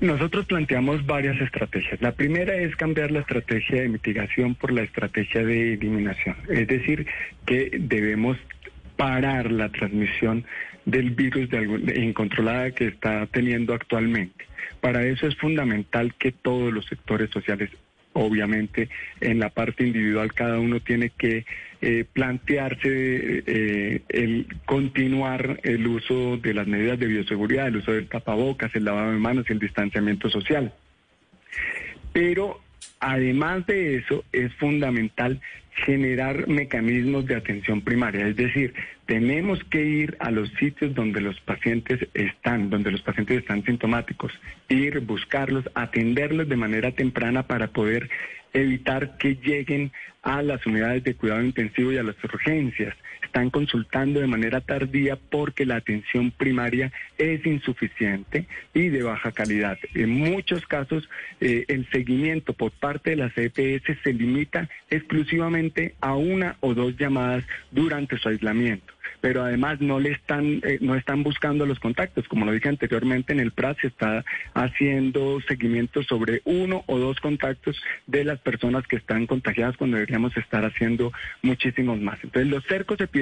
Nosotros 0.00 0.46
planteamos 0.46 1.06
varias 1.06 1.40
estrategias. 1.40 2.00
La 2.00 2.12
primera 2.12 2.56
es 2.56 2.74
cambiar 2.76 3.10
la 3.12 3.20
estrategia 3.20 3.82
de 3.82 3.88
mitigación 3.88 4.56
por 4.56 4.72
la 4.72 4.82
estrategia 4.82 5.44
de 5.44 5.74
eliminación. 5.74 6.36
Es 6.48 6.66
decir, 6.66 7.06
que 7.46 7.70
debemos 7.80 8.36
parar 8.96 9.52
la 9.52 9.68
transmisión 9.70 10.44
del 10.84 11.10
virus 11.10 11.48
de 11.50 12.00
incontrolada 12.00 12.72
que 12.72 12.88
está 12.88 13.26
teniendo 13.26 13.74
actualmente. 13.74 14.44
Para 14.80 15.04
eso 15.04 15.26
es 15.26 15.36
fundamental 15.36 16.14
que 16.14 16.32
todos 16.32 16.72
los 16.72 16.86
sectores 16.86 17.30
sociales 17.30 17.70
Obviamente, 18.20 18.88
en 19.20 19.38
la 19.38 19.48
parte 19.48 19.86
individual 19.86 20.32
cada 20.32 20.58
uno 20.58 20.80
tiene 20.80 21.10
que 21.10 21.46
eh, 21.80 22.04
plantearse 22.12 23.44
eh, 23.46 24.02
el 24.08 24.46
continuar 24.64 25.60
el 25.62 25.86
uso 25.86 26.36
de 26.36 26.52
las 26.52 26.66
medidas 26.66 26.98
de 26.98 27.06
bioseguridad, 27.06 27.68
el 27.68 27.76
uso 27.76 27.92
del 27.92 28.08
tapabocas, 28.08 28.74
el 28.74 28.84
lavado 28.84 29.12
de 29.12 29.18
manos 29.18 29.46
y 29.48 29.52
el 29.52 29.60
distanciamiento 29.60 30.28
social. 30.28 30.74
Pero 32.12 32.60
además 33.00 33.66
de 33.66 33.96
eso, 33.96 34.24
es 34.32 34.52
fundamental 34.54 35.40
generar 35.84 36.48
mecanismos 36.48 37.26
de 37.26 37.36
atención 37.36 37.82
primaria, 37.82 38.26
es 38.26 38.36
decir, 38.36 38.74
tenemos 39.06 39.62
que 39.64 39.82
ir 39.82 40.16
a 40.20 40.30
los 40.30 40.50
sitios 40.54 40.94
donde 40.94 41.20
los 41.20 41.40
pacientes 41.40 42.06
están, 42.14 42.68
donde 42.68 42.90
los 42.90 43.00
pacientes 43.00 43.38
están 43.38 43.64
sintomáticos, 43.64 44.32
ir, 44.68 45.00
buscarlos, 45.00 45.64
atenderlos 45.74 46.48
de 46.48 46.56
manera 46.56 46.90
temprana 46.90 47.44
para 47.44 47.68
poder 47.68 48.10
evitar 48.52 49.16
que 49.16 49.36
lleguen 49.36 49.92
a 50.22 50.42
las 50.42 50.66
unidades 50.66 51.04
de 51.04 51.14
cuidado 51.14 51.42
intensivo 51.42 51.92
y 51.92 51.98
a 51.98 52.02
las 52.02 52.22
urgencias. 52.22 52.94
Están 53.28 53.50
consultando 53.50 54.20
de 54.20 54.26
manera 54.26 54.62
tardía 54.62 55.16
porque 55.16 55.66
la 55.66 55.76
atención 55.76 56.30
primaria 56.30 56.90
es 57.18 57.44
insuficiente 57.44 58.46
y 58.72 58.88
de 58.88 59.02
baja 59.02 59.32
calidad. 59.32 59.78
En 59.94 60.10
muchos 60.10 60.66
casos, 60.66 61.08
eh, 61.40 61.66
el 61.68 61.86
seguimiento 61.90 62.54
por 62.54 62.72
parte 62.72 63.10
de 63.10 63.16
las 63.16 63.36
EPS 63.36 63.98
se 64.02 64.14
limita 64.14 64.70
exclusivamente 64.88 65.94
a 66.00 66.14
una 66.14 66.56
o 66.60 66.72
dos 66.72 66.96
llamadas 66.96 67.44
durante 67.70 68.16
su 68.16 68.30
aislamiento. 68.30 68.94
pero 69.20 69.42
además 69.42 69.80
no 69.80 69.98
le 69.98 70.12
están, 70.12 70.60
eh, 70.64 70.78
no 70.80 70.94
están 70.94 71.22
buscando 71.22 71.66
los 71.66 71.80
contactos. 71.80 72.28
Como 72.28 72.44
lo 72.44 72.52
dije 72.52 72.68
anteriormente, 72.68 73.32
en 73.32 73.40
el 73.40 73.50
PRAS 73.50 73.76
se 73.80 73.88
está 73.88 74.24
haciendo 74.54 75.40
seguimiento 75.48 76.02
sobre 76.02 76.40
uno 76.44 76.84
o 76.86 76.98
dos 76.98 77.18
contactos 77.18 77.80
de 78.06 78.24
las 78.24 78.38
personas 78.38 78.86
que 78.86 78.96
están 78.96 79.26
contagiadas 79.26 79.76
cuando 79.76 79.96
deberíamos 79.96 80.36
estar 80.36 80.64
haciendo 80.64 81.12
muchísimos 81.42 82.00
más. 82.00 82.22
Entonces, 82.22 82.50
los 82.50 82.64
cercos 82.64 83.00
epidemiológicos, 83.00 83.17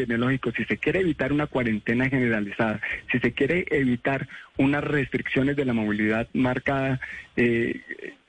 si 0.56 0.64
se 0.64 0.76
quiere 0.78 1.00
evitar 1.00 1.32
una 1.32 1.46
cuarentena 1.46 2.08
generalizada, 2.08 2.80
si 3.10 3.18
se 3.18 3.32
quiere 3.32 3.66
evitar 3.70 4.28
unas 4.56 4.84
restricciones 4.84 5.56
de 5.56 5.64
la 5.64 5.72
movilidad 5.72 6.28
marcada, 6.32 7.00
eh, 7.36 7.80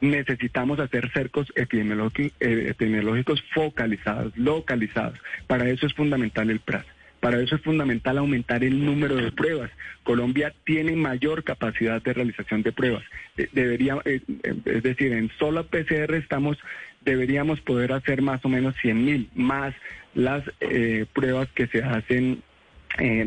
necesitamos 0.01 0.79
hacer 0.79 1.11
cercos 1.11 1.51
eh, 1.55 1.67
epidemiológicos 2.39 3.43
focalizados, 3.53 4.35
localizados. 4.37 5.19
Para 5.47 5.69
eso 5.69 5.85
es 5.85 5.93
fundamental 5.93 6.49
el 6.49 6.59
PRAS. 6.59 6.85
Para 7.19 7.41
eso 7.41 7.55
es 7.55 7.61
fundamental 7.61 8.19
aumentar 8.19 8.63
el 8.63 8.85
número 8.85 9.15
de 9.15 9.31
pruebas. 9.31 9.71
Colombia 10.03 10.53
tiene 10.65 10.95
mayor 10.95 11.43
capacidad 11.43 12.01
de 12.01 12.13
realización 12.13 12.61
de 12.61 12.71
pruebas. 12.71 13.03
Debería, 13.53 13.97
eh, 14.05 14.21
es 14.65 14.83
decir, 14.83 15.11
en 15.13 15.31
solo 15.39 15.65
PCR 15.65 16.13
estamos, 16.13 16.57
deberíamos 17.01 17.61
poder 17.61 17.93
hacer 17.93 18.21
más 18.21 18.43
o 18.45 18.49
menos 18.49 18.75
100 18.81 19.05
mil, 19.05 19.29
más 19.35 19.73
las 20.13 20.43
pruebas 21.13 21.47
que 21.53 21.67
se 21.67 21.83
hacen 21.83 22.41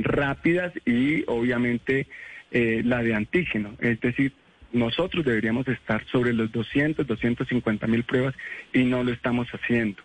rápidas 0.03 0.73
y 0.85 1.23
obviamente 1.27 2.09
la 2.51 3.03
de 3.03 3.14
antígeno. 3.14 3.77
Es 3.81 4.01
decir, 4.01 4.33
nosotros 4.73 5.25
deberíamos 5.25 5.66
estar 5.68 6.05
sobre 6.07 6.33
los 6.33 6.53
200, 6.53 7.07
250 7.07 7.87
mil 7.87 8.05
pruebas 8.05 8.35
y 8.73 8.85
no 8.85 9.03
lo 9.03 9.12
estamos 9.12 9.49
haciendo. 9.49 10.03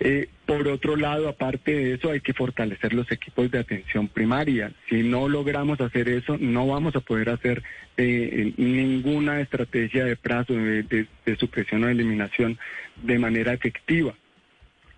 Eh, 0.00 0.28
por 0.46 0.68
otro 0.68 0.96
lado, 0.96 1.28
aparte 1.28 1.72
de 1.72 1.94
eso, 1.94 2.10
hay 2.10 2.20
que 2.20 2.32
fortalecer 2.32 2.94
los 2.94 3.10
equipos 3.10 3.50
de 3.50 3.58
atención 3.58 4.06
primaria. 4.06 4.72
Si 4.88 5.02
no 5.02 5.28
logramos 5.28 5.80
hacer 5.80 6.08
eso, 6.08 6.38
no 6.38 6.68
vamos 6.68 6.94
a 6.94 7.00
poder 7.00 7.30
hacer 7.30 7.62
eh, 7.96 8.52
ninguna 8.56 9.40
estrategia 9.40 10.04
de 10.04 10.16
plazo, 10.16 10.54
de, 10.54 11.06
de 11.24 11.36
supresión 11.36 11.82
o 11.84 11.88
eliminación 11.88 12.58
de 13.02 13.18
manera 13.18 13.52
efectiva. 13.52 14.14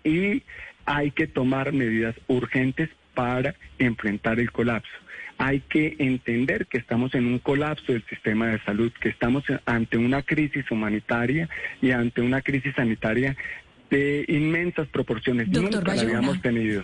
Y 0.03 0.43
hay 0.85 1.11
que 1.11 1.27
tomar 1.27 1.73
medidas 1.73 2.15
urgentes 2.27 2.89
para 3.15 3.55
enfrentar 3.79 4.39
el 4.39 4.51
colapso 4.51 4.91
hay 5.39 5.61
que 5.61 5.95
entender 5.99 6.67
que 6.67 6.77
estamos 6.77 7.15
en 7.15 7.25
un 7.25 7.39
colapso 7.39 7.93
del 7.93 8.05
sistema 8.07 8.47
de 8.47 8.59
salud, 8.59 8.91
que 8.99 9.07
estamos 9.07 9.45
ante 9.65 9.97
una 9.97 10.21
crisis 10.21 10.69
humanitaria 10.69 11.47
y 11.81 11.91
ante 11.91 12.21
una 12.21 12.41
crisis 12.41 12.75
sanitaria 12.75 13.37
de 13.89 14.25
inmensas 14.27 14.87
proporciones. 14.87 15.47
Nunca 15.49 15.81
la 15.81 16.01
habíamos 16.01 16.41
tenido. 16.41 16.83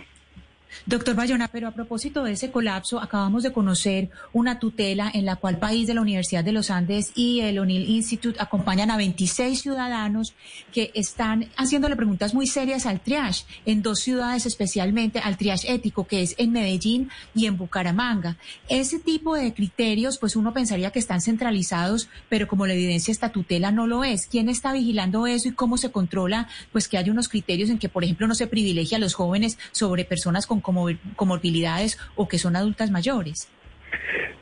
Doctor 0.86 1.14
Bayona, 1.14 1.48
pero 1.48 1.68
a 1.68 1.72
propósito 1.72 2.24
de 2.24 2.32
ese 2.32 2.50
colapso, 2.50 3.00
acabamos 3.00 3.42
de 3.42 3.52
conocer 3.52 4.10
una 4.32 4.58
tutela 4.58 5.10
en 5.12 5.24
la 5.24 5.36
cual 5.36 5.58
país 5.58 5.86
de 5.86 5.94
la 5.94 6.00
Universidad 6.00 6.44
de 6.44 6.52
los 6.52 6.70
Andes 6.70 7.12
y 7.14 7.40
el 7.40 7.58
O'Neill 7.58 7.88
Institute 7.88 8.40
acompañan 8.40 8.90
a 8.90 8.96
26 8.96 9.60
ciudadanos 9.60 10.34
que 10.72 10.90
están 10.94 11.48
haciéndole 11.56 11.96
preguntas 11.96 12.34
muy 12.34 12.46
serias 12.46 12.86
al 12.86 13.00
triage 13.00 13.44
en 13.64 13.82
dos 13.82 14.00
ciudades 14.00 14.46
especialmente, 14.46 15.18
al 15.18 15.36
triage 15.36 15.72
ético, 15.72 16.06
que 16.06 16.22
es 16.22 16.34
en 16.38 16.52
Medellín 16.52 17.10
y 17.34 17.46
en 17.46 17.56
Bucaramanga. 17.56 18.36
Ese 18.68 18.98
tipo 18.98 19.34
de 19.34 19.54
criterios, 19.54 20.18
pues 20.18 20.36
uno 20.36 20.52
pensaría 20.52 20.90
que 20.90 20.98
están 20.98 21.20
centralizados, 21.20 22.08
pero 22.28 22.46
como 22.48 22.66
la 22.66 22.74
evidencia 22.74 23.12
esta 23.12 23.30
tutela 23.30 23.72
no 23.72 23.86
lo 23.86 24.04
es. 24.04 24.26
¿Quién 24.26 24.48
está 24.48 24.72
vigilando 24.72 25.26
eso 25.26 25.48
y 25.48 25.52
cómo 25.52 25.76
se 25.78 25.90
controla, 25.90 26.48
pues 26.72 26.88
que 26.88 26.98
hay 26.98 27.10
unos 27.10 27.28
criterios 27.28 27.70
en 27.70 27.78
que, 27.78 27.88
por 27.88 28.04
ejemplo, 28.04 28.26
no 28.26 28.34
se 28.34 28.46
privilegia 28.46 28.98
a 28.98 29.00
los 29.00 29.14
jóvenes 29.14 29.58
sobre 29.72 30.04
personas 30.04 30.46
con 30.46 30.55
con 30.60 30.98
comorbilidades 31.16 31.98
o 32.14 32.28
que 32.28 32.38
son 32.38 32.56
adultas 32.56 32.90
mayores? 32.90 33.48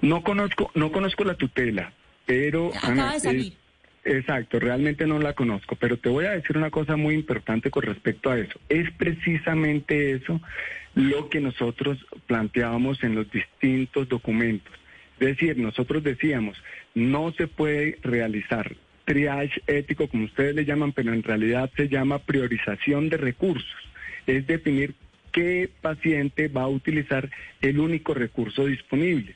No 0.03 0.23
conozco, 0.23 0.71
no 0.75 0.93
conozco 0.93 1.25
la 1.25 1.35
tutela, 1.35 1.93
pero 2.27 2.71
acaba 2.75 3.15
de 3.15 3.21
salir. 3.21 3.53
exacto, 4.05 4.59
realmente 4.59 5.07
no 5.07 5.19
la 5.19 5.33
conozco, 5.33 5.77
pero 5.77 5.97
te 5.97 6.09
voy 6.09 6.27
a 6.27 6.33
decir 6.33 6.57
una 6.57 6.71
cosa 6.71 6.97
muy 6.97 7.15
importante 7.15 7.71
con 7.71 7.85
respecto 7.85 8.31
a 8.31 8.39
eso. 8.39 8.59
Es 8.69 8.91
precisamente 8.93 10.13
eso 10.13 10.41
lo 10.95 11.29
que 11.29 11.41
nosotros 11.41 12.05
planteábamos 12.27 13.03
en 13.03 13.15
los 13.15 13.31
distintos 13.31 14.09
documentos. 14.09 14.73
Es 15.19 15.29
decir, 15.29 15.59
nosotros 15.59 16.03
decíamos, 16.03 16.57
no 16.95 17.33
se 17.33 17.47
puede 17.47 17.99
realizar 18.03 18.77
triage 19.05 19.63
ético, 19.67 20.09
como 20.09 20.25
ustedes 20.25 20.55
le 20.55 20.65
llaman, 20.65 20.93
pero 20.93 21.13
en 21.13 21.23
realidad 21.23 21.71
se 21.77 21.89
llama 21.89 22.19
priorización 22.19 23.09
de 23.09 23.17
recursos. 23.17 23.75
Es 24.27 24.47
definir 24.47 24.95
qué 25.35 25.69
paciente 25.83 26.49
va 26.49 26.63
a 26.63 26.69
utilizar 26.69 27.29
el 27.61 27.81
único 27.81 28.15
recurso 28.15 28.67
disponible. 28.67 29.35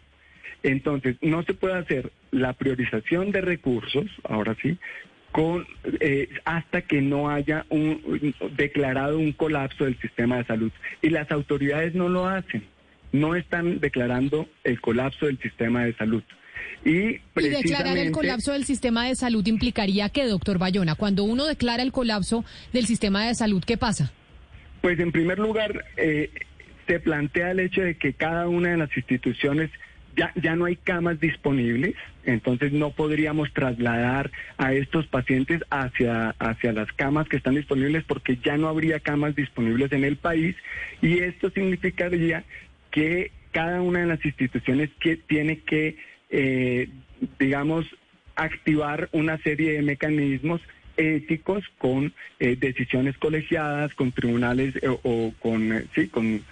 Entonces, 0.62 1.16
no 1.20 1.42
se 1.42 1.54
puede 1.54 1.74
hacer 1.74 2.12
la 2.30 2.52
priorización 2.54 3.32
de 3.32 3.40
recursos, 3.42 4.06
ahora 4.24 4.56
sí, 4.62 4.78
con, 5.32 5.66
eh, 6.00 6.28
hasta 6.44 6.82
que 6.82 7.02
no 7.02 7.28
haya 7.30 7.66
un, 7.68 8.34
declarado 8.56 9.18
un 9.18 9.32
colapso 9.32 9.84
del 9.84 10.00
sistema 10.00 10.38
de 10.38 10.44
salud. 10.44 10.72
Y 11.02 11.10
las 11.10 11.30
autoridades 11.30 11.94
no 11.94 12.08
lo 12.08 12.26
hacen, 12.26 12.64
no 13.12 13.34
están 13.34 13.80
declarando 13.80 14.48
el 14.64 14.80
colapso 14.80 15.26
del 15.26 15.38
sistema 15.38 15.84
de 15.84 15.94
salud. 15.94 16.22
Y, 16.84 17.18
declarar 17.34 17.98
el 17.98 18.12
colapso 18.12 18.52
del 18.52 18.64
sistema 18.64 19.06
de 19.08 19.16
salud 19.16 19.44
implicaría 19.46 20.08
que, 20.10 20.26
doctor 20.26 20.58
Bayona, 20.58 20.94
cuando 20.94 21.24
uno 21.24 21.44
declara 21.44 21.82
el 21.82 21.92
colapso 21.92 22.44
del 22.72 22.86
sistema 22.86 23.26
de 23.26 23.34
salud, 23.34 23.62
¿qué 23.64 23.76
pasa? 23.76 24.12
Pues 24.88 25.00
en 25.00 25.12
primer 25.12 25.38
lugar, 25.38 25.84
eh, 25.98 26.30
se 26.86 26.98
plantea 26.98 27.50
el 27.50 27.60
hecho 27.60 27.82
de 27.82 27.96
que 27.96 28.14
cada 28.14 28.48
una 28.48 28.70
de 28.70 28.78
las 28.78 28.96
instituciones 28.96 29.70
ya, 30.16 30.32
ya 30.34 30.56
no 30.56 30.64
hay 30.64 30.76
camas 30.76 31.20
disponibles, 31.20 31.94
entonces 32.24 32.72
no 32.72 32.92
podríamos 32.92 33.52
trasladar 33.52 34.30
a 34.56 34.72
estos 34.72 35.06
pacientes 35.06 35.60
hacia, 35.68 36.30
hacia 36.38 36.72
las 36.72 36.90
camas 36.92 37.28
que 37.28 37.36
están 37.36 37.56
disponibles 37.56 38.02
porque 38.04 38.38
ya 38.42 38.56
no 38.56 38.66
habría 38.66 38.98
camas 38.98 39.36
disponibles 39.36 39.92
en 39.92 40.04
el 40.04 40.16
país 40.16 40.56
y 41.02 41.18
esto 41.18 41.50
significaría 41.50 42.44
que 42.90 43.30
cada 43.52 43.82
una 43.82 44.00
de 44.00 44.06
las 44.06 44.24
instituciones 44.24 44.88
que 45.00 45.16
tiene 45.16 45.58
que, 45.58 45.98
eh, 46.30 46.88
digamos, 47.38 47.84
activar 48.36 49.10
una 49.12 49.36
serie 49.42 49.72
de 49.72 49.82
mecanismos 49.82 50.62
éticos 50.98 51.64
con 51.78 52.12
eh, 52.40 52.56
decisiones 52.56 53.16
colegiadas, 53.16 53.94
con 53.94 54.12
tribunales 54.12 54.76
eh, 54.76 54.88
o 54.88 55.32
con, 55.38 55.72
eh, 55.72 55.86
sí, 55.94 56.08
con 56.08 56.42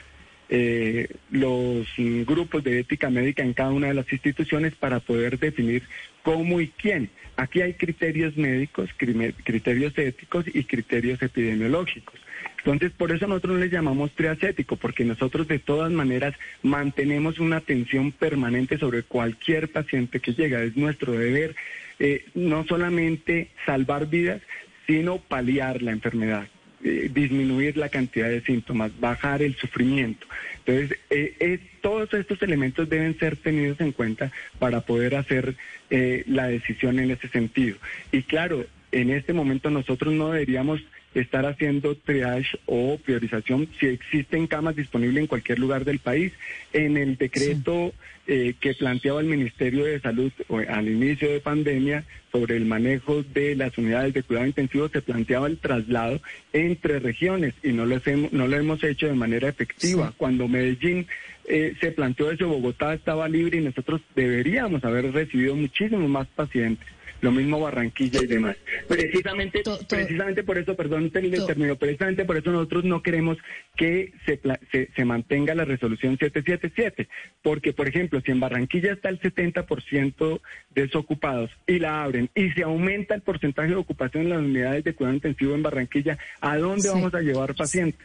los 1.30 1.88
grupos 2.24 2.62
de 2.62 2.78
ética 2.78 3.10
médica 3.10 3.42
en 3.42 3.52
cada 3.52 3.70
una 3.72 3.88
de 3.88 3.94
las 3.94 4.10
instituciones 4.12 4.76
para 4.76 5.00
poder 5.00 5.40
definir 5.40 5.82
cómo 6.22 6.60
y 6.60 6.68
quién. 6.68 7.10
Aquí 7.36 7.62
hay 7.62 7.74
criterios 7.74 8.36
médicos, 8.36 8.88
criterios 8.96 9.98
éticos 9.98 10.44
y 10.46 10.62
criterios 10.62 11.20
epidemiológicos. 11.20 12.14
Entonces, 12.58 12.92
por 12.92 13.12
eso 13.12 13.26
nosotros 13.26 13.60
les 13.60 13.70
llamamos 13.70 14.12
triacético, 14.12 14.76
porque 14.76 15.04
nosotros 15.04 15.46
de 15.46 15.58
todas 15.58 15.92
maneras 15.92 16.34
mantenemos 16.62 17.38
una 17.38 17.58
atención 17.58 18.12
permanente 18.12 18.78
sobre 18.78 19.02
cualquier 19.02 19.68
paciente 19.70 20.20
que 20.20 20.32
llega. 20.32 20.62
Es 20.62 20.76
nuestro 20.76 21.12
deber 21.12 21.54
eh, 21.98 22.24
no 22.34 22.64
solamente 22.64 23.48
salvar 23.64 24.06
vidas, 24.08 24.42
sino 24.86 25.18
paliar 25.18 25.82
la 25.82 25.92
enfermedad, 25.92 26.46
eh, 26.84 27.10
disminuir 27.12 27.76
la 27.76 27.88
cantidad 27.88 28.28
de 28.28 28.42
síntomas, 28.42 28.92
bajar 29.00 29.42
el 29.42 29.56
sufrimiento. 29.56 30.26
Entonces, 30.64 30.98
eh, 31.10 31.58
todos 31.80 32.12
estos 32.14 32.42
elementos 32.42 32.88
deben 32.88 33.18
ser 33.18 33.36
tenidos 33.36 33.80
en 33.80 33.92
cuenta 33.92 34.30
para 34.58 34.80
poder 34.80 35.14
hacer 35.14 35.54
la 35.88 36.48
decisión 36.48 36.98
en 36.98 37.12
ese 37.12 37.28
sentido. 37.28 37.76
Y 38.10 38.22
claro, 38.22 38.66
en 38.90 39.10
este 39.10 39.32
momento 39.32 39.70
nosotros 39.70 40.12
no 40.12 40.32
deberíamos 40.32 40.80
estar 41.20 41.46
haciendo 41.46 41.96
triage 41.96 42.58
o 42.66 42.98
priorización 42.98 43.68
si 43.80 43.86
existen 43.86 44.46
camas 44.46 44.76
disponibles 44.76 45.22
en 45.22 45.26
cualquier 45.26 45.58
lugar 45.58 45.84
del 45.84 45.98
país. 45.98 46.32
En 46.72 46.96
el 46.96 47.16
decreto 47.16 47.92
eh, 48.26 48.54
que 48.60 48.74
planteaba 48.74 49.20
el 49.20 49.26
Ministerio 49.26 49.84
de 49.84 50.00
Salud 50.00 50.32
al 50.68 50.88
inicio 50.88 51.30
de 51.30 51.40
pandemia 51.40 52.04
sobre 52.32 52.56
el 52.56 52.66
manejo 52.66 53.22
de 53.22 53.56
las 53.56 53.78
unidades 53.78 54.12
de 54.12 54.22
cuidado 54.22 54.46
intensivo 54.46 54.88
se 54.88 55.00
planteaba 55.00 55.46
el 55.46 55.58
traslado 55.58 56.20
entre 56.52 56.98
regiones 56.98 57.54
y 57.62 57.72
no 57.72 57.86
lo 57.86 58.00
hemos, 58.04 58.32
no 58.32 58.46
lo 58.46 58.56
hemos 58.56 58.82
hecho 58.84 59.06
de 59.06 59.14
manera 59.14 59.48
efectiva. 59.48 60.12
Cuando 60.16 60.48
Medellín 60.48 61.06
eh, 61.46 61.74
se 61.80 61.92
planteó 61.92 62.30
eso, 62.30 62.48
Bogotá 62.48 62.92
estaba 62.94 63.28
libre 63.28 63.58
y 63.58 63.64
nosotros 63.64 64.00
deberíamos 64.14 64.84
haber 64.84 65.12
recibido 65.12 65.54
muchísimos 65.54 66.10
más 66.10 66.26
pacientes 66.26 66.86
lo 67.20 67.32
mismo 67.32 67.60
Barranquilla 67.60 68.20
y 68.22 68.26
demás. 68.26 68.56
Precisamente, 68.88 69.62
precisamente 69.88 70.42
por 70.42 70.58
eso, 70.58 70.74
perdón, 70.76 71.10
término, 71.10 71.76
precisamente 71.76 72.24
por 72.24 72.36
eso 72.36 72.50
nosotros 72.50 72.84
no 72.84 73.02
queremos 73.02 73.38
que 73.76 74.12
se, 74.24 74.40
se, 74.70 74.90
se, 74.94 75.04
mantenga 75.04 75.54
la 75.54 75.64
resolución 75.64 76.18
777, 76.18 77.08
porque, 77.42 77.72
por 77.72 77.88
ejemplo, 77.88 78.20
si 78.20 78.32
en 78.32 78.40
Barranquilla 78.40 78.92
está 78.92 79.08
el 79.08 79.20
70% 79.20 80.40
desocupados 80.74 81.50
y 81.66 81.78
la 81.78 82.02
abren 82.04 82.30
y 82.34 82.50
se 82.50 82.62
aumenta 82.62 83.14
el 83.14 83.22
porcentaje 83.22 83.70
de 83.70 83.76
ocupación 83.76 84.24
en 84.24 84.30
las 84.30 84.38
unidades 84.38 84.84
de 84.84 84.94
cuidado 84.94 85.14
intensivo 85.14 85.54
en 85.54 85.62
Barranquilla, 85.62 86.18
¿a 86.40 86.56
dónde 86.58 86.88
vamos 86.88 87.14
a 87.14 87.20
llevar 87.20 87.54
pacientes? 87.54 88.00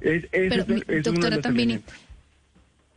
Es, 0.00 0.26
es, 0.32 1.04
doctora, 1.04 1.40
también 1.40 1.80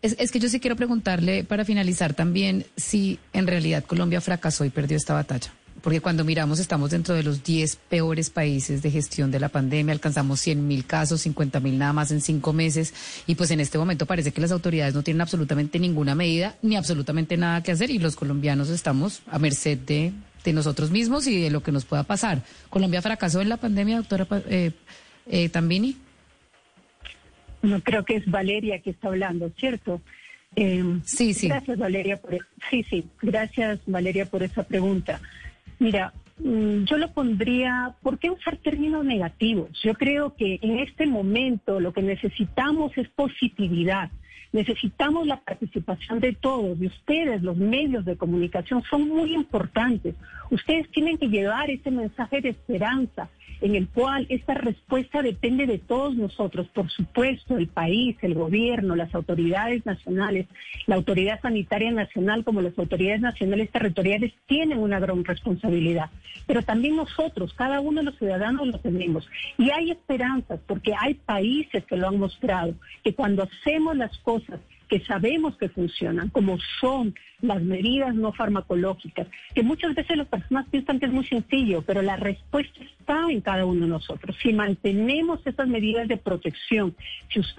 Es, 0.05 0.31
que 0.31 0.39
yo 0.39 0.49
sí 0.49 0.59
quiero 0.59 0.75
preguntarle 0.75 1.43
para 1.43 1.65
finalizar 1.65 2.13
también 2.13 2.63
si 2.77 3.17
en 3.33 3.47
realidad 3.47 3.83
Colombia 3.83 4.21
fracasó 4.21 4.63
y 4.63 4.69
perdió 4.69 4.97
esta 4.97 5.15
batalla 5.15 5.51
porque 5.81 5.99
cuando 6.01 6.23
miramos 6.23 6.59
estamos 6.59 6.91
dentro 6.91 7.13
de 7.13 7.21
los 7.21 7.43
10 7.43 7.75
peores 7.89 8.31
países 8.31 8.81
de 8.81 8.89
gestión 8.89 9.29
de 9.29 9.39
la 9.39 9.49
pandemia, 9.49 9.93
alcanzamos 9.93 10.39
100 10.39 10.67
mil 10.67 10.85
casos, 10.85 11.21
50 11.21 11.59
mil 11.59 11.77
nada 11.77 11.93
más 11.93 12.09
en 12.09 12.21
cinco 12.21 12.53
meses, 12.53 12.91
y 13.27 13.35
pues 13.35 13.51
en 13.51 13.59
este 13.59 13.77
momento 13.77 14.07
parece 14.07 14.31
que 14.31 14.41
las 14.41 14.51
autoridades 14.51 14.95
no 14.95 15.03
tienen 15.03 15.21
absolutamente 15.21 15.77
ninguna 15.77 16.15
medida 16.15 16.55
ni 16.63 16.75
absolutamente 16.75 17.37
nada 17.37 17.61
que 17.61 17.71
hacer 17.71 17.91
y 17.91 17.99
los 17.99 18.15
colombianos 18.15 18.69
estamos 18.69 19.21
a 19.29 19.37
merced 19.37 19.77
de, 19.77 20.11
de 20.43 20.53
nosotros 20.53 20.89
mismos 20.89 21.27
y 21.27 21.39
de 21.39 21.51
lo 21.51 21.61
que 21.61 21.71
nos 21.71 21.85
pueda 21.85 22.01
pasar. 22.01 22.41
¿Colombia 22.71 23.03
fracasó 23.03 23.41
en 23.41 23.49
la 23.49 23.57
pandemia, 23.57 23.97
doctora 23.97 24.27
eh, 24.49 24.71
eh, 25.27 25.49
Tambini? 25.49 25.97
No, 27.65 27.81
creo 27.81 28.05
que 28.05 28.15
es 28.15 28.29
Valeria 28.29 28.79
que 28.79 28.91
está 28.91 29.07
hablando, 29.07 29.49
¿cierto? 29.57 30.01
Eh, 30.55 30.99
sí, 31.03 31.33
sí. 31.33 31.47
Gracias, 31.47 31.77
Valeria. 31.77 32.17
Por, 32.17 32.35
e-, 32.35 32.39
sí, 32.69 32.83
sí. 32.83 33.05
Gracias, 33.21 33.79
Valeria, 33.85 34.25
por 34.25 34.43
esa 34.43 34.63
pregunta. 34.63 35.19
Mira, 35.79 36.13
mm, 36.39 36.83
yo 36.83 36.97
lo 36.97 37.11
pondría, 37.11 37.95
¿por 38.01 38.19
qué 38.19 38.29
usar 38.29 38.57
términos 38.57 39.03
negativos? 39.03 39.69
Yo 39.81 39.95
creo 39.95 40.35
que 40.35 40.59
en 40.61 40.79
este 40.79 41.05
momento 41.05 41.79
lo 41.79 41.91
que 41.91 42.01
necesitamos 42.01 42.97
es 42.97 43.09
positividad. 43.09 44.09
Necesitamos 44.53 45.27
la 45.27 45.41
participación 45.41 46.21
de 46.21 46.31
todos, 46.31 46.79
de 46.79 46.87
ustedes, 46.87 47.41
los 47.41 47.57
medios 47.57 48.05
de 48.05 48.15
comunicación 48.15 48.83
son 48.89 49.09
muy 49.09 49.33
importantes. 49.33 50.15
Ustedes 50.49 50.89
tienen 50.91 51.17
que 51.17 51.27
llevar 51.27 51.69
ese 51.69 51.91
mensaje 51.91 52.41
de 52.41 52.49
esperanza, 52.49 53.29
en 53.61 53.75
el 53.75 53.87
cual 53.87 54.25
esta 54.29 54.53
respuesta 54.53 55.21
depende 55.21 55.65
de 55.65 55.79
todos 55.79 56.15
nosotros, 56.15 56.67
por 56.67 56.89
supuesto, 56.89 57.57
el 57.57 57.67
país, 57.67 58.17
el 58.21 58.33
gobierno, 58.33 58.95
las 58.95 59.13
autoridades 59.15 59.85
nacionales, 59.85 60.47
la 60.87 60.95
autoridad 60.95 61.41
sanitaria 61.41 61.91
nacional 61.91 62.43
como 62.43 62.61
las 62.61 62.77
autoridades 62.77 63.21
nacionales 63.21 63.71
territoriales 63.71 64.33
tienen 64.45 64.79
una 64.79 64.99
gran 64.99 65.23
responsabilidad, 65.23 66.09
pero 66.45 66.63
también 66.63 66.95
nosotros, 66.95 67.53
cada 67.53 67.79
uno 67.79 68.01
de 68.01 68.05
los 68.05 68.17
ciudadanos 68.17 68.67
lo 68.67 68.79
tenemos. 68.79 69.27
Y 69.57 69.71
hay 69.71 69.91
esperanzas 69.91 70.59
porque 70.67 70.93
hay 70.99 71.15
países 71.15 71.85
que 71.85 71.97
lo 71.97 72.09
han 72.09 72.19
mostrado, 72.19 72.75
que 73.03 73.15
cuando 73.15 73.43
hacemos 73.43 73.95
las 73.95 74.17
cosas 74.19 74.59
que 74.87 74.99
sabemos 75.01 75.57
que 75.57 75.69
funcionan, 75.69 76.29
como 76.29 76.57
son 76.79 77.15
las 77.41 77.61
medidas 77.61 78.15
no 78.15 78.33
farmacológicas, 78.33 79.27
que 79.53 79.63
muchas 79.63 79.95
veces 79.95 80.17
las 80.17 80.27
personas 80.27 80.67
piensan 80.69 80.99
que 80.99 81.05
es 81.05 81.11
muy 81.11 81.25
sencillo, 81.25 81.81
pero 81.81 82.01
la 82.01 82.15
respuesta 82.15 82.79
está 82.99 83.29
en 83.29 83.41
cada 83.41 83.65
uno 83.65 83.81
de 83.81 83.87
nosotros. 83.87 84.35
Si 84.41 84.53
mantenemos 84.53 85.45
esas 85.45 85.67
medidas 85.67 86.07
de 86.07 86.17
protección, 86.17 86.95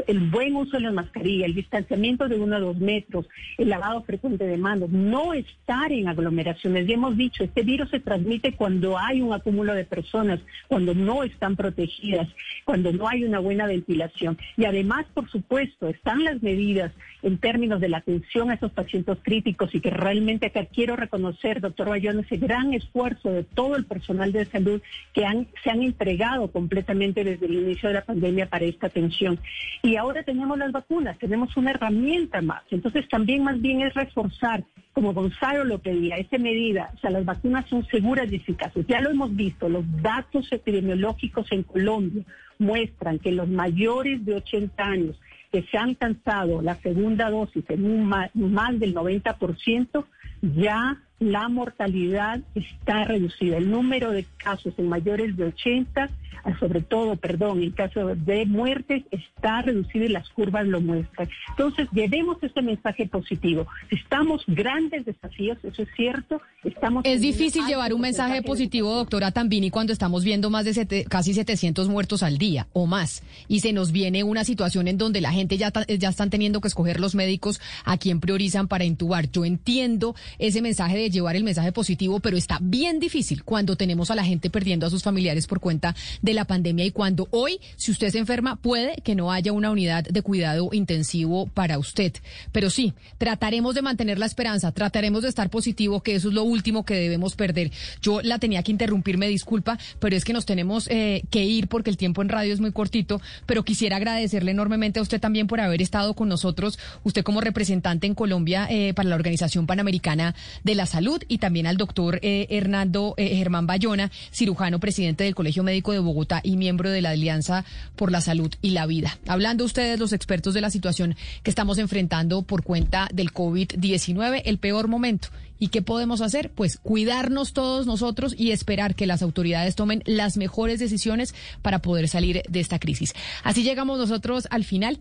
el 0.07 0.31
buen 0.31 0.57
uso 0.57 0.77
de 0.77 0.83
la 0.83 0.93
mascarilla, 0.93 1.47
el 1.47 1.55
distanciamiento 1.55 2.29
de 2.29 2.37
uno 2.37 2.57
a 2.57 2.61
dos 2.61 2.77
metros, 2.79 3.27
el 3.59 3.69
lavado 3.69 4.03
frecuente 4.03 4.47
de 4.47 4.57
manos, 4.57 4.91
no 4.91 5.35
estar 5.35 5.93
en 5.93 6.09
aglomeraciones. 6.09 6.87
Ya 6.87 6.95
hemos 6.95 7.17
dicho, 7.17 7.45
este 7.45 7.63
virus 7.63 7.91
se 7.91 8.01
transmite 8.01 8.53
cuando 8.53 8.99
hay 8.99 9.23
un 9.23 9.33
acúmulo 9.33 9.75
de 9.75 9.85
personas, 9.85 10.41
cuando 10.69 10.95
no 10.95 11.23
están 11.23 11.57
protegidas, 11.57 12.29
cuando 12.65 12.93
no 12.93 13.09
hay 13.09 13.25
una 13.25 13.39
buena 13.39 13.67
ventilación. 13.67 14.39
Y 14.57 14.65
además, 14.65 15.07
por 15.15 15.31
supuesto, 15.31 15.89
están 15.89 16.25
las 16.25 16.43
medidas 16.43 16.93
en 17.23 17.39
términos 17.39 17.81
de 17.81 17.89
la 17.89 17.99
atención 17.99 18.51
a 18.51 18.55
esos 18.55 18.73
pacientes 18.73 19.19
críticos 19.23 19.75
y 19.77 19.81
que 19.81 19.91
realmente 19.91 20.47
acá 20.47 20.65
quiero 20.65 20.97
reconocer, 20.97 21.61
doctor 21.61 21.91
Bayón, 21.91 22.21
ese 22.21 22.39
gran 22.39 22.73
esfuerzo 22.73 23.31
de 23.31 23.45
todo 23.45 23.77
el 23.77 23.85
personal 23.85 24.33
de 24.33 24.47
salud 24.47 24.81
que 25.13 25.27
han, 25.27 25.49
se 25.63 25.69
han 25.71 25.83
entregado 25.83 26.51
completamente 26.51 27.23
desde 27.25 27.45
el 27.45 27.57
inicio 27.57 27.91
de 27.91 27.97
la 27.97 28.05
pandemia 28.05 28.49
para 28.49 28.65
esta 28.65 28.87
atención. 28.87 29.39
Y 29.83 29.97
ahora 29.97 30.23
tenemos 30.23 30.57
las 30.57 30.73
vacunas, 30.73 31.19
tenemos 31.19 31.55
una 31.59 31.73
herramienta 31.73 32.41
más. 32.41 32.63
Entonces 32.71 33.07
también 33.11 33.45
más 33.45 33.61
bien 33.61 33.83
es 33.83 33.93
reforzar, 33.93 34.65
como 34.95 35.13
Gonzalo 35.13 35.63
lo 35.65 35.79
pedía, 35.79 36.17
esa 36.17 36.39
medida. 36.39 36.91
O 36.95 36.99
sea, 36.99 37.11
las 37.11 37.27
vacunas 37.27 37.69
son 37.69 37.87
seguras 37.89 38.33
y 38.33 38.37
eficaces. 38.37 38.87
Ya 38.87 39.03
lo 39.03 39.11
hemos 39.11 39.37
visto, 39.37 39.69
los 39.69 39.85
datos 40.01 40.51
epidemiológicos 40.53 41.53
en 41.53 41.65
Colombia 41.65 42.25
muestran 42.59 43.19
que 43.19 43.31
los 43.31 43.47
mayores 43.47 44.25
de 44.25 44.37
80 44.37 44.83
años 44.83 45.21
que 45.57 45.63
se 45.71 45.79
han 45.79 45.95
cansado 45.95 46.61
la 46.61 46.75
segunda 46.75 47.31
dosis 47.31 47.65
en 47.71 47.87
un 47.87 48.05
más, 48.05 48.29
más 48.37 48.79
del 48.79 48.95
90%, 48.95 50.05
ya 50.43 51.01
la 51.19 51.49
mortalidad 51.49 52.41
está 52.55 53.05
reducida. 53.05 53.57
El 53.57 53.71
número 53.71 54.11
de 54.11 54.27
casos 54.37 54.75
en 54.77 54.89
mayores 54.89 55.37
de 55.37 55.47
80, 55.47 56.11
ah, 56.45 56.59
sobre 56.61 56.83
todo, 56.83 57.17
perdón, 57.17 57.63
en 57.63 57.71
caso 57.71 58.15
de 58.15 58.45
muertes, 58.45 59.05
está 59.11 59.63
reducido 59.63 60.05
y 60.05 60.09
las 60.09 60.29
curvas 60.31 60.67
lo 60.67 60.81
muestran. 60.81 61.29
Entonces, 61.51 61.89
llevemos 61.93 62.37
este 62.43 62.61
mensaje 62.61 63.07
positivo. 63.07 63.67
Estamos 63.91 64.45
grandes 64.47 65.07
desafíos, 65.07 65.57
eso 65.63 65.83
es 65.83 65.89
cierto. 65.97 66.43
Estamos 66.63 67.05
es 67.07 67.21
difícil 67.21 67.65
llevar 67.67 67.95
un 67.95 68.01
mensaje 68.03 68.43
positivo, 68.43 68.95
doctora 68.95 69.31
Tambini, 69.31 69.71
cuando 69.71 69.93
estamos 69.93 70.23
viendo 70.23 70.51
más 70.51 70.65
de 70.65 71.07
casi 71.09 71.33
700 71.33 71.89
muertos 71.89 72.23
al 72.23 72.37
día 72.37 72.67
o 72.73 72.87
más. 72.87 73.23
Y 73.49 73.61
se 73.61 73.73
nos 73.73 73.91
viene 73.91 74.23
una 74.23 74.45
situación 74.45 74.89
en 74.89 74.99
donde 74.99 75.21
la 75.21 75.33
gente 75.33 75.57
ya, 75.57 75.73
ya 75.87 76.09
están 76.11 76.29
teniendo 76.29 76.61
que 76.61 76.69
escoger 76.69 77.01
los 77.01 77.15
médicos 77.15 77.61
a 77.85 77.97
quién 77.97 78.21
priorizan 78.21 78.69
para 78.69 78.85
intubar. 78.85 79.31
Yo 79.31 79.45
entiendo 79.45 80.15
ese 80.39 80.61
mensaje 80.61 80.99
de 80.99 81.06
llevar 81.11 81.37
el 81.37 81.45
mensaje 81.45 81.73
positivo, 81.73 82.21
pero 82.21 82.37
está 82.37 82.59
bien 82.61 82.99
difícil 82.99 83.45
cuando 83.45 83.77
tenemos 83.77 84.11
a 84.11 84.15
la 84.15 84.25
gente 84.25 84.51
perdiendo 84.51 84.87
a 84.87 84.91
sus 84.91 85.03
familiares 85.03 85.47
por 85.47 85.61
cuenta 85.61 85.95
de 86.23 86.35
la 86.35 86.45
pandemia 86.45 86.85
y 86.85 86.91
cuando 86.91 87.29
hoy, 87.31 87.61
si 87.77 87.91
usted 87.91 88.11
se 88.11 88.19
enferma, 88.19 88.57
puede 88.57 88.97
que 89.03 89.15
no 89.15 89.33
haya 89.33 89.53
una 89.53 89.71
unidad 89.71 90.05
de 90.05 90.23
cuidado 90.23 90.71
intensivo 90.73 91.47
para 91.47 91.79
usted. 91.79 92.13
Pero 92.53 92.71
sí, 92.71 92.95
trataremos 93.19 93.75
de 93.75 93.83
mantener 93.83 94.19
la 94.19 94.27
esperanza, 94.27 94.73
trataremos 94.73 95.23
de 95.23 95.29
estar 95.29 95.51
positivo, 95.51 96.03
que 96.03 96.15
eso 96.15 96.29
es 96.29 96.35
lo 96.35 96.43
último 96.43 96.85
que 96.85 96.95
debemos 96.95 97.37
perder. 97.37 97.71
Yo 98.03 98.21
la 98.23 98.39
tenía 98.39 98.63
que 98.63 98.73
interrumpir, 98.73 99.19
me 99.19 99.29
disculpa, 99.29 99.79
pero 99.99 100.17
es 100.17 100.25
que 100.25 100.33
nos 100.33 100.47
tenemos 100.47 100.89
eh, 100.89 101.23
que 101.31 101.45
ir 101.45 101.69
porque 101.69 101.91
el 101.91 101.97
tiempo 101.97 102.23
en 102.23 102.29
radio 102.29 102.53
es 102.53 102.61
muy 102.61 102.73
cortito, 102.73 103.21
pero 103.47 103.65
quisiera 103.65 103.97
agradecerle 103.97 104.51
enormemente 104.51 104.99
a 104.99 105.03
usted 105.03 105.21
también 105.21 105.47
por 105.47 105.61
haber 105.61 105.83
estado 105.83 106.15
con 106.15 106.29
nosotros, 106.29 106.79
usted 107.05 107.23
como 107.23 107.41
representante 107.41 108.07
en 108.07 108.15
Colombia 108.15 108.67
eh, 108.71 108.95
para 108.95 109.09
la 109.09 109.15
Organización 109.15 109.67
Panamericana 109.67 110.35
de 110.65 110.75
la 110.75 110.87
Salud 110.87 110.96
y 111.29 111.39
también 111.39 111.67
al 111.67 111.77
doctor 111.77 112.19
eh, 112.23 112.47
Hernando 112.51 113.15
eh, 113.17 113.37
Germán 113.37 113.67
Bayona, 113.67 114.11
cirujano 114.31 114.81
presidente 114.81 115.25
del 115.25 115.35
Colegio 115.35 115.63
Médico 115.63 115.93
de 115.93 115.99
Bogotá 115.99 116.41
y 116.43 116.57
miembro 116.57 116.91
de 116.91 117.03
la 117.03 117.11
Alianza 117.11 117.65
por 117.97 118.11
la 118.11 118.21
Salud 118.21 118.53
y 118.63 118.71
la 118.71 118.87
Vida. 118.87 119.19
Hablando 119.27 119.65
ustedes, 119.65 119.99
los 119.99 120.13
expertos 120.13 120.55
de 120.55 120.63
la 120.63 120.71
situación 120.71 121.17
que 121.43 121.51
estamos 121.51 121.79
enfrentando 121.79 122.43
por 122.43 122.63
cuenta 122.63 123.09
del 123.13 123.33
COVID-19, 123.33 124.43
el 124.45 124.59
peor 124.59 124.89
momento. 124.89 125.29
¿Y 125.59 125.69
qué 125.69 125.83
podemos 125.83 126.21
hacer? 126.21 126.51
Pues 126.51 126.79
cuidarnos 126.79 127.53
todos 127.53 127.87
nosotros 127.87 128.35
y 128.37 128.51
esperar 128.51 128.95
que 128.95 129.07
las 129.07 129.23
autoridades 129.23 129.75
tomen 129.75 130.03
las 130.05 130.37
mejores 130.37 130.79
decisiones 130.79 131.35
para 131.63 131.81
poder 131.81 132.09
salir 132.09 132.43
de 132.49 132.61
esta 132.61 132.79
crisis. 132.79 133.15
Así 133.43 133.63
llegamos 133.63 133.99
nosotros 133.99 134.49
al 134.51 134.65
final 134.65 134.99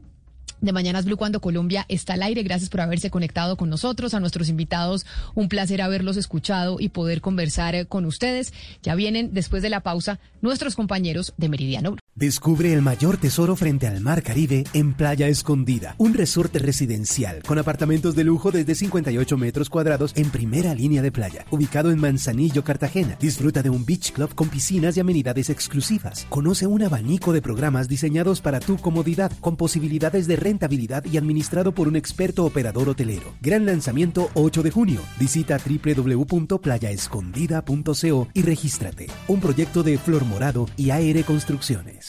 de 0.62 0.72
Mañanas 0.72 1.06
Blue 1.06 1.18
cuando 1.18 1.41
Colombia 1.41 1.86
está 1.89 2.14
al 2.14 2.24
aire. 2.24 2.43
Gracias 2.43 2.70
por 2.70 2.82
haberse 2.82 3.10
conectado 3.10 3.58
con 3.58 3.70
nosotros, 3.70 4.14
a 4.14 4.20
nuestros 4.20 4.49
invitados. 4.49 5.06
Un 5.34 5.49
placer 5.49 5.82
haberlos 5.82 6.18
escuchado 6.18 6.78
y 6.80 6.89
poder 6.89 7.22
conversar 7.22 7.76
eh, 7.76 7.86
con 7.86 8.06
ustedes. 8.06 8.53
Ya 8.84 8.95
vienen 8.95 9.34
después 9.34 9.62
de 9.64 9.70
la 9.70 9.82
pausa 9.82 10.20
nuestros 10.41 10.76
compañeros 10.76 11.34
de 11.38 11.49
Meridiano. 11.49 11.95
Descubre 12.18 12.72
el 12.72 12.82
mayor 12.82 13.18
tesoro 13.18 13.57
frente 13.57 13.88
al 13.88 13.99
Mar 13.99 14.24
Caribe 14.24 14.63
en 14.72 14.93
Playa 14.93 15.28
Escondida, 15.28 15.95
un 15.97 16.13
resorte 16.13 16.59
residencial 16.59 17.43
con 17.43 17.59
apartamentos 17.59 18.16
de 18.16 18.24
lujo 18.24 18.53
desde 18.53 18.74
58 18.74 19.36
metros 19.36 19.70
cuadrados 19.70 20.13
en 20.16 20.30
primera 20.30 20.74
línea 20.74 21.01
de 21.01 21.11
playa, 21.11 21.45
ubicado 21.51 21.91
en 21.91 21.99
Manzanillo, 21.99 22.63
Cartagena. 22.63 23.18
Disfruta 23.20 23.61
de 23.61 23.70
un 23.70 23.86
beach 23.86 24.13
club 24.13 24.34
con 24.34 24.47
piscinas 24.47 24.95
y 24.95 25.01
amenidades 25.01 25.49
exclusivas. 25.49 26.26
Conoce 26.30 26.68
un 26.68 26.84
abanico 26.84 27.34
de 27.34 27.41
programas 27.41 27.89
diseñados 27.89 28.39
para 28.39 28.61
tu 28.61 28.78
comodidad, 28.78 29.34
con 29.41 29.57
posibilidades 29.57 30.26
de 30.26 30.38
rentabilidad 30.38 31.03
y 31.03 31.18
administrado 31.18 31.74
por 31.74 31.89
un 31.89 31.97
experto 31.97 32.45
operador 32.45 32.88
hotelero. 32.88 33.34
Gran 33.41 33.66
lanzamiento 33.66 34.30
8 34.36 34.63
de 34.63 34.72
junio. 34.72 35.01
Visita 35.20 35.57
www.playaescondida.co 35.57 38.28
y 38.34 38.41
regístrate. 38.41 39.07
Un 39.28 39.41
proyecto 39.41 39.84
de 39.84 39.97
Flor 39.97 40.24
Morado 40.24 40.70
y 40.78 40.91
AR 40.91 41.22
Construcciones. 41.26 42.05